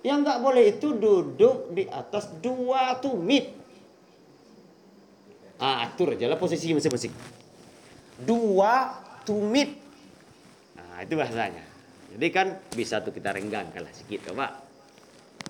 Yang 0.00 0.18
nggak 0.22 0.38
boleh 0.40 0.64
itu 0.70 0.88
duduk 0.96 1.76
di 1.76 1.84
atas 1.90 2.30
dua 2.40 2.96
tumit. 3.02 3.52
Ah, 5.60 5.84
atur 5.88 6.16
aja 6.16 6.30
lah 6.30 6.38
posisi 6.40 6.72
masing-masing. 6.72 7.12
Dua 8.24 9.04
tumit. 9.26 9.74
Nah, 10.78 11.02
itu 11.02 11.18
bahasanya. 11.18 11.64
Jadi 12.14 12.26
kan 12.30 12.46
bisa 12.72 13.02
tuh 13.02 13.10
kita 13.10 13.34
renggang 13.34 13.68
kalah 13.74 13.90
sedikit, 13.90 14.30
Pak. 14.30 14.52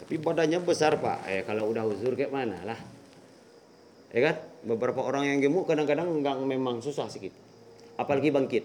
Tapi 0.02 0.14
badannya 0.16 0.58
besar, 0.64 0.96
Pak. 0.96 1.28
Eh 1.28 1.44
kalau 1.44 1.68
udah 1.70 1.84
uzur 1.84 2.16
kayak 2.16 2.32
mana 2.32 2.58
lah. 2.64 2.80
Ya 4.10 4.32
kan? 4.32 4.36
Beberapa 4.64 5.04
orang 5.04 5.28
yang 5.28 5.38
gemuk 5.44 5.68
kadang-kadang 5.68 6.08
enggak 6.08 6.40
memang 6.40 6.80
susah 6.80 7.06
sedikit. 7.12 7.36
Apalagi 8.00 8.32
bangkit. 8.32 8.64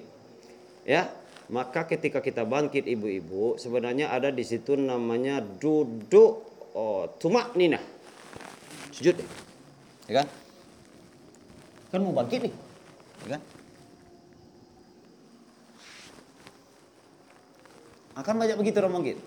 Ya, 0.88 1.14
maka 1.52 1.84
ketika 1.86 2.24
kita 2.24 2.48
bangkit 2.48 2.88
ibu-ibu, 2.88 3.60
sebenarnya 3.60 4.10
ada 4.10 4.32
di 4.32 4.42
situ 4.42 4.80
namanya 4.80 5.44
duduk 5.44 6.48
oh, 6.72 7.12
tumak 7.20 7.54
nina. 7.60 7.78
Sujud. 8.96 9.20
Ya 10.08 10.24
kan? 10.24 10.28
Kan 11.92 12.00
mau 12.08 12.16
bangkit 12.16 12.48
nih. 12.48 12.54
Ya 13.28 13.38
kan? 13.38 13.42
Akan 18.22 18.38
banyak 18.38 18.54
begitu 18.54 18.78
orang 18.78 19.02
bangkit. 19.02 19.18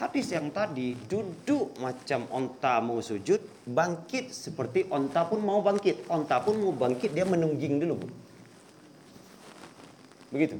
Hadis 0.00 0.32
yang 0.32 0.48
tadi 0.48 0.96
duduk 0.96 1.76
macam 1.76 2.24
onta 2.32 2.80
mau 2.80 3.04
sujud, 3.04 3.68
bangkit 3.68 4.32
seperti 4.32 4.88
onta 4.88 5.28
pun 5.28 5.44
mau 5.44 5.60
bangkit. 5.60 6.08
Onta 6.08 6.40
pun 6.40 6.56
mau 6.56 6.72
bangkit 6.72 7.12
dia 7.12 7.28
menungging 7.28 7.84
dulu. 7.84 8.00
Begitu. 10.32 10.56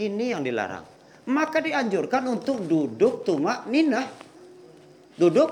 Ini 0.00 0.38
yang 0.38 0.40
dilarang. 0.40 0.86
Maka 1.28 1.60
dianjurkan 1.60 2.24
untuk 2.32 2.64
duduk 2.64 3.28
tumak 3.28 3.68
nina. 3.68 4.08
Duduk. 5.18 5.50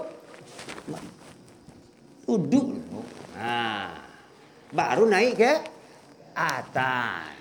Duduk. 2.24 2.66
Nah, 3.36 3.92
baru 4.72 5.04
naik 5.04 5.32
ke 5.36 5.52
atas. 6.32 7.35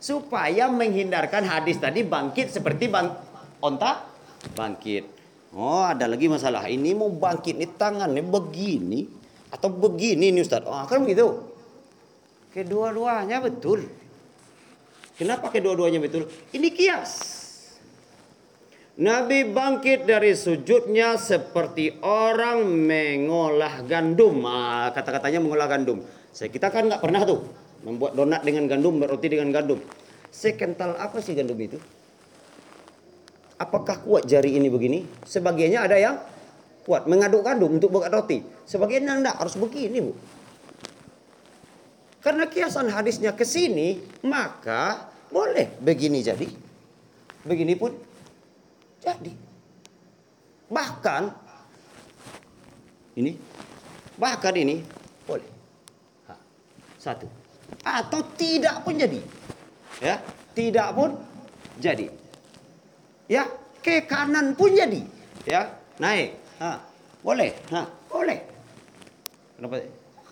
Supaya 0.00 0.72
menghindarkan 0.72 1.44
hadis 1.44 1.76
tadi 1.76 2.00
bangkit 2.00 2.48
seperti 2.48 2.88
bang 2.88 3.12
onta 3.60 4.08
bangkit. 4.56 5.04
Oh, 5.52 5.84
ada 5.84 6.08
lagi 6.08 6.24
masalah. 6.30 6.64
Ini 6.66 6.96
mau 6.96 7.12
bangkit 7.12 7.60
nih 7.60 7.76
tangannya 7.76 8.24
begini 8.24 9.04
atau 9.52 9.68
begini 9.68 10.32
nih 10.32 10.40
Ustaz. 10.40 10.64
Oh, 10.64 10.80
kan 10.88 11.04
begitu. 11.04 11.52
Kedua-duanya 12.50 13.44
betul. 13.44 13.86
Kenapa 15.20 15.52
kedua-duanya 15.52 16.00
betul? 16.00 16.32
Ini 16.56 16.68
kias. 16.72 17.12
Nabi 19.00 19.48
bangkit 19.48 20.08
dari 20.08 20.32
sujudnya 20.32 21.20
seperti 21.20 22.00
orang 22.00 22.64
mengolah 22.64 23.84
gandum. 23.84 24.44
Ah, 24.48 24.88
kata-katanya 24.96 25.44
mengolah 25.44 25.68
gandum. 25.68 26.00
Saya 26.32 26.48
kita 26.48 26.72
kan 26.72 26.88
nggak 26.88 27.04
pernah 27.04 27.22
tuh 27.28 27.44
membuat 27.84 28.12
donat 28.16 28.44
dengan 28.44 28.68
gandum, 28.68 29.00
roti 29.00 29.28
dengan 29.28 29.48
gandum. 29.52 29.80
Sekental 30.30 30.94
apa 31.00 31.18
sih 31.18 31.34
gandum 31.34 31.58
itu? 31.58 31.80
Apakah 33.60 34.00
kuat 34.00 34.24
jari 34.24 34.56
ini 34.56 34.72
begini? 34.72 35.04
Sebagiannya 35.24 35.80
ada 35.80 35.96
yang 36.00 36.16
kuat 36.84 37.04
mengaduk 37.04 37.44
gandum 37.44 37.76
untuk 37.76 37.92
buat 37.92 38.08
roti. 38.08 38.40
Sebagiannya 38.64 39.20
enggak 39.20 39.36
harus 39.36 39.54
begini, 39.56 39.98
Bu. 40.00 40.12
Karena 42.20 42.48
kiasan 42.48 42.92
hadisnya 42.92 43.32
ke 43.32 43.48
sini, 43.48 44.00
maka 44.24 45.08
boleh 45.32 45.72
begini 45.80 46.20
jadi. 46.20 46.48
Begini 47.44 47.72
pun 47.76 47.96
jadi. 49.00 49.32
Bahkan 50.68 51.22
ini 53.16 53.32
bahkan 54.20 54.54
ini 54.54 54.84
boleh. 55.24 55.48
Satu. 57.00 57.39
Atau 57.84 58.20
tidak 58.36 58.84
pun 58.84 58.96
jadi. 58.96 59.20
Ya, 60.00 60.20
tidak 60.52 60.88
pun 60.92 61.16
jadi. 61.80 62.12
Ya, 63.30 63.48
ke 63.80 64.04
kanan 64.04 64.52
pun 64.56 64.72
jadi. 64.72 65.00
Ya, 65.48 65.72
naik. 65.96 66.36
Ha, 66.60 66.76
boleh. 67.24 67.50
Ha, 67.72 67.82
boleh. 68.12 68.38
Kenapa? 69.56 69.76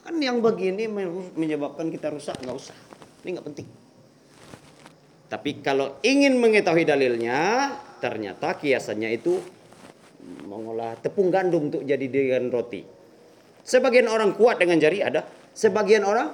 Kan 0.05 0.15
yang 0.25 0.41
begini 0.41 0.89
menyebabkan 1.37 1.93
kita 1.93 2.13
rusak 2.13 2.37
nggak 2.41 2.57
usah. 2.57 2.77
Ini 3.25 3.37
nggak 3.37 3.47
penting. 3.53 3.69
Tapi 5.29 5.61
kalau 5.61 6.01
ingin 6.01 6.41
mengetahui 6.41 6.89
dalilnya, 6.89 7.69
ternyata 8.01 8.57
kiasannya 8.57 9.13
itu 9.13 9.37
mengolah 10.49 10.97
tepung 11.01 11.29
gandum 11.29 11.69
untuk 11.69 11.85
jadi 11.85 12.09
dengan 12.09 12.49
roti. 12.49 12.81
Sebagian 13.61 14.09
orang 14.09 14.33
kuat 14.33 14.57
dengan 14.57 14.81
jari 14.81 15.05
ada, 15.05 15.29
sebagian 15.53 16.09
orang 16.09 16.33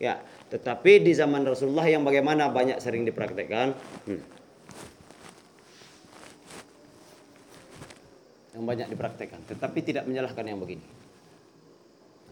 ya, 0.00 0.18
tetapi 0.48 1.04
di 1.04 1.12
zaman 1.12 1.44
Rasulullah 1.44 1.84
yang 1.84 2.02
bagaimana 2.02 2.48
banyak 2.48 2.80
sering 2.80 3.04
dipraktekkan. 3.04 3.76
Hmm. 4.08 4.22
Yang 8.56 8.64
banyak 8.64 8.86
dipraktekkan, 8.96 9.40
tetapi 9.46 9.78
tidak 9.84 10.08
menyalahkan 10.08 10.42
yang 10.42 10.58
begini. 10.58 10.82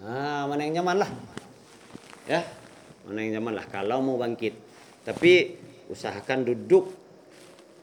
Ah, 0.02 0.48
mana 0.48 0.64
yang 0.64 0.82
nyaman 0.82 1.04
lah. 1.04 1.10
Ya, 2.26 2.42
mana 3.06 3.18
yang 3.22 3.38
nyaman 3.38 3.52
lah. 3.60 3.66
Kalau 3.68 4.00
mau 4.00 4.16
bangkit, 4.16 4.56
tapi 5.04 5.60
usahakan 5.92 6.48
duduk 6.48 6.90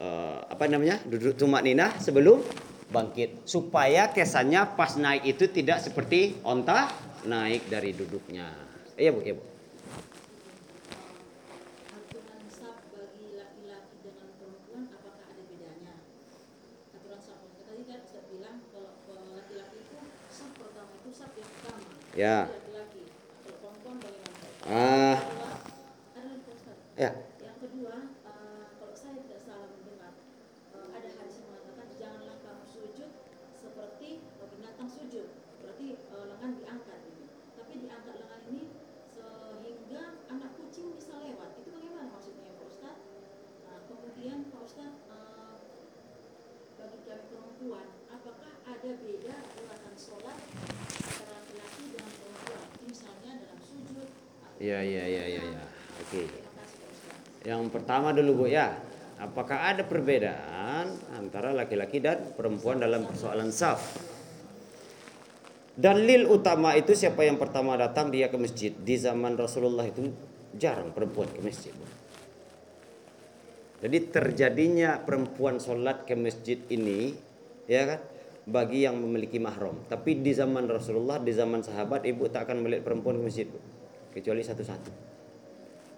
uh, 0.02 0.44
apa 0.50 0.68
namanya? 0.68 1.00
Duduk 1.06 1.38
tumak 1.38 1.64
nina 1.64 1.94
sebelum 1.96 2.42
bangkit 2.86 3.42
supaya 3.48 4.14
kesannya 4.14 4.78
pas 4.78 4.94
naik 4.94 5.26
itu 5.26 5.50
tidak 5.50 5.82
seperti 5.82 6.38
onta 6.46 6.86
naik 7.26 7.66
dari 7.66 7.90
duduknya. 7.92 8.46
Iya 8.94 9.10
Bu, 9.10 9.20
iya 9.26 9.34
Bu. 9.34 9.55
Ya. 22.16 22.48
Ah, 24.66 25.20
Ya. 26.96 27.12
Yang 27.44 27.56
kedua, 27.60 28.08
uh, 28.24 28.72
kalau 28.80 28.96
saya 28.96 29.20
tidak 29.20 29.36
salah 29.44 29.68
mendengar, 29.68 30.16
uh, 30.72 30.88
ada 30.96 31.12
hadis 31.12 31.44
yang 31.44 31.52
mengatakan 31.52 31.92
janganlah 31.92 32.40
kamu 32.40 32.64
sujud 32.64 33.10
seperti 33.52 34.24
binatang 34.48 34.88
sujud, 34.88 35.28
berarti 35.60 36.00
uh, 36.08 36.24
lengan 36.32 36.56
diangkat. 36.56 37.00
Tapi 37.60 37.72
diangkat 37.84 38.14
lengan 38.16 38.40
ini 38.48 38.64
sehingga 39.12 40.24
anak 40.32 40.56
kucing 40.56 40.96
bisa 40.96 41.20
lewat. 41.20 41.60
Itu 41.60 41.68
bagaimana 41.68 42.08
maksudnya 42.16 42.56
Pak 42.56 42.64
Ustaz? 42.64 42.96
Nah, 43.68 43.78
kemudian 43.92 44.48
Pak 44.48 44.62
Ustaz, 44.64 44.92
uh, 45.12 45.60
bagi 46.80 46.98
kami 47.04 47.24
perempuan, 47.28 47.86
apakah 48.08 48.52
ada 48.64 48.90
beda 49.04 49.36
gerakan 49.52 49.94
sholat 50.00 50.38
antara 50.96 51.44
laki-laki 51.44 51.82
dengan 51.92 52.12
perempuan? 52.16 52.64
Misalnya 52.88 53.32
dalam 53.44 53.60
sujud. 53.60 54.08
Iya, 54.66 54.82
iya, 54.82 55.04
iya, 55.06 55.24
iya. 55.30 55.42
Ya. 55.46 55.64
Oke. 56.02 56.22
Yang 57.46 57.62
pertama 57.70 58.10
dulu 58.10 58.42
Bu 58.42 58.46
ya, 58.50 58.74
apakah 59.22 59.70
ada 59.70 59.86
perbedaan 59.86 60.90
antara 61.14 61.54
laki-laki 61.54 62.02
dan 62.02 62.34
perempuan 62.34 62.82
dalam 62.82 63.06
persoalan 63.06 63.54
saf? 63.54 63.78
Dalil 65.76 66.26
utama 66.26 66.74
itu 66.74 66.98
siapa 66.98 67.22
yang 67.22 67.38
pertama 67.38 67.78
datang 67.78 68.10
dia 68.10 68.26
ke 68.26 68.34
masjid. 68.34 68.74
Di 68.74 68.98
zaman 68.98 69.38
Rasulullah 69.38 69.86
itu 69.86 70.10
jarang 70.58 70.90
perempuan 70.90 71.30
ke 71.30 71.38
masjid. 71.44 71.70
Jadi 73.76 73.98
terjadinya 74.08 74.98
perempuan 75.04 75.60
sholat 75.60 76.08
ke 76.08 76.16
masjid 76.16 76.58
ini, 76.72 77.12
ya 77.68 77.84
kan, 77.86 78.00
bagi 78.48 78.88
yang 78.88 78.98
memiliki 78.98 79.36
mahram. 79.36 79.76
Tapi 79.86 80.24
di 80.24 80.32
zaman 80.32 80.64
Rasulullah, 80.64 81.20
di 81.20 81.30
zaman 81.36 81.60
sahabat, 81.60 82.08
ibu 82.08 82.24
tak 82.32 82.48
akan 82.48 82.64
melihat 82.64 82.88
perempuan 82.88 83.20
ke 83.20 83.24
masjid, 83.28 83.48
kecuali 84.16 84.40
satu-satu 84.40 84.90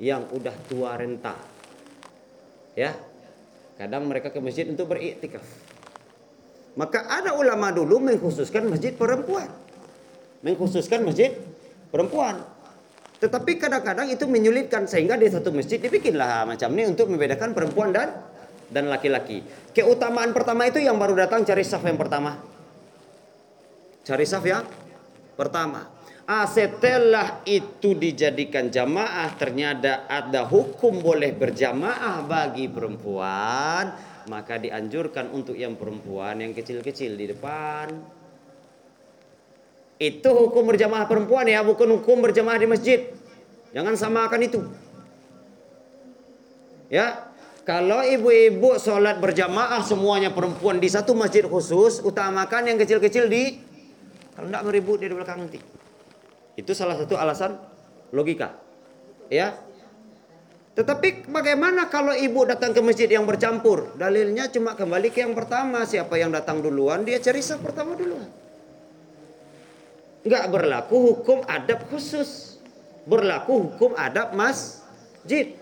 yang 0.02 0.26
udah 0.34 0.54
tua 0.66 0.98
renta 0.98 1.58
Ya. 2.78 2.94
Kadang 3.74 4.06
mereka 4.06 4.30
ke 4.30 4.38
masjid 4.38 4.70
untuk 4.70 4.94
beriktikaf. 4.94 5.42
Maka 6.78 7.10
ada 7.10 7.34
ulama 7.34 7.74
dulu 7.74 7.98
mengkhususkan 7.98 8.70
masjid 8.70 8.94
perempuan. 8.94 9.50
Mengkhususkan 10.46 11.02
masjid 11.02 11.34
perempuan. 11.90 12.38
Tetapi 13.18 13.58
kadang-kadang 13.58 14.06
itu 14.14 14.30
menyulitkan 14.30 14.86
sehingga 14.86 15.18
di 15.18 15.26
satu 15.26 15.50
masjid 15.50 15.82
dibikinlah 15.82 16.46
macam 16.46 16.70
ini 16.78 16.86
untuk 16.86 17.10
membedakan 17.10 17.50
perempuan 17.50 17.90
dan 17.90 18.14
dan 18.70 18.86
laki-laki. 18.86 19.42
Keutamaan 19.74 20.30
pertama 20.30 20.70
itu 20.70 20.78
yang 20.78 20.94
baru 21.02 21.18
datang 21.18 21.42
cari 21.42 21.66
saf 21.66 21.82
yang 21.82 21.98
pertama. 21.98 22.38
Cari 24.06 24.22
saf 24.22 24.46
yang 24.46 24.62
pertama. 25.34 25.97
Ah, 26.28 26.44
setelah 26.44 27.40
itu 27.48 27.96
dijadikan 27.96 28.68
jamaah 28.68 29.32
ternyata 29.40 30.04
ada 30.12 30.44
hukum 30.44 31.00
boleh 31.00 31.32
berjamaah 31.32 32.20
bagi 32.28 32.68
perempuan. 32.68 33.96
Maka 34.28 34.60
dianjurkan 34.60 35.32
untuk 35.32 35.56
yang 35.56 35.80
perempuan 35.80 36.44
yang 36.44 36.52
kecil-kecil 36.52 37.16
di 37.16 37.32
depan. 37.32 37.96
Itu 39.96 40.28
hukum 40.36 40.68
berjamaah 40.68 41.08
perempuan 41.08 41.48
ya 41.48 41.64
bukan 41.64 41.96
hukum 41.96 42.20
berjamaah 42.20 42.60
di 42.60 42.68
masjid. 42.68 43.08
Jangan 43.72 43.96
samakan 43.96 44.40
itu. 44.44 44.60
Ya 46.92 47.24
kalau 47.64 48.04
ibu-ibu 48.04 48.76
sholat 48.76 49.16
berjamaah 49.16 49.80
semuanya 49.80 50.28
perempuan 50.36 50.76
di 50.76 50.92
satu 50.92 51.16
masjid 51.16 51.48
khusus 51.48 52.04
utamakan 52.04 52.68
yang 52.68 52.76
kecil-kecil 52.76 53.32
di 53.32 53.64
kalau 54.36 54.52
tidak 54.52 54.64
meribut 54.68 55.00
di 55.00 55.08
belakang 55.08 55.48
nanti 55.48 55.77
itu 56.58 56.74
salah 56.74 56.98
satu 56.98 57.14
alasan 57.14 57.54
logika. 58.10 58.58
Ya. 59.30 59.54
Tetapi 60.74 61.30
bagaimana 61.30 61.86
kalau 61.86 62.10
ibu 62.10 62.42
datang 62.42 62.74
ke 62.74 62.82
masjid 62.82 63.06
yang 63.06 63.22
bercampur? 63.22 63.94
Dalilnya 63.94 64.50
cuma 64.50 64.74
kembali 64.74 65.14
ke 65.14 65.22
yang 65.22 65.38
pertama. 65.38 65.86
Siapa 65.86 66.18
yang 66.18 66.34
datang 66.34 66.58
duluan, 66.58 67.06
dia 67.06 67.22
cari 67.22 67.38
saf 67.42 67.62
pertama 67.62 67.94
duluan. 67.94 68.26
Enggak 70.26 70.44
berlaku 70.50 71.14
hukum 71.14 71.46
adab 71.46 71.86
khusus. 71.90 72.58
Berlaku 73.06 73.70
hukum 73.70 73.94
adab 73.94 74.34
masjid. 74.34 75.54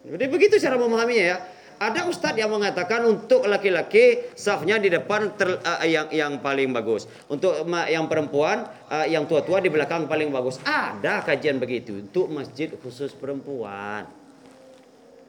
Jadi 0.00 0.26
begitu 0.26 0.58
cara 0.58 0.74
memahaminya 0.74 1.24
ya. 1.24 1.38
Ada 1.80 2.04
ustadz 2.04 2.36
yang 2.36 2.52
mengatakan 2.52 3.08
untuk 3.08 3.48
laki-laki 3.48 4.28
safnya 4.36 4.76
di 4.76 4.92
depan 4.92 5.32
ter, 5.32 5.64
uh, 5.64 5.80
yang 5.88 6.12
yang 6.12 6.32
paling 6.36 6.76
bagus. 6.76 7.08
Untuk 7.24 7.56
uh, 7.56 7.88
yang 7.88 8.04
perempuan 8.04 8.68
uh, 8.92 9.08
yang 9.08 9.24
tua-tua 9.24 9.64
di 9.64 9.72
belakang 9.72 10.04
paling 10.04 10.28
bagus. 10.28 10.60
Ada 10.60 11.24
kajian 11.24 11.56
begitu 11.56 12.04
untuk 12.04 12.28
masjid 12.28 12.68
khusus 12.84 13.16
perempuan. 13.16 14.04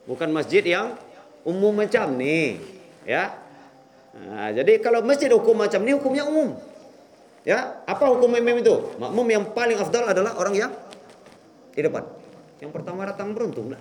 Bukan 0.03 0.27
masjid 0.35 0.59
yang 0.59 0.99
umum 1.47 1.71
macam 1.71 2.19
nih, 2.19 2.59
ya. 3.07 3.31
Nah, 4.11 4.51
jadi 4.51 4.83
kalau 4.83 5.07
masjid 5.07 5.31
hukum 5.31 5.55
macam 5.55 5.79
ini 5.87 5.95
hukumnya 5.95 6.27
umum. 6.27 6.59
Ya, 7.47 7.79
apa 7.87 8.11
hukum 8.11 8.27
umum 8.27 8.59
itu? 8.59 8.75
Makmum 8.99 9.27
yang 9.31 9.43
paling 9.55 9.79
afdal 9.79 10.03
adalah 10.03 10.35
orang 10.35 10.67
yang 10.67 10.71
di 11.71 11.79
depan. 11.79 12.03
Yang 12.59 12.71
pertama 12.75 13.07
datang 13.07 13.31
beruntung 13.31 13.71
lah. 13.71 13.79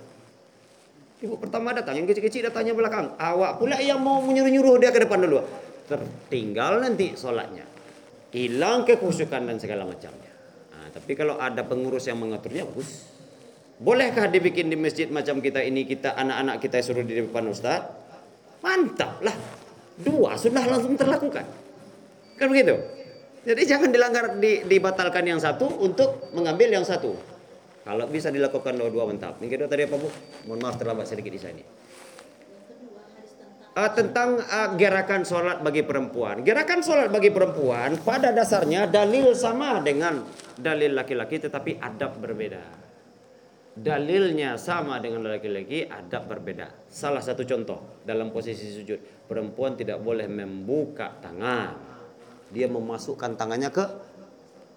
Ibu 1.21 1.37
pertama 1.37 1.69
datang, 1.69 2.01
yang 2.01 2.09
kecil-kecil 2.09 2.49
datangnya 2.49 2.73
belakang. 2.73 3.13
Awak 3.13 3.61
pula 3.61 3.77
yang 3.77 4.01
mau 4.01 4.25
menyuruh-nyuruh 4.25 4.81
dia 4.81 4.89
ke 4.89 5.05
depan 5.05 5.21
dulu. 5.21 5.45
Tertinggal 5.85 6.81
nanti 6.81 7.13
sholatnya. 7.13 7.61
Hilang 8.33 8.89
kekhusyukan 8.89 9.45
dan 9.45 9.61
segala 9.61 9.85
macamnya. 9.85 10.33
Nah, 10.73 10.89
tapi 10.89 11.13
kalau 11.13 11.37
ada 11.37 11.61
pengurus 11.61 12.09
yang 12.09 12.17
mengaturnya 12.17 12.65
bagus. 12.65 13.05
Bolehkah 13.77 14.33
dibikin 14.33 14.73
di 14.73 14.77
masjid 14.77 15.09
macam 15.13 15.41
kita 15.41 15.61
ini 15.61 15.85
kita 15.85 16.17
anak-anak 16.17 16.57
kita 16.57 16.81
suruh 16.81 17.05
di 17.05 17.21
depan 17.21 17.49
ustaz? 17.53 17.85
Mantap 18.65 19.21
lah. 19.21 19.33
Dua 20.01 20.33
sudah 20.41 20.65
langsung 20.65 20.97
terlakukan. 20.97 21.45
Kan 22.37 22.49
begitu? 22.49 22.81
Jadi 23.45 23.61
jangan 23.65 23.89
dilanggar 23.93 24.37
dibatalkan 24.41 25.25
yang 25.25 25.37
satu 25.41 25.69
untuk 25.81 26.33
mengambil 26.33 26.69
yang 26.69 26.85
satu. 26.85 27.13
Kalau 27.81 28.05
bisa 28.05 28.29
dilakukan 28.29 28.77
dua-dua 28.77 29.09
mantap. 29.09 29.41
Yang 29.41 29.57
kedua 29.57 29.67
tadi 29.69 29.89
apa 29.89 29.95
Bu? 29.97 30.09
Mohon 30.45 30.59
maaf 30.61 30.75
terlambat 30.77 31.05
sedikit 31.09 31.33
di 31.33 31.41
sini. 31.41 31.63
Uh, 33.71 33.87
tentang 33.95 34.35
uh, 34.35 34.75
gerakan 34.75 35.23
sholat 35.23 35.63
bagi 35.63 35.81
perempuan. 35.81 36.43
Gerakan 36.43 36.83
sholat 36.83 37.07
bagi 37.07 37.31
perempuan 37.31 37.95
pada 38.03 38.35
dasarnya 38.35 38.85
dalil 38.85 39.31
sama 39.31 39.79
dengan 39.79 40.21
dalil 40.59 40.91
laki-laki 40.91 41.39
tetapi 41.39 41.79
adab 41.79 42.19
berbeda. 42.19 42.81
Dalilnya 43.71 44.59
sama 44.59 44.99
dengan 44.99 45.31
laki-laki, 45.31 45.87
adab 45.87 46.27
berbeda. 46.27 46.91
Salah 46.91 47.23
satu 47.23 47.47
contoh 47.47 48.03
dalam 48.03 48.27
posisi 48.35 48.67
sujud, 48.67 48.99
perempuan 49.31 49.79
tidak 49.79 50.03
boleh 50.03 50.27
membuka 50.27 51.07
tangan. 51.23 51.79
Dia 52.51 52.67
memasukkan 52.67 53.39
tangannya 53.39 53.71
ke 53.71 53.85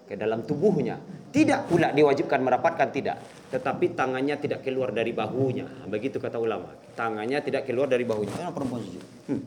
ke 0.05 0.13
dalam 0.13 0.45
tubuhnya. 0.45 0.97
Tidak 1.35 1.67
pula 1.67 1.91
diwajibkan 1.91 2.39
merapatkan 2.39 2.87
tidak, 2.95 3.17
tetapi 3.51 3.91
tangannya 3.91 4.39
tidak 4.39 4.63
keluar 4.63 4.95
dari 4.95 5.11
bahunya. 5.11 5.89
Begitu 5.91 6.15
kata 6.21 6.39
ulama. 6.39 6.71
Tangannya 6.95 7.43
tidak 7.43 7.67
keluar 7.67 7.91
dari 7.91 8.07
bahunya. 8.07 8.31
Karena 8.31 8.55
perempuan 8.55 8.81
sujud. 8.85 9.03
Hmm. 9.27 9.43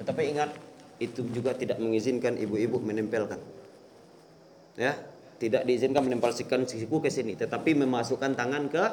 Tetapi 0.00 0.22
ingat 0.24 0.50
itu 1.02 1.20
juga 1.28 1.52
tidak 1.52 1.76
mengizinkan 1.76 2.40
ibu-ibu 2.40 2.80
menempelkan. 2.80 3.36
Ya, 4.80 4.96
tidak 5.36 5.68
diizinkan 5.68 6.02
menempelkan 6.06 6.64
siku 6.64 7.04
ke 7.04 7.12
sini, 7.12 7.36
tetapi 7.36 7.76
memasukkan 7.76 8.32
tangan 8.32 8.64
ke 8.72 8.84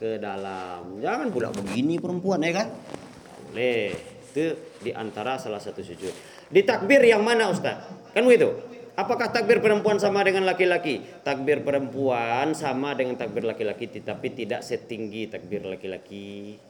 ke 0.00 0.10
dalam. 0.16 0.98
Jangan 0.98 1.28
pula 1.28 1.52
begini 1.52 2.00
perempuan 2.00 2.40
ya 2.40 2.64
kan? 2.64 2.68
Boleh. 3.52 3.92
Itu 4.30 4.56
di 4.80 4.90
antara 4.94 5.36
salah 5.36 5.60
satu 5.60 5.84
sujud. 5.84 6.14
Di 6.48 6.62
takbir 6.64 7.02
yang 7.04 7.20
mana 7.20 7.52
Ustaz? 7.52 7.84
Kan 8.10 8.24
begitu? 8.26 8.69
Apakah 9.00 9.32
takbir 9.32 9.64
perempuan 9.64 9.96
sama 9.96 10.20
dengan 10.20 10.44
laki-laki? 10.44 11.00
Takbir 11.24 11.64
perempuan 11.64 12.52
sama 12.52 12.92
dengan 12.92 13.16
takbir 13.16 13.48
laki-laki 13.48 13.88
tetapi 13.88 14.36
tidak 14.36 14.60
setinggi 14.60 15.32
takbir 15.32 15.64
laki-laki. 15.64 16.60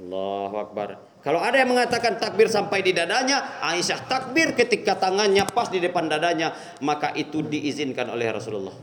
Allahu 0.00 0.56
Akbar. 0.56 0.96
Kalau 1.20 1.44
ada 1.44 1.60
yang 1.60 1.68
mengatakan 1.68 2.16
takbir 2.16 2.48
sampai 2.48 2.80
di 2.80 2.96
dadanya, 2.96 3.60
Aisyah 3.60 4.08
takbir 4.08 4.56
ketika 4.56 4.96
tangannya 4.96 5.44
pas 5.52 5.68
di 5.68 5.84
depan 5.84 6.08
dadanya, 6.08 6.56
maka 6.80 7.12
itu 7.12 7.44
diizinkan 7.44 8.08
oleh 8.08 8.32
Rasulullah. 8.32 8.74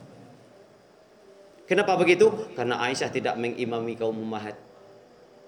Kenapa 1.65 1.97
begitu? 1.97 2.30
Karena 2.53 2.77
Aisyah 2.86 3.09
tidak 3.09 3.41
mengimami 3.41 3.97
kaum 3.97 4.21
ummahat. 4.21 4.53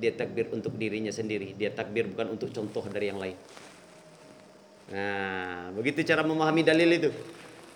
Dia 0.01 0.17
takbir 0.17 0.49
untuk 0.49 0.73
dirinya 0.81 1.13
sendiri, 1.13 1.53
dia 1.53 1.69
takbir 1.69 2.09
bukan 2.09 2.33
untuk 2.33 2.49
contoh 2.49 2.81
dari 2.89 3.13
yang 3.13 3.21
lain. 3.21 3.37
Nah, 4.91 5.71
begitu 5.71 6.03
cara 6.03 6.21
memahami 6.21 6.61
dalil 6.67 6.89
itu. 6.91 7.09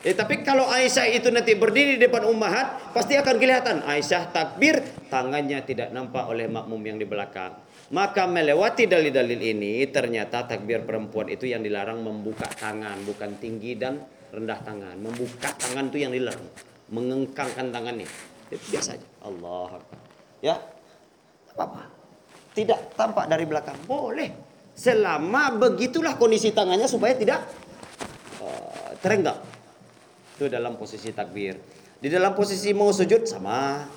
Eh, 0.05 0.13
tapi 0.13 0.45
kalau 0.45 0.69
Aisyah 0.69 1.09
itu 1.17 1.33
nanti 1.33 1.57
berdiri 1.57 1.97
di 1.97 2.05
depan 2.05 2.29
ummahat, 2.29 2.93
pasti 2.93 3.17
akan 3.17 3.41
kelihatan 3.41 3.81
Aisyah 3.81 4.29
takbir, 4.29 4.77
tangannya 5.09 5.65
tidak 5.65 5.89
nampak 5.89 6.29
oleh 6.29 6.45
makmum 6.45 6.77
yang 6.85 7.01
di 7.01 7.09
belakang. 7.09 7.57
Maka 7.89 8.29
melewati 8.29 8.85
dalil-dalil 8.85 9.41
ini, 9.41 9.81
ternyata 9.89 10.45
takbir 10.45 10.85
perempuan 10.85 11.31
itu 11.33 11.49
yang 11.49 11.65
dilarang 11.65 12.05
membuka 12.05 12.45
tangan, 12.53 13.01
bukan 13.01 13.41
tinggi 13.41 13.73
dan 13.79 13.97
rendah 14.29 14.61
tangan. 14.61 14.93
Membuka 15.01 15.49
tangan 15.57 15.89
itu 15.89 16.05
yang 16.05 16.13
dilarang, 16.13 16.49
mengengkangkan 16.93 17.73
tangannya. 17.73 18.05
Itu 18.53 18.65
biasa 18.77 19.01
aja. 19.01 19.07
Allah 19.25 19.81
Ya, 20.45 20.55
apa-apa. 21.57 21.89
Tidak 22.53 22.93
tampak 22.93 23.25
dari 23.25 23.45
belakang, 23.49 23.77
boleh. 23.89 24.29
Selama 24.75 25.55
begitulah 25.55 26.19
kondisi 26.19 26.51
tangannya 26.51 26.85
supaya 26.91 27.15
tidak 27.15 27.47
uh, 28.43 28.91
terenggang. 28.99 29.39
Itu 30.35 30.51
dalam 30.51 30.75
posisi 30.75 31.15
takbir. 31.15 31.55
Di 31.95 32.11
dalam 32.11 32.35
posisi 32.35 32.75
mau 32.75 32.91
sujud 32.91 33.23
sama, 33.23 33.87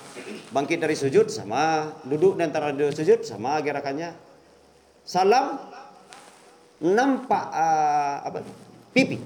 bangkit 0.54 0.78
dari 0.78 0.94
sujud 0.94 1.26
sama, 1.26 1.90
duduk 2.06 2.38
dan 2.38 2.54
antara 2.54 2.70
duduk 2.70 2.94
sujud 2.94 3.26
sama 3.26 3.58
gerakannya. 3.58 4.14
Salam 5.02 5.58
nampak 6.78 7.44
uh, 7.50 8.16
apa? 8.22 8.38
Pipi. 8.94 9.18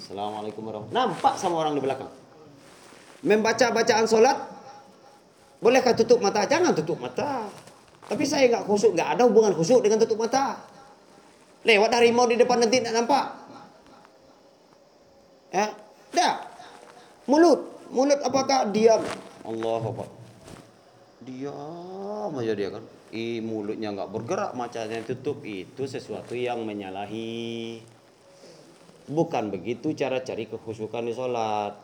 Assalamualaikum 0.00 0.64
warahmatullahi 0.68 0.96
Nampak 1.04 1.34
sama 1.36 1.60
orang 1.60 1.76
di 1.76 1.84
belakang. 1.84 2.10
Membaca 3.24 3.66
bacaan 3.72 4.04
solat, 4.08 4.36
bolehkah 5.60 5.96
tutup 5.96 6.20
mata? 6.20 6.44
Jangan 6.48 6.72
tutup 6.76 6.96
mata. 6.96 7.48
Tapi 8.04 8.24
saya 8.24 8.48
nggak 8.52 8.64
khusyuk, 8.68 8.92
nggak 8.96 9.16
ada 9.16 9.22
hubungan 9.28 9.52
khusyuk 9.56 9.80
dengan 9.84 10.00
tutup 10.00 10.20
mata. 10.20 10.60
Lewat 11.64 11.90
harimau 11.96 12.28
di 12.28 12.36
depan 12.36 12.60
nanti 12.60 12.80
tidak 12.80 12.92
nampak. 12.92 13.24
Ya, 15.48 15.72
tidak. 16.12 16.34
Mulut, 17.24 17.60
mulut 17.88 18.20
apakah 18.20 18.68
diam? 18.68 19.00
Allah 19.44 19.80
apa? 19.80 20.04
Diam 21.24 22.30
aja 22.36 22.52
dia 22.52 22.68
kan. 22.68 22.84
I 23.14 23.38
mulutnya 23.40 23.94
nggak 23.94 24.10
bergerak, 24.10 24.52
macanya 24.58 25.00
tutup 25.06 25.40
itu 25.46 25.86
sesuatu 25.86 26.36
yang 26.36 26.66
menyalahi. 26.66 27.80
Bukan 29.08 29.54
begitu 29.54 29.94
cara 29.96 30.20
cari 30.20 30.50
kekhusyukan 30.50 31.04
di 31.06 31.14
sholat. 31.14 31.76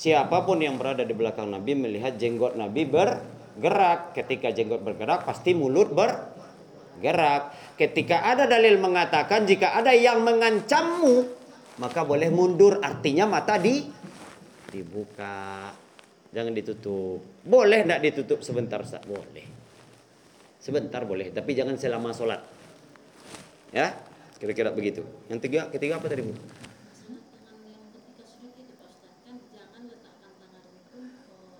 Siapa 0.00 0.48
pun 0.48 0.58
yang 0.58 0.80
berada 0.80 1.04
di 1.04 1.12
belakang 1.12 1.52
Nabi 1.52 1.76
melihat 1.76 2.16
jenggot 2.16 2.56
Nabi 2.56 2.88
ber 2.88 3.20
gerak. 3.60 4.16
Ketika 4.16 4.48
jenggot 4.50 4.80
bergerak 4.80 5.28
pasti 5.28 5.52
mulut 5.52 5.92
bergerak. 5.92 7.52
Ketika 7.80 8.28
ada 8.28 8.44
dalil 8.44 8.76
mengatakan 8.76 9.48
jika 9.48 9.72
ada 9.72 9.96
yang 9.96 10.20
mengancammu 10.20 11.40
maka 11.80 12.04
boleh 12.04 12.28
mundur 12.28 12.76
artinya 12.84 13.24
mata 13.24 13.56
di 13.56 13.88
dibuka. 14.68 15.72
Jangan 16.30 16.52
ditutup. 16.52 17.24
Boleh 17.40 17.82
tidak 17.82 18.00
ditutup 18.04 18.38
sebentar 18.44 18.84
Ustaz? 18.84 19.00
Boleh. 19.08 19.48
Sebentar 20.60 21.08
boleh, 21.08 21.32
tapi 21.32 21.56
jangan 21.56 21.80
selama 21.80 22.12
sholat. 22.12 22.44
Ya, 23.72 23.96
kira-kira 24.36 24.68
begitu. 24.76 25.00
Yang 25.32 25.48
tiga, 25.48 25.60
ketiga 25.72 25.96
apa 25.96 26.06
tadi 26.06 26.20
Bu? 26.20 26.36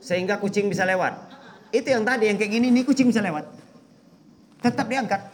Sehingga 0.05 0.37
kucing 0.37 0.69
bisa 0.69 0.85
lewat. 0.85 1.17
Itu 1.73 1.89
yang 1.89 2.05
tadi 2.05 2.29
yang 2.29 2.37
kayak 2.37 2.53
gini 2.53 2.69
nih 2.69 2.85
kucing 2.85 3.09
bisa 3.09 3.25
lewat. 3.25 3.49
Tetap 4.61 4.85
diangkat. 4.85 5.30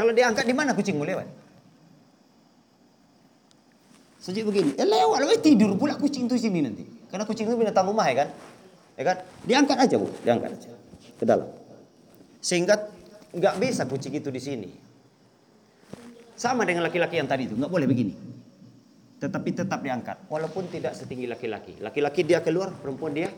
Kalau 0.00 0.16
diangkat 0.16 0.48
di 0.48 0.56
mana 0.56 0.72
kucing 0.72 0.96
mau 0.96 1.04
lewat? 1.04 1.28
Sujud 4.16 4.48
begini, 4.48 4.72
eh 4.80 4.88
lewat, 4.88 5.28
lewat 5.28 5.44
tidur 5.44 5.76
pula 5.76 5.92
kucing 6.00 6.24
itu 6.24 6.40
sini 6.40 6.64
nanti. 6.64 6.88
Karena 7.12 7.28
kucing 7.28 7.44
itu 7.44 7.52
binatang 7.52 7.84
rumah 7.84 8.08
ya 8.08 8.24
kan? 8.24 8.28
Ya 8.96 9.04
kan? 9.12 9.16
Diangkat 9.44 9.76
aja 9.76 10.00
bu, 10.00 10.08
diangkat 10.24 10.56
aja 10.56 10.72
ke 11.20 11.24
dalam. 11.28 11.52
Sehingga 12.40 12.80
nggak 13.36 13.54
bisa 13.60 13.84
kucing 13.84 14.16
itu 14.16 14.32
di 14.32 14.40
sini. 14.40 14.72
Sama 16.32 16.64
dengan 16.64 16.88
laki-laki 16.88 17.20
yang 17.20 17.28
tadi 17.28 17.44
itu, 17.44 17.60
nggak 17.60 17.68
boleh 17.68 17.84
begini. 17.84 18.16
Tetapi 19.20 19.52
tetap 19.52 19.84
diangkat, 19.84 20.32
walaupun 20.32 20.72
tidak 20.72 20.96
setinggi 20.96 21.28
laki-laki. 21.28 21.76
Laki-laki 21.76 22.24
dia 22.24 22.40
keluar, 22.40 22.72
perempuan 22.72 23.12
dia 23.12 23.28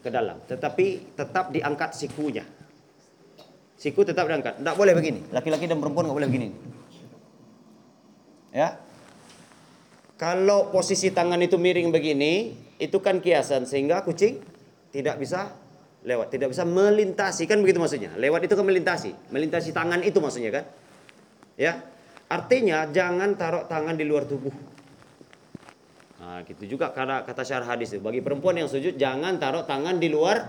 ke 0.00 0.08
dalam. 0.08 0.40
Tetapi 0.40 1.12
tetap 1.20 1.52
diangkat 1.52 1.92
sikunya. 1.92 2.55
Siku 3.76 4.02
tetap 4.08 4.24
diangkat. 4.24 4.64
Tidak 4.64 4.74
boleh 4.76 4.96
begini. 4.96 5.20
Laki-laki 5.30 5.68
dan 5.68 5.76
perempuan 5.78 6.08
nggak 6.08 6.16
boleh 6.16 6.28
begini. 6.32 6.48
Ya. 8.56 8.80
Kalau 10.16 10.72
posisi 10.72 11.12
tangan 11.12 11.36
itu 11.44 11.60
miring 11.60 11.92
begini, 11.92 12.56
itu 12.80 12.96
kan 13.04 13.20
kiasan 13.20 13.68
sehingga 13.68 14.00
kucing 14.00 14.40
tidak 14.88 15.20
bisa 15.20 15.52
lewat, 16.08 16.32
tidak 16.32 16.56
bisa 16.56 16.64
melintasi 16.64 17.44
kan 17.44 17.60
begitu 17.60 17.76
maksudnya. 17.76 18.16
Lewat 18.16 18.48
itu 18.48 18.56
kan 18.56 18.64
melintasi, 18.64 19.12
melintasi 19.28 19.76
tangan 19.76 20.00
itu 20.00 20.16
maksudnya 20.24 20.50
kan. 20.56 20.64
Ya. 21.60 21.84
Artinya 22.26 22.88
jangan 22.90 23.36
taruh 23.38 23.68
tangan 23.68 23.94
di 23.94 24.08
luar 24.08 24.24
tubuh. 24.24 24.50
Nah, 26.18 26.42
gitu 26.42 26.66
juga 26.74 26.90
karena 26.90 27.22
kata 27.22 27.46
syarah 27.46 27.76
hadis 27.76 27.94
itu. 27.94 28.02
Bagi 28.02 28.18
perempuan 28.18 28.58
yang 28.58 28.66
sujud 28.66 28.98
jangan 28.98 29.38
taruh 29.38 29.62
tangan 29.62 30.00
di 30.00 30.10
luar 30.10 30.42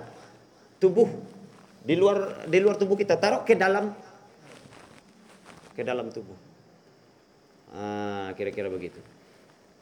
tubuh. 0.82 1.06
Di 1.88 1.96
luar 1.96 2.44
di 2.52 2.60
luar 2.60 2.76
tubuh 2.76 3.00
kita 3.00 3.16
taruh 3.16 3.48
ke 3.48 3.56
dalam 3.56 3.96
ke 5.72 5.88
dalam 5.88 6.12
tubuh. 6.12 6.36
Ah, 7.72 8.36
kira-kira 8.36 8.68
begitu. 8.68 9.00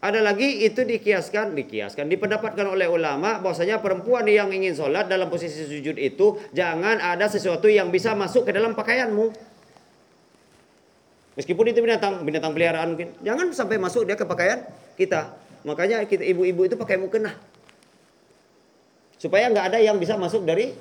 Ada 0.06 0.22
lagi 0.22 0.62
itu 0.62 0.86
dikiaskan, 0.86 1.58
dikiaskan, 1.58 2.06
dipendapatkan 2.06 2.62
oleh 2.62 2.86
ulama 2.86 3.42
bahwasanya 3.42 3.82
perempuan 3.82 4.22
yang 4.30 4.54
ingin 4.54 4.78
sholat 4.78 5.10
dalam 5.10 5.34
posisi 5.34 5.66
sujud 5.66 5.98
itu 5.98 6.38
jangan 6.54 7.02
ada 7.02 7.26
sesuatu 7.26 7.66
yang 7.66 7.90
bisa 7.90 8.14
masuk 8.14 8.46
ke 8.46 8.54
dalam 8.54 8.78
pakaianmu. 8.78 9.34
Meskipun 11.42 11.66
itu 11.74 11.82
binatang, 11.82 12.22
binatang 12.22 12.54
peliharaan 12.54 12.94
mungkin, 12.94 13.18
jangan 13.26 13.50
sampai 13.50 13.82
masuk 13.82 14.06
dia 14.06 14.14
ke 14.14 14.30
pakaian 14.30 14.62
kita. 14.94 15.34
Makanya 15.66 16.06
kita 16.06 16.22
ibu-ibu 16.22 16.70
itu 16.70 16.78
pakai 16.78 17.02
mukena. 17.02 17.34
Supaya 19.18 19.50
nggak 19.50 19.74
ada 19.74 19.80
yang 19.82 19.98
bisa 19.98 20.14
masuk 20.22 20.46
dari 20.46 20.78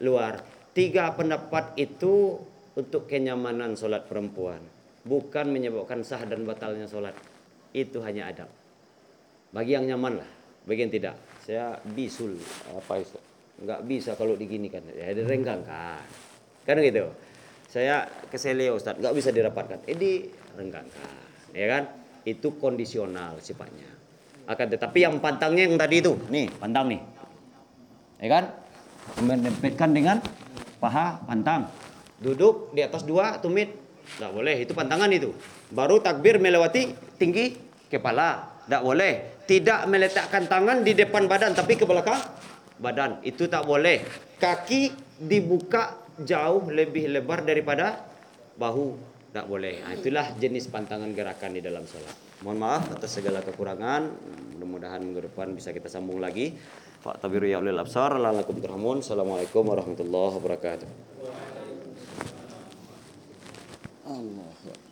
luar. 0.00 0.40
Tiga 0.70 1.12
pendapat 1.12 1.76
itu 1.76 2.40
untuk 2.74 3.06
kenyamanan 3.06 3.76
sholat 3.76 4.06
perempuan. 4.06 4.60
Bukan 5.04 5.52
menyebabkan 5.52 6.04
sah 6.04 6.22
dan 6.24 6.44
batalnya 6.44 6.88
sholat. 6.88 7.16
Itu 7.72 8.02
hanya 8.04 8.28
adab. 8.32 8.50
Bagi 9.50 9.74
yang 9.76 9.86
nyaman 9.86 10.22
lah. 10.22 10.30
Bagi 10.64 10.80
yang 10.86 10.92
tidak. 10.92 11.14
Saya 11.42 11.76
bisul. 11.82 12.38
Apa 12.70 13.02
itu? 13.02 13.18
Nggak 13.60 13.80
bisa 13.88 14.10
kalau 14.14 14.38
diginikan. 14.38 14.84
Ya 14.94 15.12
direnggangkan. 15.12 16.04
Kan 16.64 16.76
gitu. 16.80 17.10
Saya 17.66 18.06
ke 18.30 18.38
Seleo 18.38 18.78
Ustaz. 18.78 18.98
Nggak 18.98 19.14
bisa 19.16 19.30
dirapatkan. 19.34 19.78
Eh 19.90 19.96
direnggangkan. 19.96 21.14
Ya 21.56 21.66
kan? 21.66 21.82
Itu 22.22 22.54
kondisional 22.60 23.40
sifatnya. 23.42 23.88
Akan 24.46 24.70
tetapi 24.70 24.98
yang 25.02 25.18
pantangnya 25.18 25.66
yang 25.66 25.78
tadi 25.80 25.98
itu. 25.98 26.14
Nih 26.30 26.46
pantang 26.60 26.90
nih. 26.90 27.00
Ya 28.20 28.28
kan? 28.28 28.44
Mendempetkan 29.18 29.90
dengan 29.90 30.22
paha 30.78 31.18
pantang. 31.26 31.66
Duduk 32.22 32.70
di 32.70 32.86
atas 32.86 33.02
dua 33.02 33.42
tumit. 33.42 33.74
Tidak 34.00 34.30
boleh, 34.30 34.62
itu 34.62 34.74
pantangan 34.74 35.10
itu. 35.10 35.34
Baru 35.70 35.98
takbir 35.98 36.38
melewati 36.38 36.94
tinggi 37.18 37.58
kepala. 37.90 38.62
Tidak 38.66 38.82
boleh. 38.86 39.42
Tidak 39.50 39.90
meletakkan 39.90 40.46
tangan 40.46 40.86
di 40.86 40.94
depan 40.94 41.26
badan 41.26 41.58
tapi 41.58 41.74
ke 41.74 41.82
belakang 41.82 42.18
badan. 42.78 43.18
Itu 43.26 43.50
tak 43.50 43.66
boleh. 43.66 44.02
Kaki 44.38 44.94
dibuka 45.20 46.00
jauh 46.22 46.70
lebih 46.70 47.10
lebar 47.10 47.42
daripada 47.42 48.02
bahu. 48.56 48.96
Tak 49.30 49.46
boleh. 49.46 49.78
Nah, 49.86 49.94
itulah 49.94 50.26
jenis 50.42 50.66
pantangan 50.66 51.14
gerakan 51.14 51.54
di 51.54 51.62
dalam 51.62 51.86
sholat. 51.86 52.14
Mohon 52.42 52.58
maaf 52.66 52.84
atas 52.90 53.14
segala 53.14 53.44
kekurangan. 53.46 54.10
Mudah-mudahan 54.58 54.98
minggu 55.06 55.30
depan 55.30 55.54
bisa 55.54 55.70
kita 55.70 55.86
sambung 55.86 56.18
lagi. 56.18 56.58
Pak 57.00 57.16
Tabiru 57.24 57.48
ya 57.48 57.58
ulil 57.64 57.80
absar. 57.80 58.12
Lalakum 58.20 58.60
turhamun. 58.60 59.00
Assalamualaikum 59.00 59.64
warahmatullahi 59.64 60.32
wabarakatuh. 60.36 60.88
Allah. 64.10 64.89